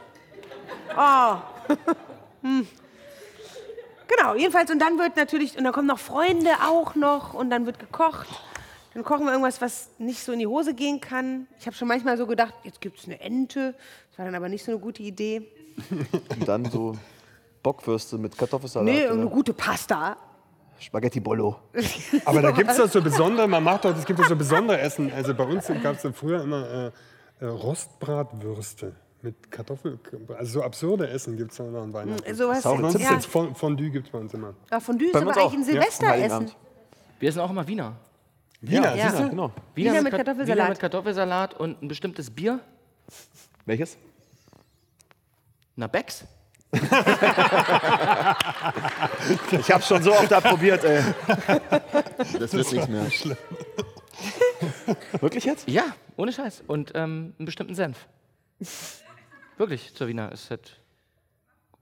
Oh. 0.97 1.36
hm. 2.41 2.67
Genau, 4.08 4.36
jedenfalls. 4.36 4.71
Und 4.71 4.79
dann 4.79 4.97
wird 4.97 5.15
natürlich, 5.17 5.58
und 5.58 5.63
dann 5.63 5.73
kommen 5.73 5.88
noch 5.88 5.99
Freunde 5.99 6.49
auch 6.67 6.95
noch 6.95 7.34
und 7.34 7.49
dann 7.49 7.65
wird 7.65 7.79
gekocht. 7.79 8.27
Dann 8.93 9.03
kochen 9.03 9.25
wir 9.25 9.32
irgendwas, 9.32 9.62
was 9.62 9.89
nicht 9.99 10.23
so 10.23 10.32
in 10.32 10.39
die 10.39 10.47
Hose 10.47 10.73
gehen 10.73 10.99
kann. 10.99 11.47
Ich 11.60 11.67
habe 11.67 11.75
schon 11.75 11.88
manchmal 11.88 12.17
so 12.17 12.25
gedacht, 12.25 12.53
jetzt 12.63 12.82
gibt 12.82 12.97
es 12.99 13.05
eine 13.05 13.19
Ente. 13.21 13.75
Das 14.10 14.17
war 14.19 14.25
dann 14.25 14.36
aber 14.36 14.49
nicht 14.49 14.65
so 14.65 14.71
eine 14.71 14.79
gute 14.79 15.03
Idee. 15.03 15.47
Und 16.39 16.47
dann 16.47 16.65
so 16.65 16.97
Bockwürste 17.63 18.17
mit 18.17 18.38
Kartoffelsalat. 18.38 18.86
Nee, 18.86 19.05
eine 19.08 19.27
gute 19.27 19.53
Pasta. 19.53 20.17
Spaghetti 20.79 21.19
Bollo. 21.19 21.58
Aber 22.25 22.41
da 22.41 22.51
gibt 22.51 22.69
es 22.71 22.77
doch 22.77 22.89
so 22.89 23.01
besondere, 23.01 23.47
man 23.49 23.62
macht 23.63 23.84
doch, 23.84 23.95
es 23.97 24.05
gibt 24.05 24.17
doch 24.19 24.27
so 24.27 24.36
besondere 24.36 24.79
Essen. 24.79 25.12
Also 25.12 25.34
bei 25.34 25.43
uns 25.43 25.67
gab 25.84 25.95
es 26.03 26.15
früher 26.17 26.41
immer 26.41 26.91
äh, 27.41 27.45
äh, 27.45 27.47
Rostbratwürste 27.47 28.95
mit 29.21 29.51
Kartoffel. 29.51 29.99
Also 30.38 30.60
so 30.60 30.63
absurde 30.63 31.10
Essen 31.10 31.36
gibt 31.36 31.51
es 31.51 31.58
da 31.58 31.65
noch 31.65 31.82
an 31.84 31.91
Weihnachten. 31.93 32.32
Mm, 32.32 32.34
sowas- 32.36 32.63
Sonst 32.63 32.97
ja. 32.99 33.19
Fondue 33.19 33.89
gibt 33.89 34.05
es 34.08 34.12
bei 34.13 34.19
uns 34.19 34.34
immer. 34.34 34.53
Ja, 34.71 34.79
Fondue 34.79 35.08
ist 35.08 35.13
Bei 35.13 35.19
aber 35.21 35.32
eigentlich 35.32 35.43
auch, 35.43 35.51
ein 35.53 35.60
ja, 35.60 35.65
Silvesteressen. 35.65 36.08
Heiligenabend. 36.10 36.55
Wir 37.19 37.29
essen 37.29 37.39
auch 37.41 37.49
immer 37.49 37.67
Wiener. 37.67 37.97
Wiener, 38.62 38.95
Ja. 38.95 39.10
siehst 39.10 39.21
du? 39.23 39.29
Genau. 39.29 39.51
Wiener 39.75 40.01
mit 40.01 40.12
Kat- 40.12 40.25
Kartoffelsalat. 40.25 40.58
Wiener 40.58 40.69
mit 40.69 40.79
Kartoffelsalat 40.79 41.60
und 41.60 41.82
ein 41.82 41.88
bestimmtes 41.89 42.29
Bier. 42.32 42.62
Welches? 43.65 43.97
Na, 45.79 45.87
Becks. 45.87 46.25
Ich 49.51 49.71
habe 49.71 49.81
schon 49.81 50.03
so 50.03 50.11
oft 50.11 50.29
probiert, 50.43 50.83
ey. 50.83 51.01
Das 52.37 52.53
wird 52.53 52.71
nichts 52.73 52.87
mehr. 52.89 53.05
Wirklich 55.21 55.45
jetzt? 55.45 55.69
Ja, 55.69 55.83
ohne 56.17 56.33
Scheiß. 56.33 56.63
Und 56.67 56.91
ähm, 56.95 57.33
einen 57.39 57.45
bestimmten 57.45 57.75
Senf. 57.75 58.07
Wirklich, 59.57 59.95
zur 59.95 60.09
Wiener 60.09 60.31
ist 60.33 60.49
halt. 60.49 60.77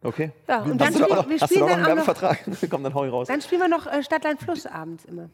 Okay. 0.03 0.31
Ja, 0.47 0.59
und 0.61 0.79
Hast 0.79 0.93
dann 0.93 1.01
du 1.01 1.07
da 1.09 1.17
auch, 1.21 1.27
wir 1.29 1.39
hast 1.39 1.55
du 1.55 1.59
da 1.59 1.65
dann 1.65 1.71
einen 1.73 1.81
noch- 1.81 1.87
Werbevertrag? 1.87 2.43
Komm, 2.69 2.83
dann 2.83 2.93
hau 2.93 3.03
ich 3.05 3.11
raus. 3.11 3.27
Dann 3.27 3.41
spielen 3.41 3.61
wir 3.61 3.67
noch 3.69 3.87
äh, 3.87 4.03
Stadtland 4.03 4.39
Fluss 4.39 4.67
abends 4.67 5.05
immer. 5.05 5.29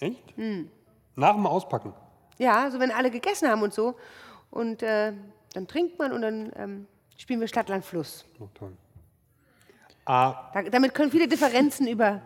Echt? 0.00 0.36
Hm. 0.36 0.68
Nach 1.16 1.32
dem 1.34 1.46
Auspacken. 1.46 1.94
Ja, 2.38 2.70
so 2.70 2.78
wenn 2.78 2.90
alle 2.90 3.10
gegessen 3.10 3.48
haben 3.48 3.62
und 3.62 3.72
so. 3.72 3.96
Und 4.50 4.82
äh, 4.82 5.14
dann 5.54 5.66
trinkt 5.66 5.98
man 5.98 6.12
und 6.12 6.20
dann 6.20 6.52
ähm, 6.56 6.86
spielen 7.22 7.40
wir 7.40 7.46
Stadtland 7.48 7.84
Fluss. 7.84 8.24
Oh, 8.40 8.48
toll. 8.52 8.72
Ah, 10.04 10.50
Da, 10.52 10.62
damit 10.62 10.92
können 10.92 11.10
viele 11.10 11.28
Differenzen 11.28 11.86
über. 11.86 12.20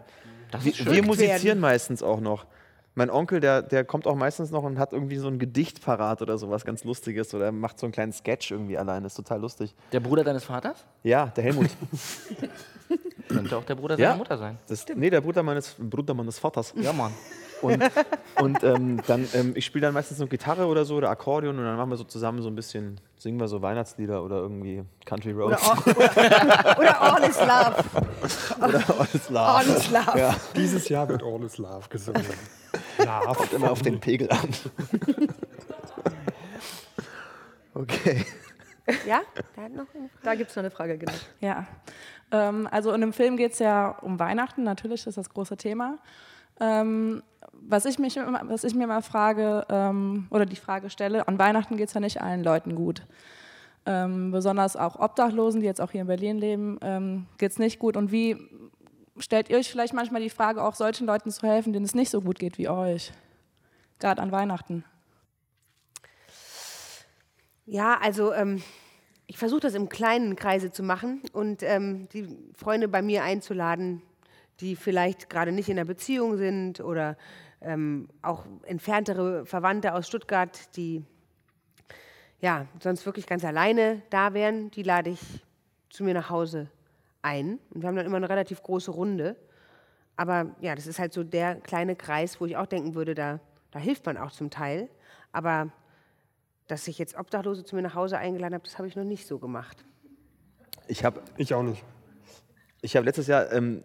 Wir 0.62 1.02
musizieren 1.04 1.42
werden. 1.42 1.60
meistens 1.60 2.02
auch 2.02 2.20
noch. 2.20 2.46
Mein 2.94 3.10
Onkel, 3.10 3.40
der, 3.40 3.60
der 3.60 3.84
kommt 3.84 4.06
auch 4.06 4.14
meistens 4.14 4.50
noch 4.50 4.62
und 4.62 4.78
hat 4.78 4.94
irgendwie 4.94 5.18
so 5.18 5.28
ein 5.28 5.38
Gedicht 5.38 5.84
parat 5.84 6.22
oder 6.22 6.38
sowas 6.38 6.64
ganz 6.64 6.82
Lustiges 6.82 7.34
oder 7.34 7.52
macht 7.52 7.78
so 7.78 7.84
einen 7.84 7.92
kleinen 7.92 8.12
Sketch 8.14 8.52
irgendwie 8.52 8.78
allein. 8.78 9.02
Das 9.02 9.12
ist 9.12 9.16
total 9.16 9.40
lustig. 9.40 9.74
Der 9.92 10.00
Bruder 10.00 10.24
deines 10.24 10.44
Vaters? 10.44 10.82
Ja, 11.02 11.26
der 11.26 11.44
Helmut. 11.44 11.68
Könnte 13.28 13.56
auch 13.58 13.64
der 13.64 13.74
Bruder 13.74 13.96
seiner 13.98 14.08
ja, 14.08 14.16
Mutter 14.16 14.38
sein. 14.38 14.56
Das, 14.66 14.86
nee, 14.94 15.10
der 15.10 15.20
Bruder 15.20 15.42
meines, 15.42 15.74
Bruder 15.78 16.14
meines 16.14 16.38
Vaters. 16.38 16.72
Ja, 16.74 16.94
Mann. 16.94 17.12
Und, 17.60 17.82
und 18.40 18.64
ähm, 18.64 19.02
dann, 19.06 19.28
ähm, 19.34 19.52
ich 19.56 19.66
spiele 19.66 19.86
dann 19.86 19.94
meistens 19.94 20.16
so 20.16 20.26
Gitarre 20.26 20.66
oder 20.66 20.86
so 20.86 20.96
oder 20.96 21.10
Akkordeon 21.10 21.58
und 21.58 21.64
dann 21.64 21.76
machen 21.76 21.90
wir 21.90 21.96
so 21.96 22.04
zusammen 22.04 22.40
so 22.40 22.48
ein 22.48 22.54
bisschen, 22.54 22.98
singen 23.16 23.40
wir 23.40 23.48
so 23.48 23.62
Weihnachtslieder 23.62 24.22
oder 24.22 24.36
irgendwie 24.36 24.84
Country 25.04 25.34
Oder, 25.34 25.56
Roads. 25.56 25.70
all, 25.70 25.92
oder, 25.94 26.78
oder 26.78 27.02
All 27.02 27.22
is 27.24 27.38
Love. 27.40 27.84
Oder 28.58 28.98
Alles 28.98 29.30
Love. 29.30 29.40
All 29.40 29.66
is 29.66 29.90
Love. 29.90 30.18
Ja, 30.18 30.36
dieses 30.54 30.88
Jahr 30.88 31.08
wird 31.08 31.22
All 31.22 31.42
is 31.44 31.58
Love 31.58 31.88
gesungen. 31.88 32.24
Love. 32.98 33.34
kommt 33.36 33.52
immer 33.52 33.70
auf 33.70 33.82
den 33.82 34.00
Pegel 34.00 34.30
an. 34.30 34.48
Okay. 37.74 38.24
Ja? 39.06 39.20
Da, 39.54 39.62
hat 39.62 39.72
noch 39.72 39.86
eine 39.94 40.08
Frage. 40.08 40.10
Da 40.22 40.34
gibt 40.34 40.48
es 40.50 40.56
noch 40.56 40.62
eine 40.62 40.70
Frage, 40.70 40.96
genau. 40.96 41.12
Ja, 41.40 41.66
ähm, 42.30 42.66
also 42.70 42.92
in 42.92 43.02
dem 43.02 43.12
Film 43.12 43.36
geht 43.36 43.52
es 43.52 43.58
ja 43.58 43.90
um 44.00 44.18
Weihnachten, 44.18 44.62
natürlich 44.62 45.06
ist 45.06 45.18
das 45.18 45.28
große 45.28 45.56
Thema. 45.58 45.98
Ähm, 46.60 47.22
was, 47.52 47.84
ich 47.84 47.98
mich 47.98 48.16
was 48.16 48.64
ich 48.64 48.74
mir 48.74 48.86
mal 48.86 49.02
frage 49.02 49.66
ähm, 49.68 50.26
oder 50.30 50.46
die 50.46 50.56
Frage 50.56 50.90
stelle, 50.90 51.26
an 51.28 51.38
Weihnachten 51.38 51.76
geht 51.76 51.88
es 51.88 51.94
ja 51.94 52.00
nicht 52.00 52.20
allen 52.20 52.44
Leuten 52.44 52.74
gut. 52.74 53.02
Ähm, 53.84 54.32
besonders 54.32 54.76
auch 54.76 54.98
Obdachlosen, 54.98 55.60
die 55.60 55.66
jetzt 55.66 55.80
auch 55.80 55.92
hier 55.92 56.00
in 56.02 56.06
Berlin 56.06 56.38
leben, 56.38 56.78
ähm, 56.82 57.26
geht 57.38 57.52
es 57.52 57.58
nicht 57.58 57.78
gut. 57.78 57.96
Und 57.96 58.10
wie 58.10 58.36
stellt 59.18 59.48
ihr 59.48 59.58
euch 59.58 59.70
vielleicht 59.70 59.94
manchmal 59.94 60.20
die 60.20 60.30
Frage, 60.30 60.62
auch 60.62 60.74
solchen 60.74 61.06
Leuten 61.06 61.30
zu 61.30 61.46
helfen, 61.46 61.72
denen 61.72 61.84
es 61.84 61.94
nicht 61.94 62.10
so 62.10 62.20
gut 62.20 62.38
geht 62.38 62.58
wie 62.58 62.68
euch? 62.68 63.12
Gerade 63.98 64.20
an 64.20 64.32
Weihnachten. 64.32 64.84
Ja, 67.64 67.98
also 68.00 68.32
ähm, 68.32 68.62
ich 69.26 69.38
versuche 69.38 69.60
das 69.60 69.74
im 69.74 69.88
kleinen 69.88 70.36
Kreise 70.36 70.70
zu 70.70 70.82
machen 70.82 71.22
und 71.32 71.62
ähm, 71.62 72.08
die 72.12 72.28
Freunde 72.56 72.88
bei 72.88 73.02
mir 73.02 73.24
einzuladen, 73.24 74.02
die 74.60 74.76
vielleicht 74.76 75.28
gerade 75.30 75.52
nicht 75.52 75.68
in 75.68 75.78
einer 75.78 75.86
Beziehung 75.86 76.36
sind 76.36 76.80
oder 76.80 77.16
ähm, 77.60 78.08
auch 78.22 78.44
entferntere 78.62 79.44
Verwandte 79.46 79.94
aus 79.94 80.06
Stuttgart, 80.06 80.76
die 80.76 81.04
ja 82.40 82.66
sonst 82.80 83.06
wirklich 83.06 83.26
ganz 83.26 83.44
alleine 83.44 84.02
da 84.10 84.34
wären, 84.34 84.70
die 84.70 84.82
lade 84.82 85.10
ich 85.10 85.20
zu 85.90 86.04
mir 86.04 86.14
nach 86.14 86.30
Hause 86.30 86.70
ein. 87.22 87.58
Und 87.70 87.82
wir 87.82 87.88
haben 87.88 87.96
dann 87.96 88.06
immer 88.06 88.18
eine 88.18 88.28
relativ 88.28 88.62
große 88.62 88.90
Runde. 88.90 89.36
Aber 90.16 90.54
ja, 90.60 90.74
das 90.74 90.86
ist 90.86 90.98
halt 90.98 91.12
so 91.12 91.24
der 91.24 91.56
kleine 91.56 91.96
Kreis, 91.96 92.40
wo 92.40 92.46
ich 92.46 92.56
auch 92.56 92.66
denken 92.66 92.94
würde, 92.94 93.14
da, 93.14 93.40
da 93.70 93.78
hilft 93.78 94.06
man 94.06 94.16
auch 94.16 94.30
zum 94.30 94.50
Teil. 94.50 94.88
Aber 95.32 95.70
dass 96.66 96.88
ich 96.88 96.98
jetzt 96.98 97.18
Obdachlose 97.18 97.64
zu 97.64 97.76
mir 97.76 97.82
nach 97.82 97.94
Hause 97.94 98.18
eingeladen 98.18 98.54
habe, 98.54 98.64
das 98.64 98.78
habe 98.78 98.88
ich 98.88 98.96
noch 98.96 99.04
nicht 99.04 99.26
so 99.26 99.38
gemacht. 99.38 99.84
Ich 100.88 101.04
habe. 101.04 101.20
Ich 101.36 101.52
auch 101.52 101.62
nicht. 101.62 101.84
Ich 102.80 102.96
habe 102.96 103.06
letztes 103.06 103.26
Jahr, 103.26 103.52
ähm, 103.52 103.82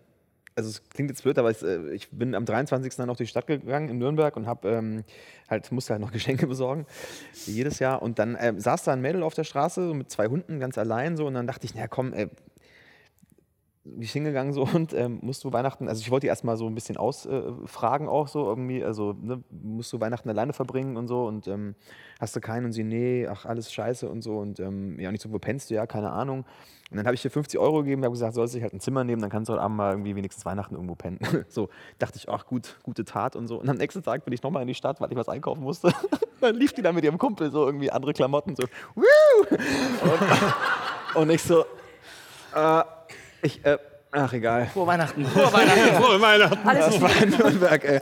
also 0.56 0.70
es 0.70 0.84
klingt 0.90 1.10
jetzt 1.10 1.24
blöd, 1.24 1.38
aber 1.38 1.52
ich, 1.52 1.62
äh, 1.62 1.94
ich 1.94 2.10
bin 2.10 2.36
am 2.36 2.46
23. 2.46 2.96
dann 2.96 3.08
noch 3.08 3.18
durch 3.18 3.30
die 3.30 3.32
Stadt 3.32 3.48
gegangen 3.48 3.90
in 3.90 3.98
Nürnberg 3.98 4.36
und 4.36 4.48
habe 4.48 4.70
ähm, 4.70 5.04
halt 5.50 5.72
musste 5.72 5.94
halt 5.94 6.02
noch 6.02 6.12
Geschenke 6.14 6.48
besorgen, 6.48 6.86
jedes 7.46 7.80
Jahr. 7.80 8.02
Und 8.02 8.20
dann 8.20 8.38
ähm, 8.40 8.60
saß 8.60 8.84
da 8.84 8.94
ein 8.94 9.02
Mädel 9.02 9.24
auf 9.24 9.34
der 9.34 9.44
Straße 9.44 9.88
so 9.88 9.94
mit 9.94 10.10
zwei 10.10 10.28
Hunden 10.28 10.60
ganz 10.60 10.78
allein 10.78 11.18
so 11.18 11.28
und 11.28 11.34
dann 11.34 11.48
dachte 11.48 11.66
ich, 11.66 11.76
na 11.76 11.88
komm, 11.88 12.14
ey, 12.14 12.30
bin 13.84 14.02
ich 14.02 14.12
hingegangen 14.12 14.54
so 14.54 14.64
und 14.74 14.94
ähm, 14.94 15.20
musst 15.22 15.44
du 15.44 15.52
Weihnachten, 15.52 15.88
also 15.88 16.02
ich 16.02 16.12
wollte 16.12 16.26
die 16.26 16.30
erstmal 16.30 16.58
so 16.58 16.68
ein 16.68 16.76
bisschen 16.76 16.98
ausfragen 16.98 18.08
auch 18.08 18.28
so 18.28 18.46
irgendwie, 18.46 18.84
also 18.84 19.14
ne, 19.14 19.44
musst 19.50 19.92
du 19.94 20.00
Weihnachten 20.00 20.30
alleine 20.30 20.54
verbringen 20.54 20.98
und 20.98 21.08
so 21.08 21.26
und 21.26 21.48
ähm, 21.48 21.76
hast 22.20 22.36
du 22.36 22.42
keinen 22.42 22.66
und 22.66 22.74
sie, 22.74 22.84
nee, 22.84 23.28
ach 23.28 23.46
alles 23.46 23.72
scheiße 23.74 24.08
und 24.08 24.22
so 24.22 24.38
und 24.38 24.60
ähm, 24.60 25.00
ja, 25.00 25.10
und 25.10 25.16
ich 25.16 25.22
so, 25.22 25.32
wo 25.32 25.40
pennst 25.40 25.70
du, 25.70 25.76
ja, 25.76 25.86
keine 25.88 26.12
Ahnung. 26.12 26.46
Und 26.92 26.98
dann 26.98 27.06
habe 27.06 27.16
ich 27.16 27.22
dir 27.22 27.30
50 27.30 27.58
Euro 27.58 27.84
gegeben, 27.84 28.04
habe 28.04 28.12
gesagt, 28.12 28.34
sollst 28.34 28.54
du 28.54 28.58
dich 28.58 28.64
halt 28.64 28.74
ein 28.74 28.82
Zimmer 28.82 29.06
nehmen, 29.06 29.22
dann 29.22 29.30
kannst 29.30 29.48
du 29.48 29.54
heute 29.54 29.62
Abend 29.62 29.78
mal 29.78 29.92
irgendwie 29.92 30.14
wenigstens 30.14 30.46
Weihnachten 30.46 30.76
irgendwo 30.76 30.96
pennen. 30.96 31.20
so, 31.48 31.70
dachte 32.00 32.18
ich, 32.18 32.28
ach 32.28 32.46
gut, 32.46 32.78
gute 32.84 33.06
Tat 33.06 33.38
und 33.38 33.48
so. 33.48 33.62
Und 33.62 33.70
am 33.70 33.78
nächsten 33.78 34.04
Tag 34.04 34.26
bin 34.26 34.34
ich 34.34 34.44
nochmal 34.44 34.64
in 34.64 34.68
die 34.68 34.76
Stadt, 34.76 35.00
weil 35.00 35.10
ich 35.10 35.18
was 35.18 35.30
einkaufen 35.30 35.64
musste. 35.64 35.94
dann 36.42 36.56
lief 36.56 36.74
die 36.74 36.82
da 36.82 36.92
mit 36.92 37.06
ihrem 37.06 37.18
Kumpel 37.18 37.50
so 37.50 37.66
irgendwie 37.66 37.90
andere 37.90 38.12
Klamotten 38.12 38.58
so, 38.58 38.64
Woo! 38.96 39.06
Und, 41.16 41.22
und 41.22 41.30
ich 41.30 41.42
so, 41.42 41.62
äh, 42.54 42.84
ich, 43.42 43.64
äh, 43.66 43.78
ach 44.12 44.34
egal. 44.34 44.68
Frohe 44.68 44.88
Weihnachten. 44.88 45.26
Frohe 45.26 45.52
Weihnachten. 45.54 45.96
Frohe 46.04 46.22
Weihnachten. 46.22 46.68
Alles 46.68 46.86
das 46.86 47.02
war 47.02 47.24
in 47.24 47.30
Nürnberg, 47.30 47.84
ey. 47.84 48.00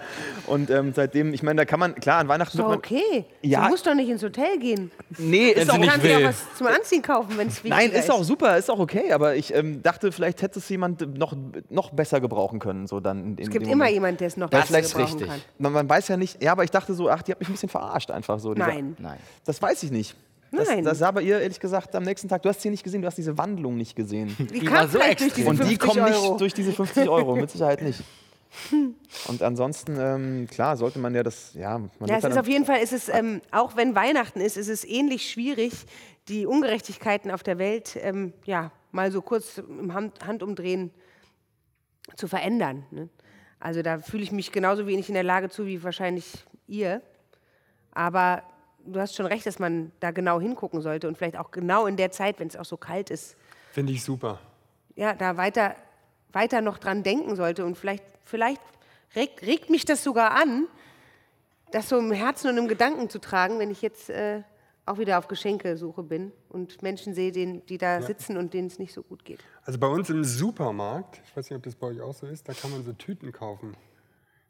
Und 0.47 0.71
ähm, 0.71 0.93
seitdem, 0.95 1.31
ich 1.35 1.43
meine, 1.43 1.57
da 1.61 1.65
kann 1.65 1.79
man, 1.79 1.93
klar, 1.93 2.17
an 2.19 2.27
Weihnachten 2.27 2.57
So, 2.57 2.63
wird 2.63 2.69
man. 2.69 2.77
okay. 2.79 3.25
Ja. 3.43 3.65
Du 3.65 3.69
musst 3.69 3.85
doch 3.85 3.93
nicht 3.93 4.09
ins 4.09 4.23
Hotel 4.23 4.57
gehen. 4.57 4.89
Nee, 5.19 5.49
ist 5.51 5.67
du 5.69 5.73
auch 5.73 5.77
nicht 5.77 5.91
kannst 5.91 6.05
dir 6.07 6.17
auch 6.17 6.23
was 6.23 6.43
zum 6.57 6.65
Anziehen 6.67 7.01
kaufen, 7.03 7.37
wenn 7.37 7.47
es 7.49 7.57
wichtig 7.63 7.69
Nein, 7.69 7.91
ist 7.91 8.09
auch 8.09 8.23
super, 8.23 8.57
ist 8.57 8.71
auch 8.71 8.79
okay, 8.79 9.11
aber 9.13 9.35
ich 9.35 9.53
ähm, 9.53 9.83
dachte, 9.83 10.11
vielleicht 10.11 10.41
hätte 10.41 10.57
es 10.57 10.67
jemand 10.69 11.19
noch, 11.19 11.33
noch 11.69 11.91
besser 11.91 12.19
gebrauchen 12.19 12.57
können. 12.57 12.87
So 12.87 12.99
dann 12.99 13.19
in, 13.19 13.37
in 13.37 13.43
Es 13.43 13.49
gibt 13.51 13.65
dem 13.65 13.73
immer 13.73 13.83
Moment. 13.85 13.93
jemand, 13.93 14.19
der 14.21 14.27
es 14.27 14.37
noch 14.37 14.51
Ja, 14.51 14.59
besser 14.61 14.67
vielleicht 14.73 14.91
gebrauchen 14.95 15.13
richtig. 15.19 15.27
kann. 15.29 15.41
Man, 15.59 15.73
man 15.73 15.87
weiß 15.89 16.07
ja 16.07 16.17
nicht, 16.17 16.41
ja, 16.41 16.51
aber 16.53 16.63
ich 16.63 16.71
dachte 16.71 16.95
so, 16.95 17.09
ach, 17.11 17.21
die 17.21 17.31
hat 17.33 17.39
mich 17.39 17.49
ein 17.49 17.51
bisschen 17.53 17.69
verarscht 17.69 18.09
einfach 18.09 18.39
so. 18.39 18.55
dieser- 18.55 18.65
Nein. 18.67 18.95
Nein. 18.97 19.19
Das 19.45 19.61
weiß 19.61 19.83
ich 19.83 19.91
nicht. 19.91 20.15
Das, 20.51 20.67
Nein. 20.67 20.83
das 20.83 20.99
sah 20.99 21.11
bei 21.11 21.21
ihr 21.21 21.39
ehrlich 21.39 21.59
gesagt 21.59 21.95
am 21.95 22.03
nächsten 22.03 22.27
Tag. 22.27 22.41
Du 22.41 22.49
hast 22.49 22.61
sie 22.61 22.69
nicht 22.69 22.83
gesehen, 22.83 23.01
du 23.01 23.07
hast 23.07 23.17
diese 23.17 23.37
Wandlung 23.37 23.77
nicht 23.77 23.95
gesehen. 23.95 24.35
Die 24.53 24.61
kam 24.61 24.89
vielleicht 24.89 25.21
durch 25.21 25.33
diese 25.33 25.49
Und 25.49 25.59
die 25.59 25.77
50 25.77 25.79
kommen 25.79 26.01
Euro. 26.01 26.29
nicht 26.29 26.41
durch 26.41 26.53
diese 26.53 26.71
50 26.71 27.09
Euro, 27.09 27.35
mit 27.35 27.51
Sicherheit 27.51 27.81
nicht. 27.81 28.03
Und 29.27 29.43
ansonsten, 29.43 29.95
ähm, 29.99 30.47
klar, 30.49 30.75
sollte 30.75 30.97
man 30.97 31.13
ja 31.13 31.21
das, 31.21 31.53
ja, 31.53 31.77
man 31.77 32.09
Ja, 32.09 32.17
es 32.17 32.23
ist 32.23 32.37
auf 32.37 32.47
jeden 32.47 32.65
Fall, 32.65 32.79
ist 32.79 32.93
es, 32.93 33.09
ähm, 33.09 33.41
auch 33.51 33.75
wenn 33.75 33.93
Weihnachten 33.93 34.41
ist, 34.41 34.57
ist 34.57 34.69
es 34.69 34.83
ähnlich 34.83 35.29
schwierig, 35.29 35.73
die 36.27 36.47
Ungerechtigkeiten 36.47 37.29
auf 37.29 37.43
der 37.43 37.59
Welt 37.59 37.97
ähm, 38.01 38.33
ja, 38.45 38.71
mal 38.91 39.11
so 39.11 39.21
kurz 39.21 39.59
im 39.59 39.93
Hand, 39.93 40.25
Handumdrehen 40.25 40.91
zu 42.15 42.27
verändern. 42.27 42.85
Ne? 42.89 43.09
Also 43.59 43.81
da 43.81 43.99
fühle 43.99 44.23
ich 44.23 44.31
mich 44.31 44.51
genauso 44.51 44.87
wenig 44.87 45.09
in 45.09 45.15
der 45.15 45.23
Lage 45.23 45.49
zu 45.49 45.65
wie 45.65 45.83
wahrscheinlich 45.83 46.45
ihr. 46.67 47.01
Aber 47.91 48.43
du 48.85 48.99
hast 48.99 49.15
schon 49.15 49.25
recht, 49.25 49.45
dass 49.45 49.59
man 49.59 49.91
da 49.99 50.11
genau 50.11 50.39
hingucken 50.39 50.81
sollte 50.81 51.07
und 51.07 51.17
vielleicht 51.17 51.37
auch 51.37 51.51
genau 51.51 51.85
in 51.85 51.95
der 51.97 52.11
Zeit, 52.11 52.39
wenn 52.39 52.47
es 52.47 52.55
auch 52.55 52.65
so 52.65 52.77
kalt 52.77 53.09
ist, 53.09 53.35
Finde 53.71 53.93
ich 53.93 54.03
super. 54.03 54.39
ja, 54.95 55.13
da 55.13 55.37
weiter, 55.37 55.75
weiter 56.31 56.61
noch 56.61 56.77
dran 56.79 57.03
denken 57.03 57.35
sollte. 57.35 57.65
Und 57.65 57.77
vielleicht, 57.77 58.03
vielleicht 58.23 58.61
regt, 59.15 59.41
regt 59.43 59.69
mich 59.69 59.85
das 59.85 60.03
sogar 60.03 60.31
an, 60.31 60.67
das 61.71 61.87
so 61.89 61.97
im 61.99 62.11
Herzen 62.11 62.49
und 62.49 62.57
im 62.57 62.67
Gedanken 62.67 63.09
zu 63.09 63.19
tragen, 63.19 63.59
wenn 63.59 63.69
ich 63.69 63.81
jetzt 63.83 64.09
äh, 64.09 64.41
auch 64.87 64.97
wieder 64.97 65.19
auf 65.19 65.27
Geschenkesuche 65.27 66.01
bin 66.01 66.31
und 66.49 66.81
Menschen 66.81 67.13
sehe, 67.13 67.31
denen, 67.31 67.63
die 67.67 67.77
da 67.77 67.99
Ja. 67.99 68.01
sitzen 68.01 68.37
und 68.37 68.55
denen 68.55 68.67
es 68.67 68.79
nicht 68.79 68.91
so 68.93 69.03
gut 69.03 69.23
geht. 69.23 69.39
Also 69.63 69.77
bei 69.77 69.85
uns 69.87 70.09
im 70.09 70.23
Supermarkt, 70.23 71.21
ich 71.23 71.37
weiß 71.37 71.47
nicht, 71.49 71.57
ob 71.57 71.63
das 71.63 71.75
bei 71.75 71.87
euch 71.87 72.01
auch 72.01 72.13
so 72.15 72.25
ist, 72.25 72.49
da 72.49 72.53
kann 72.53 72.71
man 72.71 72.83
so 72.83 72.91
Tüten 72.93 73.31
kaufen. 73.31 73.75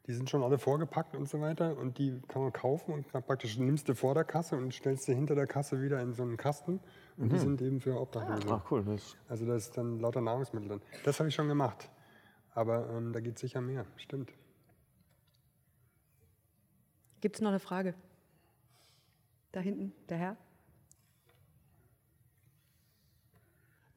Die 0.09 0.15
sind 0.15 0.27
schon 0.27 0.41
alle 0.41 0.57
vorgepackt 0.57 1.15
und 1.15 1.29
so 1.29 1.39
weiter 1.39 1.77
und 1.77 1.99
die 1.99 2.19
kann 2.29 2.41
man 2.41 2.51
kaufen 2.51 2.93
und 2.95 3.05
dann 3.13 3.21
praktisch 3.21 3.59
nimmst 3.59 3.87
du 3.89 3.93
vor 3.93 4.15
der 4.15 4.23
Kasse 4.23 4.57
und 4.57 4.73
stellst 4.73 5.03
sie 5.03 5.13
hinter 5.13 5.35
der 5.35 5.45
Kasse 5.45 5.83
wieder 5.83 6.01
in 6.01 6.13
so 6.15 6.23
einen 6.23 6.35
Kasten 6.35 6.79
und 7.17 7.29
die 7.31 7.35
Mhm. 7.35 7.39
sind 7.39 7.61
eben 7.61 7.79
für 7.79 7.95
Obdachlose. 8.01 8.47
Ach 8.51 8.71
cool, 8.71 8.83
das 8.83 9.15
Also 9.27 9.45
da 9.45 9.55
ist 9.55 9.77
dann 9.77 9.99
lauter 9.99 10.21
Nahrungsmittel 10.21 10.67
drin. 10.67 10.81
Das 11.05 11.19
habe 11.19 11.29
ich 11.29 11.35
schon 11.35 11.47
gemacht. 11.47 11.91
Aber 12.55 12.89
ähm, 12.89 13.13
da 13.13 13.19
geht 13.19 13.37
sicher 13.37 13.61
mehr, 13.61 13.85
stimmt. 13.97 14.31
Gibt 17.21 17.35
es 17.35 17.41
noch 17.43 17.49
eine 17.49 17.59
Frage? 17.59 17.93
Da 19.51 19.59
hinten, 19.59 19.93
der 20.09 20.17
Herr. 20.17 20.37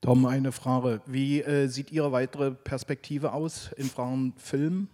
Tom, 0.02 0.26
eine 0.26 0.52
Frage. 0.52 1.00
Wie 1.06 1.40
äh, 1.40 1.68
sieht 1.68 1.90
Ihre 1.90 2.12
weitere 2.12 2.50
Perspektive 2.50 3.32
aus 3.32 3.72
in 3.78 3.86
Frauen 3.86 4.34
Film? 4.36 4.88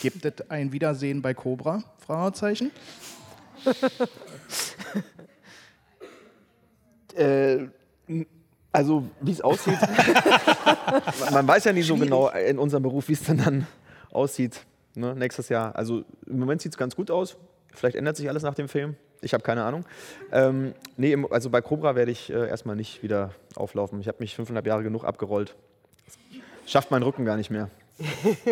Gibt 0.00 0.24
es 0.24 0.50
ein 0.50 0.72
Wiedersehen 0.72 1.22
bei 1.22 1.34
Cobra? 1.34 1.82
Fragezeichen. 2.06 2.70
Äh, 7.14 7.66
also, 8.72 9.04
wie 9.20 9.32
es 9.32 9.42
aussieht. 9.42 9.76
man 11.30 11.46
weiß 11.46 11.64
ja 11.64 11.72
nicht 11.74 11.86
so 11.86 11.96
genau 11.96 12.30
in 12.30 12.58
unserem 12.58 12.82
Beruf, 12.82 13.08
wie 13.08 13.12
es 13.12 13.22
dann, 13.24 13.36
dann 13.36 13.66
aussieht 14.10 14.64
ne, 14.94 15.14
nächstes 15.14 15.50
Jahr. 15.50 15.76
Also, 15.76 16.04
im 16.26 16.38
Moment 16.38 16.62
sieht 16.62 16.72
es 16.72 16.78
ganz 16.78 16.96
gut 16.96 17.10
aus. 17.10 17.36
Vielleicht 17.74 17.96
ändert 17.96 18.16
sich 18.16 18.28
alles 18.30 18.42
nach 18.42 18.54
dem 18.54 18.68
Film. 18.68 18.96
Ich 19.20 19.34
habe 19.34 19.42
keine 19.42 19.62
Ahnung. 19.64 19.84
Ähm, 20.32 20.72
nee, 20.96 21.12
im- 21.12 21.30
also 21.30 21.50
bei 21.50 21.60
Cobra 21.60 21.94
werde 21.94 22.10
ich 22.12 22.30
äh, 22.30 22.48
erstmal 22.48 22.76
nicht 22.76 23.02
wieder 23.02 23.32
auflaufen. 23.56 24.00
Ich 24.00 24.08
habe 24.08 24.16
mich 24.20 24.34
fünfeinhalb 24.34 24.66
Jahre 24.66 24.82
genug 24.82 25.04
abgerollt. 25.04 25.54
Schafft 26.66 26.90
mein 26.90 27.02
Rücken 27.02 27.24
gar 27.26 27.36
nicht 27.36 27.50
mehr. 27.50 27.68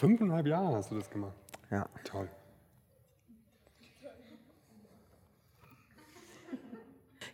Fünfeinhalb 0.00 0.46
Jahre 0.46 0.76
hast 0.76 0.90
du 0.90 0.94
das 0.94 1.10
gemacht. 1.10 1.34
Ja. 1.70 1.84
Toll. 2.04 2.26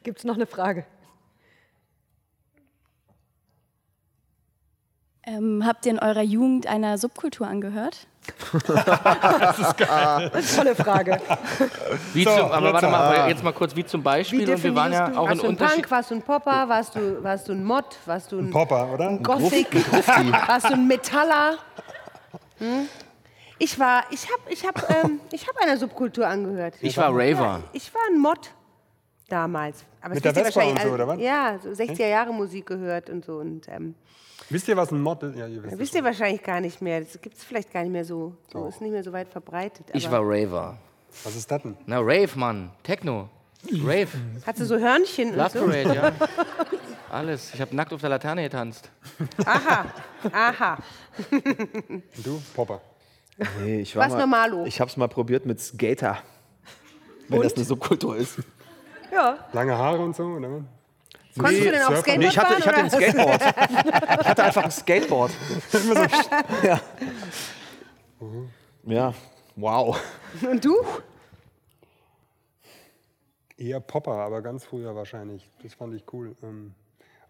Gibt 0.02 0.18
es 0.18 0.24
noch 0.24 0.34
eine 0.34 0.46
Frage? 0.46 0.84
Ähm, 5.22 5.64
habt 5.64 5.86
ihr 5.86 5.92
in 5.92 6.00
eurer 6.00 6.22
Jugend 6.22 6.66
einer 6.66 6.98
Subkultur 6.98 7.46
angehört? 7.46 8.08
das 8.52 9.58
ist 9.60 9.76
geil. 9.76 10.32
Tolle 10.56 10.74
Frage. 10.74 11.20
Wie 12.14 12.24
So, 12.24 12.30
zum, 12.30 12.50
aber 12.50 12.72
warte 12.72 12.86
jetzt, 12.86 12.92
mal, 12.92 13.00
aber 13.00 13.28
jetzt 13.28 13.44
mal 13.44 13.52
kurz, 13.52 13.76
wie 13.76 13.84
zum 13.86 14.02
Beispiel. 14.02 14.50
und 14.50 14.62
wir 14.64 14.74
waren 14.74 14.92
ja 14.92 15.16
auch 15.16 15.30
in 15.30 15.38
warst 15.38 15.42
du 15.42 15.48
ein. 15.48 15.56
Punk, 15.56 15.90
warst 15.90 16.10
du 16.10 16.14
ein 16.16 16.22
Popper, 16.22 16.68
warst 16.68 16.96
du, 16.96 17.22
warst 17.22 17.48
du 17.48 17.52
ein 17.52 17.64
Mod, 17.64 17.96
warst 18.06 18.32
du 18.32 18.38
ein, 18.40 18.46
Ein 18.46 18.50
Popper, 18.50 18.92
oder? 18.92 19.08
ein 19.08 19.22
Gothic, 19.22 19.68
warst 20.48 20.68
du 20.68 20.74
ein 20.74 20.88
Metaller? 20.88 21.58
Hm? 22.59 22.88
Ich 23.59 23.78
war, 23.78 24.04
ich 24.11 24.24
habe 24.30 24.42
ich 24.50 24.66
hab, 24.66 25.04
ähm, 25.04 25.20
ich 25.32 25.46
hab 25.46 25.57
einer 25.59 25.76
Subkultur 25.76 26.26
angehört. 26.26 26.74
Ich 26.80 26.96
war 26.96 27.09
Raver. 27.11 27.32
Ja, 27.34 27.62
ich 27.72 27.92
war 27.94 28.02
ein 28.11 28.18
Mod 28.20 28.50
damals. 29.28 29.84
Aber 30.00 30.14
Mit 30.14 30.24
das 30.24 30.34
der 30.34 30.44
Vespa 30.44 30.61
und 30.61 30.68
so, 30.68 30.74
wahrscheinlich 30.74 30.94
oder 30.94 31.09
alle- 31.09 31.22
Ja, 31.22 31.59
so 31.62 31.70
60er 31.70 32.07
Jahre 32.09 32.32
Musik 32.32 32.66
gehört 32.66 33.11
und 33.11 33.24
so. 33.24 33.38
Und 33.38 33.66
ähm, 33.68 33.94
Wisst 34.50 34.68
ihr, 34.68 34.76
was 34.76 34.92
ein 34.92 35.00
Mod 35.00 35.22
ist? 35.22 35.36
Ja, 35.36 35.46
ihr 35.48 35.62
wisst 35.62 35.78
wisst 35.78 35.94
ihr 35.94 36.04
wahrscheinlich 36.04 36.42
gar 36.42 36.61
nicht 36.61 36.80
mehr. 36.80 37.00
Das 37.00 37.20
gibt 37.20 37.36
es 37.36 37.42
vielleicht 37.42 37.72
gar 37.72 37.82
nicht 37.82 37.90
mehr 37.92 38.04
so. 38.04 38.34
So 38.52 38.66
ist 38.68 38.80
nicht 38.80 38.92
mehr 38.92 39.02
so 39.02 39.12
weit 39.12 39.28
verbreitet. 39.28 39.86
Ich 39.92 40.09
war 40.11 40.20
Raver. 40.22 40.76
Was 41.24 41.34
ist 41.34 41.50
das 41.50 41.62
denn? 41.62 41.76
Na, 41.86 41.98
Rave, 41.98 42.30
Mann. 42.36 42.70
Techno. 42.82 43.28
Rave. 43.72 44.09
Hast 44.46 44.61
du 44.61 44.64
so 44.66 44.78
Hörnchen 44.78 45.30
und 45.30 45.36
Love 45.36 45.59
so? 45.59 45.64
Parade, 45.66 45.94
ja. 45.94 46.12
Alles. 47.11 47.54
Ich 47.54 47.61
habe 47.61 47.74
nackt 47.74 47.92
auf 47.92 48.00
der 48.00 48.11
Laterne 48.11 48.42
getanzt. 48.42 48.90
Aha, 49.44 49.86
aha. 50.32 50.78
Und 51.30 52.02
du? 52.24 52.42
Popper. 52.54 52.80
Nee, 53.62 53.80
ich 53.80 53.94
war 53.94 54.07
Was 54.07 54.12
mal, 54.12 54.20
normalo? 54.20 54.64
Ich 54.66 54.80
habe 54.80 54.90
es 54.90 54.96
mal 54.96 55.09
probiert 55.09 55.46
mit 55.46 55.61
Skater. 55.61 56.18
Wenn 57.28 57.42
das 57.42 57.54
eine 57.54 57.64
Subkultur 57.64 58.16
ist. 58.16 58.38
Ja. 59.12 59.38
Lange 59.52 59.76
Haare 59.76 60.02
und 60.02 60.16
so, 60.16 60.24
oder? 60.24 60.64
Konntest 61.38 61.66
du 61.66 61.70
denn 61.70 61.82
auch? 61.82 61.96
Skateboard 61.96 62.18
Nee, 62.18 62.26
ich 62.28 62.38
hatte, 62.38 62.54
ich 62.59 62.66
hatte 62.66 62.78
ein 62.78 62.86
oder? 62.86 62.98
Skateboard. 62.98 63.42
Ich 64.20 64.28
hatte 64.28 64.44
einfach 64.44 64.64
ein 64.64 64.70
Skateboard. 64.70 65.32
ja. 66.62 66.80
ja, 68.84 69.14
wow. 69.54 70.00
Und 70.50 70.64
du? 70.64 70.76
Eher 73.59 73.80
Popper, 73.80 74.12
aber 74.12 74.42
ganz 74.42 74.64
früher 74.64 74.94
wahrscheinlich. 74.94 75.50
Das 75.62 75.74
fand 75.74 75.94
ich 75.94 76.04
cool. 76.12 76.34
Ähm, 76.42 76.74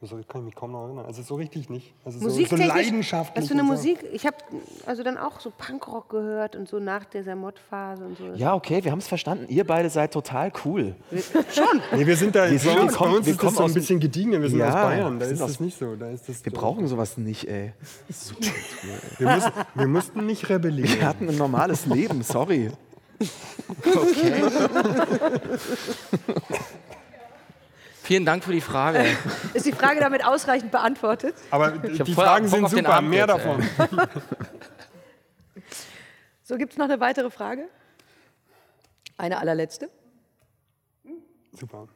also 0.02 0.16
kann 0.28 0.42
ich 0.42 0.46
mich 0.46 0.54
kaum 0.54 0.72
noch 0.72 0.84
erinnern. 0.86 1.06
Also 1.06 1.22
so 1.22 1.36
richtig 1.36 1.70
nicht. 1.70 1.94
Also 2.04 2.18
so, 2.18 2.28
so 2.28 2.56
leidenschaftlich. 2.56 3.42
Was 3.44 3.48
für 3.48 3.54
eine. 3.54 3.62
Musik? 3.62 3.98
Ich 4.12 4.26
habe 4.26 4.36
also 4.84 5.02
dann 5.02 5.16
auch 5.16 5.40
so 5.40 5.50
Punkrock 5.50 6.10
gehört 6.10 6.54
und 6.54 6.68
so 6.68 6.78
nach 6.78 7.04
dieser 7.06 7.34
Mod-Phase 7.34 8.04
und 8.04 8.18
so. 8.18 8.24
Ja, 8.36 8.54
okay, 8.54 8.84
wir 8.84 8.92
haben 8.92 8.98
es 8.98 9.08
verstanden. 9.08 9.46
Ihr 9.48 9.64
beide 9.64 9.88
seid 9.90 10.12
total 10.12 10.52
cool. 10.64 10.94
Schon. 11.52 11.80
Nee, 11.94 12.06
wir 12.06 12.16
sind 12.16 12.34
da, 12.36 12.50
Wir 12.50 12.58
sind- 12.58 12.74
wir 12.74 12.86
kommen- 12.88 13.10
bei 13.12 13.16
uns 13.16 13.26
wir 13.26 13.32
ist 13.32 13.38
kommen 13.38 13.56
das 13.56 13.58
so 13.58 13.64
ein 13.64 13.74
bisschen 13.74 14.00
gediegener. 14.00 14.42
Wir 14.42 14.50
sind 14.50 14.58
Ja, 14.58 14.68
aus 14.68 14.74
Bayern, 14.74 15.14
da 15.14 15.20
wir 15.20 15.26
sind 15.28 15.34
ist 15.46 15.50
das 15.50 15.60
nicht 15.60 15.78
so. 15.78 15.96
Da 15.96 16.10
ist 16.10 16.28
das 16.28 16.44
Wir 16.44 16.52
so. 16.52 16.60
brauchen 16.60 16.86
sowas 16.86 17.16
nicht, 17.16 17.48
ey. 17.48 17.72
Wir 19.18 19.28
mussten, 19.34 19.52
wir 19.74 19.86
mussten 19.88 20.26
nicht 20.26 20.48
rebellieren. 20.48 21.00
Wir 21.00 21.06
hatten 21.06 21.28
ein 21.28 21.36
normales 21.36 21.86
Leben, 21.86 22.22
sorry. 22.22 22.70
Okay. 23.80 24.42
Vielen 28.06 28.24
Dank 28.24 28.44
für 28.44 28.52
die 28.52 28.60
Frage. 28.60 29.04
Ist 29.54 29.66
die 29.66 29.72
Frage 29.72 29.98
damit 29.98 30.24
ausreichend 30.24 30.70
beantwortet? 30.70 31.34
Aber 31.50 31.72
die 31.72 32.14
Fragen 32.14 32.46
sind 32.46 32.70
super, 32.70 33.00
mehr 33.00 33.26
jetzt, 33.26 33.28
davon. 33.28 33.68
So, 36.44 36.56
gibt 36.56 36.70
es 36.70 36.78
noch 36.78 36.84
eine 36.84 37.00
weitere 37.00 37.28
Frage? 37.30 37.68
Eine 39.16 39.38
allerletzte? 39.38 39.90
Super. 41.50 41.88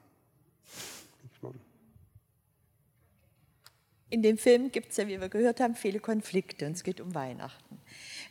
In 4.09 4.23
dem 4.23 4.37
Film 4.37 4.73
gibt 4.73 4.91
es 4.91 4.97
ja, 4.97 5.07
wie 5.07 5.21
wir 5.21 5.29
gehört 5.29 5.61
haben, 5.61 5.77
viele 5.77 6.01
Konflikte 6.01 6.67
und 6.67 6.73
es 6.73 6.83
geht 6.83 7.01
um 7.01 7.15
Weihnachten. 7.15 7.81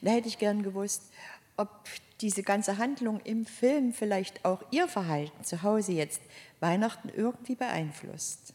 Da 0.01 0.11
hätte 0.11 0.27
ich 0.27 0.37
gern 0.37 0.63
gewusst, 0.63 1.13
ob 1.55 1.69
diese 2.21 2.43
ganze 2.43 2.77
Handlung 2.77 3.21
im 3.23 3.45
Film 3.45 3.93
vielleicht 3.93 4.43
auch 4.45 4.61
Ihr 4.71 4.87
Verhalten 4.87 5.43
zu 5.43 5.63
Hause 5.63 5.93
jetzt 5.93 6.21
Weihnachten 6.59 7.09
irgendwie 7.15 7.55
beeinflusst. 7.55 8.53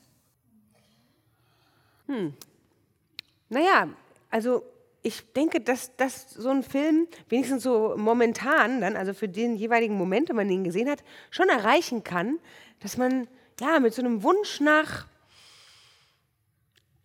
Hm. 2.06 2.34
Naja, 3.48 3.88
also 4.30 4.62
ich 5.02 5.32
denke, 5.32 5.60
dass, 5.60 5.96
dass 5.96 6.30
so 6.30 6.48
ein 6.48 6.62
Film, 6.62 7.06
wenigstens 7.28 7.62
so 7.62 7.94
momentan 7.96 8.80
dann, 8.80 8.96
also 8.96 9.14
für 9.14 9.28
den 9.28 9.56
jeweiligen 9.56 9.96
Moment, 9.96 10.28
wenn 10.28 10.36
man 10.36 10.50
ihn 10.50 10.64
gesehen 10.64 10.88
hat, 10.88 11.04
schon 11.30 11.48
erreichen 11.48 12.04
kann, 12.04 12.38
dass 12.80 12.96
man 12.96 13.28
ja 13.60 13.80
mit 13.80 13.94
so 13.94 14.02
einem 14.02 14.22
Wunsch 14.22 14.60
nach 14.60 15.06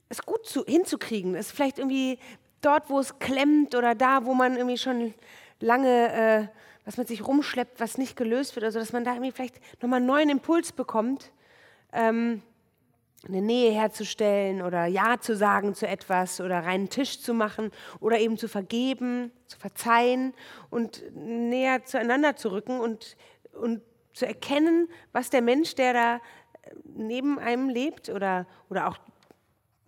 es 0.10 0.24
gut 0.24 0.46
zu, 0.46 0.66
hinzukriegen, 0.66 1.36
es 1.36 1.52
vielleicht 1.52 1.78
irgendwie 1.78 2.20
dort, 2.62 2.90
wo 2.90 3.00
es 3.00 3.20
klemmt 3.20 3.76
oder 3.76 3.96
da, 3.96 4.26
wo 4.26 4.34
man 4.34 4.56
irgendwie 4.56 4.78
schon 4.78 5.14
lange, 5.60 6.14
äh, 6.14 6.48
was 6.86 6.98
mit 6.98 7.08
sich 7.08 7.26
rumschleppt, 7.26 7.80
was 7.80 7.98
nicht 7.98 8.16
gelöst 8.16 8.56
wird, 8.56 8.66
also 8.66 8.80
dass 8.80 8.94
man 8.94 9.04
da 9.04 9.14
irgendwie 9.14 9.32
vielleicht 9.32 9.60
nochmal 9.82 9.98
einen 9.98 10.08
neuen 10.08 10.30
Impuls 10.30 10.72
bekommt, 10.72 11.32
ähm, 11.94 12.42
eine 13.28 13.42
Nähe 13.42 13.72
herzustellen 13.72 14.62
oder 14.62 14.86
Ja 14.86 15.20
zu 15.20 15.36
sagen 15.36 15.76
zu 15.76 15.88
etwas 15.88 16.40
oder 16.40 16.60
reinen 16.60 16.90
Tisch 16.90 17.20
zu 17.22 17.34
machen 17.34 17.72
oder 18.00 18.18
eben 18.18 18.38
zu 18.38 18.48
vergeben, 18.48 19.32
zu 19.46 19.60
verzeihen 19.60 20.34
und 20.70 21.04
näher 21.14 21.84
zueinander 21.84 22.38
zu 22.38 22.52
rücken 22.52 22.80
und, 22.80 23.18
und 23.52 23.82
zu 24.14 24.26
erkennen, 24.26 24.88
was 25.12 25.30
der 25.30 25.42
Mensch, 25.42 25.76
der 25.76 25.94
da 25.94 26.22
neben 26.86 27.40
einem 27.40 27.70
lebt 27.70 28.10
oder, 28.10 28.48
oder 28.70 28.88
auch 28.88 28.98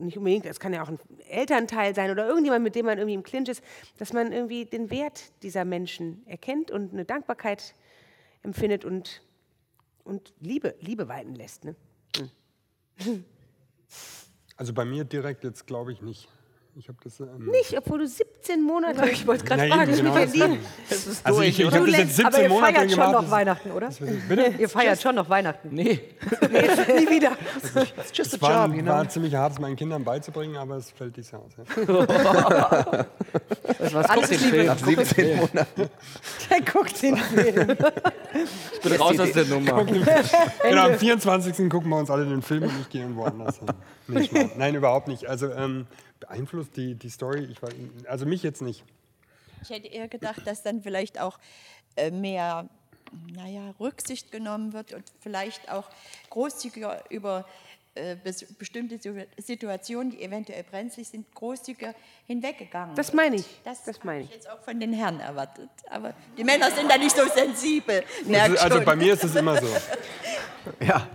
nicht 0.05 0.17
unbedingt, 0.17 0.45
es 0.45 0.59
kann 0.59 0.73
ja 0.73 0.83
auch 0.83 0.89
ein 0.89 0.99
Elternteil 1.29 1.95
sein 1.95 2.11
oder 2.11 2.27
irgendjemand, 2.27 2.63
mit 2.63 2.75
dem 2.75 2.85
man 2.85 2.97
irgendwie 2.97 3.15
im 3.15 3.23
Clinch 3.23 3.49
ist, 3.49 3.63
dass 3.97 4.13
man 4.13 4.31
irgendwie 4.31 4.65
den 4.65 4.89
Wert 4.89 5.31
dieser 5.43 5.65
Menschen 5.65 6.25
erkennt 6.27 6.71
und 6.71 6.93
eine 6.93 7.05
Dankbarkeit 7.05 7.75
empfindet 8.43 8.85
und, 8.85 9.21
und 10.03 10.33
Liebe, 10.39 10.75
Liebe 10.79 11.07
walten 11.07 11.35
lässt. 11.35 11.65
Ne? 11.65 11.75
Hm. 12.97 13.25
Also 14.57 14.73
bei 14.73 14.85
mir 14.85 15.05
direkt 15.05 15.43
jetzt 15.43 15.65
glaube 15.65 15.91
ich 15.91 16.01
nicht. 16.01 16.29
Ich 16.75 16.87
habe 16.87 16.97
das. 17.03 17.19
Ähm 17.19 17.47
Nicht, 17.51 17.77
obwohl 17.77 17.99
du 17.99 18.07
17 18.07 18.61
Monate. 18.63 19.05
Ich 19.11 19.27
wollte 19.27 19.43
gerade 19.43 19.67
fragen, 19.67 19.91
genau 19.95 20.13
mit 20.13 20.23
das 20.23 20.31
dir. 20.31 20.57
Das 20.89 21.07
ist 21.07 21.25
Also 21.25 21.41
ich- 21.41 21.59
ich 21.59 21.65
hab 21.65 21.85
das 21.85 21.97
jetzt 21.97 22.15
17 22.15 22.25
Aber 22.25 22.41
ihr 22.41 22.49
Monate 22.49 22.73
feiert 22.73 22.91
schon 22.91 23.11
noch 23.11 23.31
Weihnachten, 23.31 23.71
oder? 23.71 23.89
Bitte? 24.29 24.53
Ihr 24.57 24.69
feiert 24.69 25.01
schon 25.01 25.15
noch 25.15 25.29
Weihnachten. 25.29 25.69
Nee. 25.71 25.99
Nie 26.41 27.09
wieder. 27.09 27.31
Es 27.61 28.41
war, 28.41 28.85
war 28.85 29.09
ziemlich 29.09 29.35
hart, 29.35 29.53
es 29.53 29.59
meinen 29.59 29.75
Kindern 29.75 30.03
beizubringen, 30.03 30.55
aber 30.55 30.77
es 30.77 30.91
fällt 30.91 31.17
dieses 31.17 31.31
Jahr 31.31 31.41
aus. 31.43 31.51
Ja. 31.57 33.05
Das 33.79 33.93
war's, 33.93 34.09
Alles 34.09 34.29
guck 34.29 34.51
den. 34.51 34.65
Nach 34.67 34.77
17 34.77 35.37
Monaten. 35.37 35.89
Der 36.49 36.61
guckt 36.61 37.01
den 37.01 37.17
Film. 37.17 37.77
Ich 38.73 38.81
bin 38.81 38.93
raus 38.93 39.19
aus 39.19 39.31
der 39.31 39.45
Nummer. 39.45 39.83
genau, 39.83 40.85
am 40.85 40.93
24. 40.99 41.69
gucken 41.69 41.89
wir 41.89 41.97
uns 41.97 42.09
alle 42.11 42.25
den 42.25 42.41
Film 42.41 42.63
und 42.63 42.73
ich 42.81 42.89
gehe 42.89 43.01
irgendwo 43.01 43.23
anders 43.23 43.57
hin. 43.57 43.67
Nee. 44.07 44.49
Nein, 44.57 44.75
überhaupt 44.75 45.07
nicht. 45.07 45.27
Also 45.27 45.51
ähm, 45.51 45.87
beeinflusst 46.21 46.77
die, 46.77 46.95
die 46.95 47.09
Story, 47.09 47.43
ich 47.51 47.61
weiß, 47.61 47.73
also 48.07 48.25
mich 48.25 48.41
jetzt 48.43 48.61
nicht. 48.61 48.83
Ich 49.63 49.69
hätte 49.69 49.87
eher 49.87 50.07
gedacht, 50.07 50.41
dass 50.47 50.63
dann 50.63 50.81
vielleicht 50.81 51.19
auch 51.19 51.37
äh, 51.97 52.09
mehr 52.11 52.69
naja, 53.35 53.73
Rücksicht 53.79 54.31
genommen 54.31 54.71
wird 54.73 54.93
und 54.93 55.03
vielleicht 55.19 55.69
auch 55.69 55.89
großzügiger 56.29 57.03
über 57.09 57.45
äh, 57.95 58.15
bes- 58.23 58.45
bestimmte 58.57 58.95
Situ- 58.97 59.25
Situationen, 59.37 60.11
die 60.11 60.23
eventuell 60.23 60.63
brenzlig 60.63 61.09
sind, 61.09 61.29
großzügiger 61.35 61.93
hinweggegangen 62.25 62.95
Das 62.95 63.11
meine 63.11 63.35
ich. 63.35 63.45
Das, 63.65 63.83
das 63.83 64.01
meine 64.05 64.23
ich. 64.23 64.29
jetzt 64.31 64.49
auch 64.49 64.61
von 64.61 64.79
den 64.79 64.93
Herren 64.93 65.19
erwartet. 65.19 65.69
Aber 65.89 66.13
die 66.37 66.43
Männer 66.45 66.71
sind 66.71 66.89
da 66.89 66.97
nicht 66.97 67.13
so 67.15 67.27
sensibel. 67.27 68.01
merk 68.25 68.51
Also, 68.51 68.63
also 68.63 68.75
schon. 68.77 68.85
bei 68.85 68.95
mir 68.95 69.13
ist 69.13 69.23
es 69.25 69.35
immer 69.35 69.59
so. 69.59 69.67
Ja. 70.79 71.07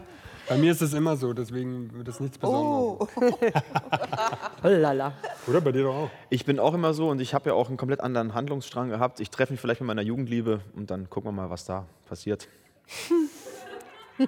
Bei 0.48 0.56
mir 0.56 0.70
ist 0.70 0.80
es 0.80 0.92
immer 0.92 1.16
so, 1.16 1.32
deswegen 1.32 1.92
wird 1.92 2.06
es 2.06 2.20
nichts 2.20 2.38
Besonderes. 2.38 3.08
Oh. 3.16 3.38
Lala. 4.62 5.12
Oder 5.46 5.60
bei 5.60 5.72
dir 5.72 5.84
doch 5.84 5.94
auch. 5.94 6.10
Ich 6.30 6.44
bin 6.44 6.58
auch 6.58 6.74
immer 6.74 6.94
so 6.94 7.08
und 7.08 7.20
ich 7.20 7.34
habe 7.34 7.50
ja 7.50 7.54
auch 7.54 7.68
einen 7.68 7.76
komplett 7.76 8.00
anderen 8.00 8.34
Handlungsstrang 8.34 8.88
gehabt. 8.88 9.20
Ich 9.20 9.30
treffe 9.30 9.52
mich 9.52 9.60
vielleicht 9.60 9.80
mit 9.80 9.86
meiner 9.86 10.02
Jugendliebe 10.02 10.60
und 10.74 10.90
dann 10.90 11.08
gucken 11.10 11.28
wir 11.28 11.32
mal, 11.32 11.50
was 11.50 11.64
da 11.64 11.86
passiert. 12.06 12.48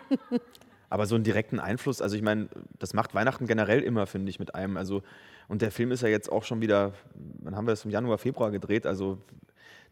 Aber 0.91 1.07
so 1.07 1.15
einen 1.15 1.25
direkten 1.25 1.61
Einfluss, 1.61 2.01
also 2.01 2.17
ich 2.17 2.23
meine, 2.23 2.49
das 2.79 2.95
macht 2.95 3.15
Weihnachten 3.15 3.47
generell 3.47 3.83
immer, 3.83 4.07
finde 4.07 4.31
ich, 4.31 4.39
mit 4.39 4.55
einem. 4.55 4.77
Also, 4.77 5.03
und 5.47 5.61
der 5.61 5.71
Film 5.71 5.93
ist 5.93 6.03
ja 6.03 6.09
jetzt 6.09 6.33
auch 6.33 6.45
schon 6.45 6.63
wieder, 6.63 6.93
wann 7.41 7.57
haben 7.57 7.67
wir 7.67 7.73
das 7.73 7.85
im 7.85 7.91
Januar, 7.91 8.17
Februar 8.19 8.51
gedreht? 8.51 8.87
Also 8.87 9.19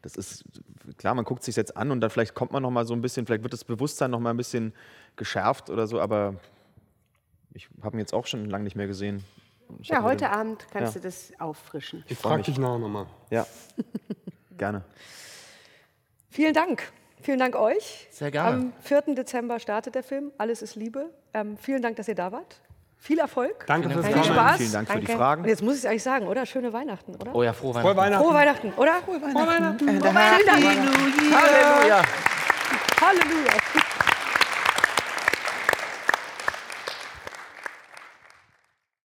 das 0.03 0.17
ist 0.17 0.45
klar, 0.99 1.15
man 1.15 1.25
guckt 1.25 1.43
sich 1.43 1.57
jetzt 1.57 1.77
an 1.77 1.91
und 1.91 2.01
dann 2.01 2.11
vielleicht 2.11 2.35
kommt 2.35 2.53
man 2.53 2.63
noch 2.63 2.71
mal 2.71 2.87
so 2.87 2.95
ein 2.95 3.03
bisschen, 3.03 3.27
vielleicht 3.27 3.43
wird 3.43 3.53
das 3.53 3.65
Bewusstsein 3.65 4.11
noch 4.11 4.21
mal 4.21 4.31
ein 4.31 4.37
bisschen 4.37 4.73
geschärft 5.17 5.69
oder 5.71 5.87
so, 5.87 6.01
aber 6.01 6.37
ich 7.53 7.69
habe 7.83 7.97
ihn 7.97 8.01
jetzt 8.01 8.15
auch 8.15 8.27
schon 8.27 8.47
lange 8.47 8.65
nicht 8.65 8.77
mehr 8.77 8.87
gesehen. 8.87 9.25
Ich 9.81 9.89
Ja, 9.89 10.03
heute 10.03 10.25
den- 10.25 10.33
Abend 10.33 10.67
kannst 10.73 10.95
ja. 10.95 11.01
du 11.01 11.07
das 11.07 11.33
auffrischen. 11.39 12.05
Ich 12.09 12.19
frage 12.19 12.43
dich 12.43 12.59
nachher 12.59 12.79
nochmal. 12.79 13.07
Ja, 13.31 13.47
gerne. 14.59 14.83
Vielen 16.31 16.55
Dank. 16.55 16.83
Vielen 17.23 17.39
Dank 17.39 17.57
euch. 17.57 18.07
Sehr 18.11 18.31
gerne. 18.31 18.51
Am 18.57 18.73
4. 18.83 19.15
Dezember 19.15 19.59
startet 19.59 19.95
der 19.95 20.03
Film. 20.03 20.33
Alles 20.39 20.63
ist 20.63 20.77
Liebe. 20.77 21.11
Ähm, 21.35 21.57
vielen 21.57 21.83
Dank, 21.83 21.97
dass 21.97 22.09
ihr 22.09 22.15
da 22.15 22.31
wart. 22.31 22.61
Viel 22.99 23.19
Erfolg. 23.19 23.65
Danke 23.67 23.91
fürs 23.91 24.07
Viel 24.07 24.15
Kommen. 24.15 24.25
Spaß. 24.27 24.57
Vielen 24.59 24.73
Dank 24.73 24.89
für 24.89 24.99
die 25.01 25.07
Danke. 25.07 25.19
Fragen. 25.19 25.43
Und 25.43 25.49
jetzt 25.49 25.63
muss 25.63 25.75
ich 25.75 25.81
es 25.81 25.87
eigentlich 25.87 26.03
sagen, 26.03 26.27
oder? 26.29 26.47
Schöne 26.47 26.73
Weihnachten, 26.73 27.15
oder? 27.15 27.35
Oh 27.35 27.43
ja, 27.43 27.53
frohe 27.53 27.75
Frohe 27.75 27.97
Weihnachten. 27.97 28.25
Weihnachten. 28.33 28.73
Frohe 28.73 28.85
Weihnachten, 28.85 29.21
oder? 29.21 29.33
Frohe 29.33 29.47
Weihnachten. 29.47 29.79
Vielen 29.79 30.01
Dank. 30.01 30.17
Halleluja. 31.35 32.03
Halleluja. 33.01 33.53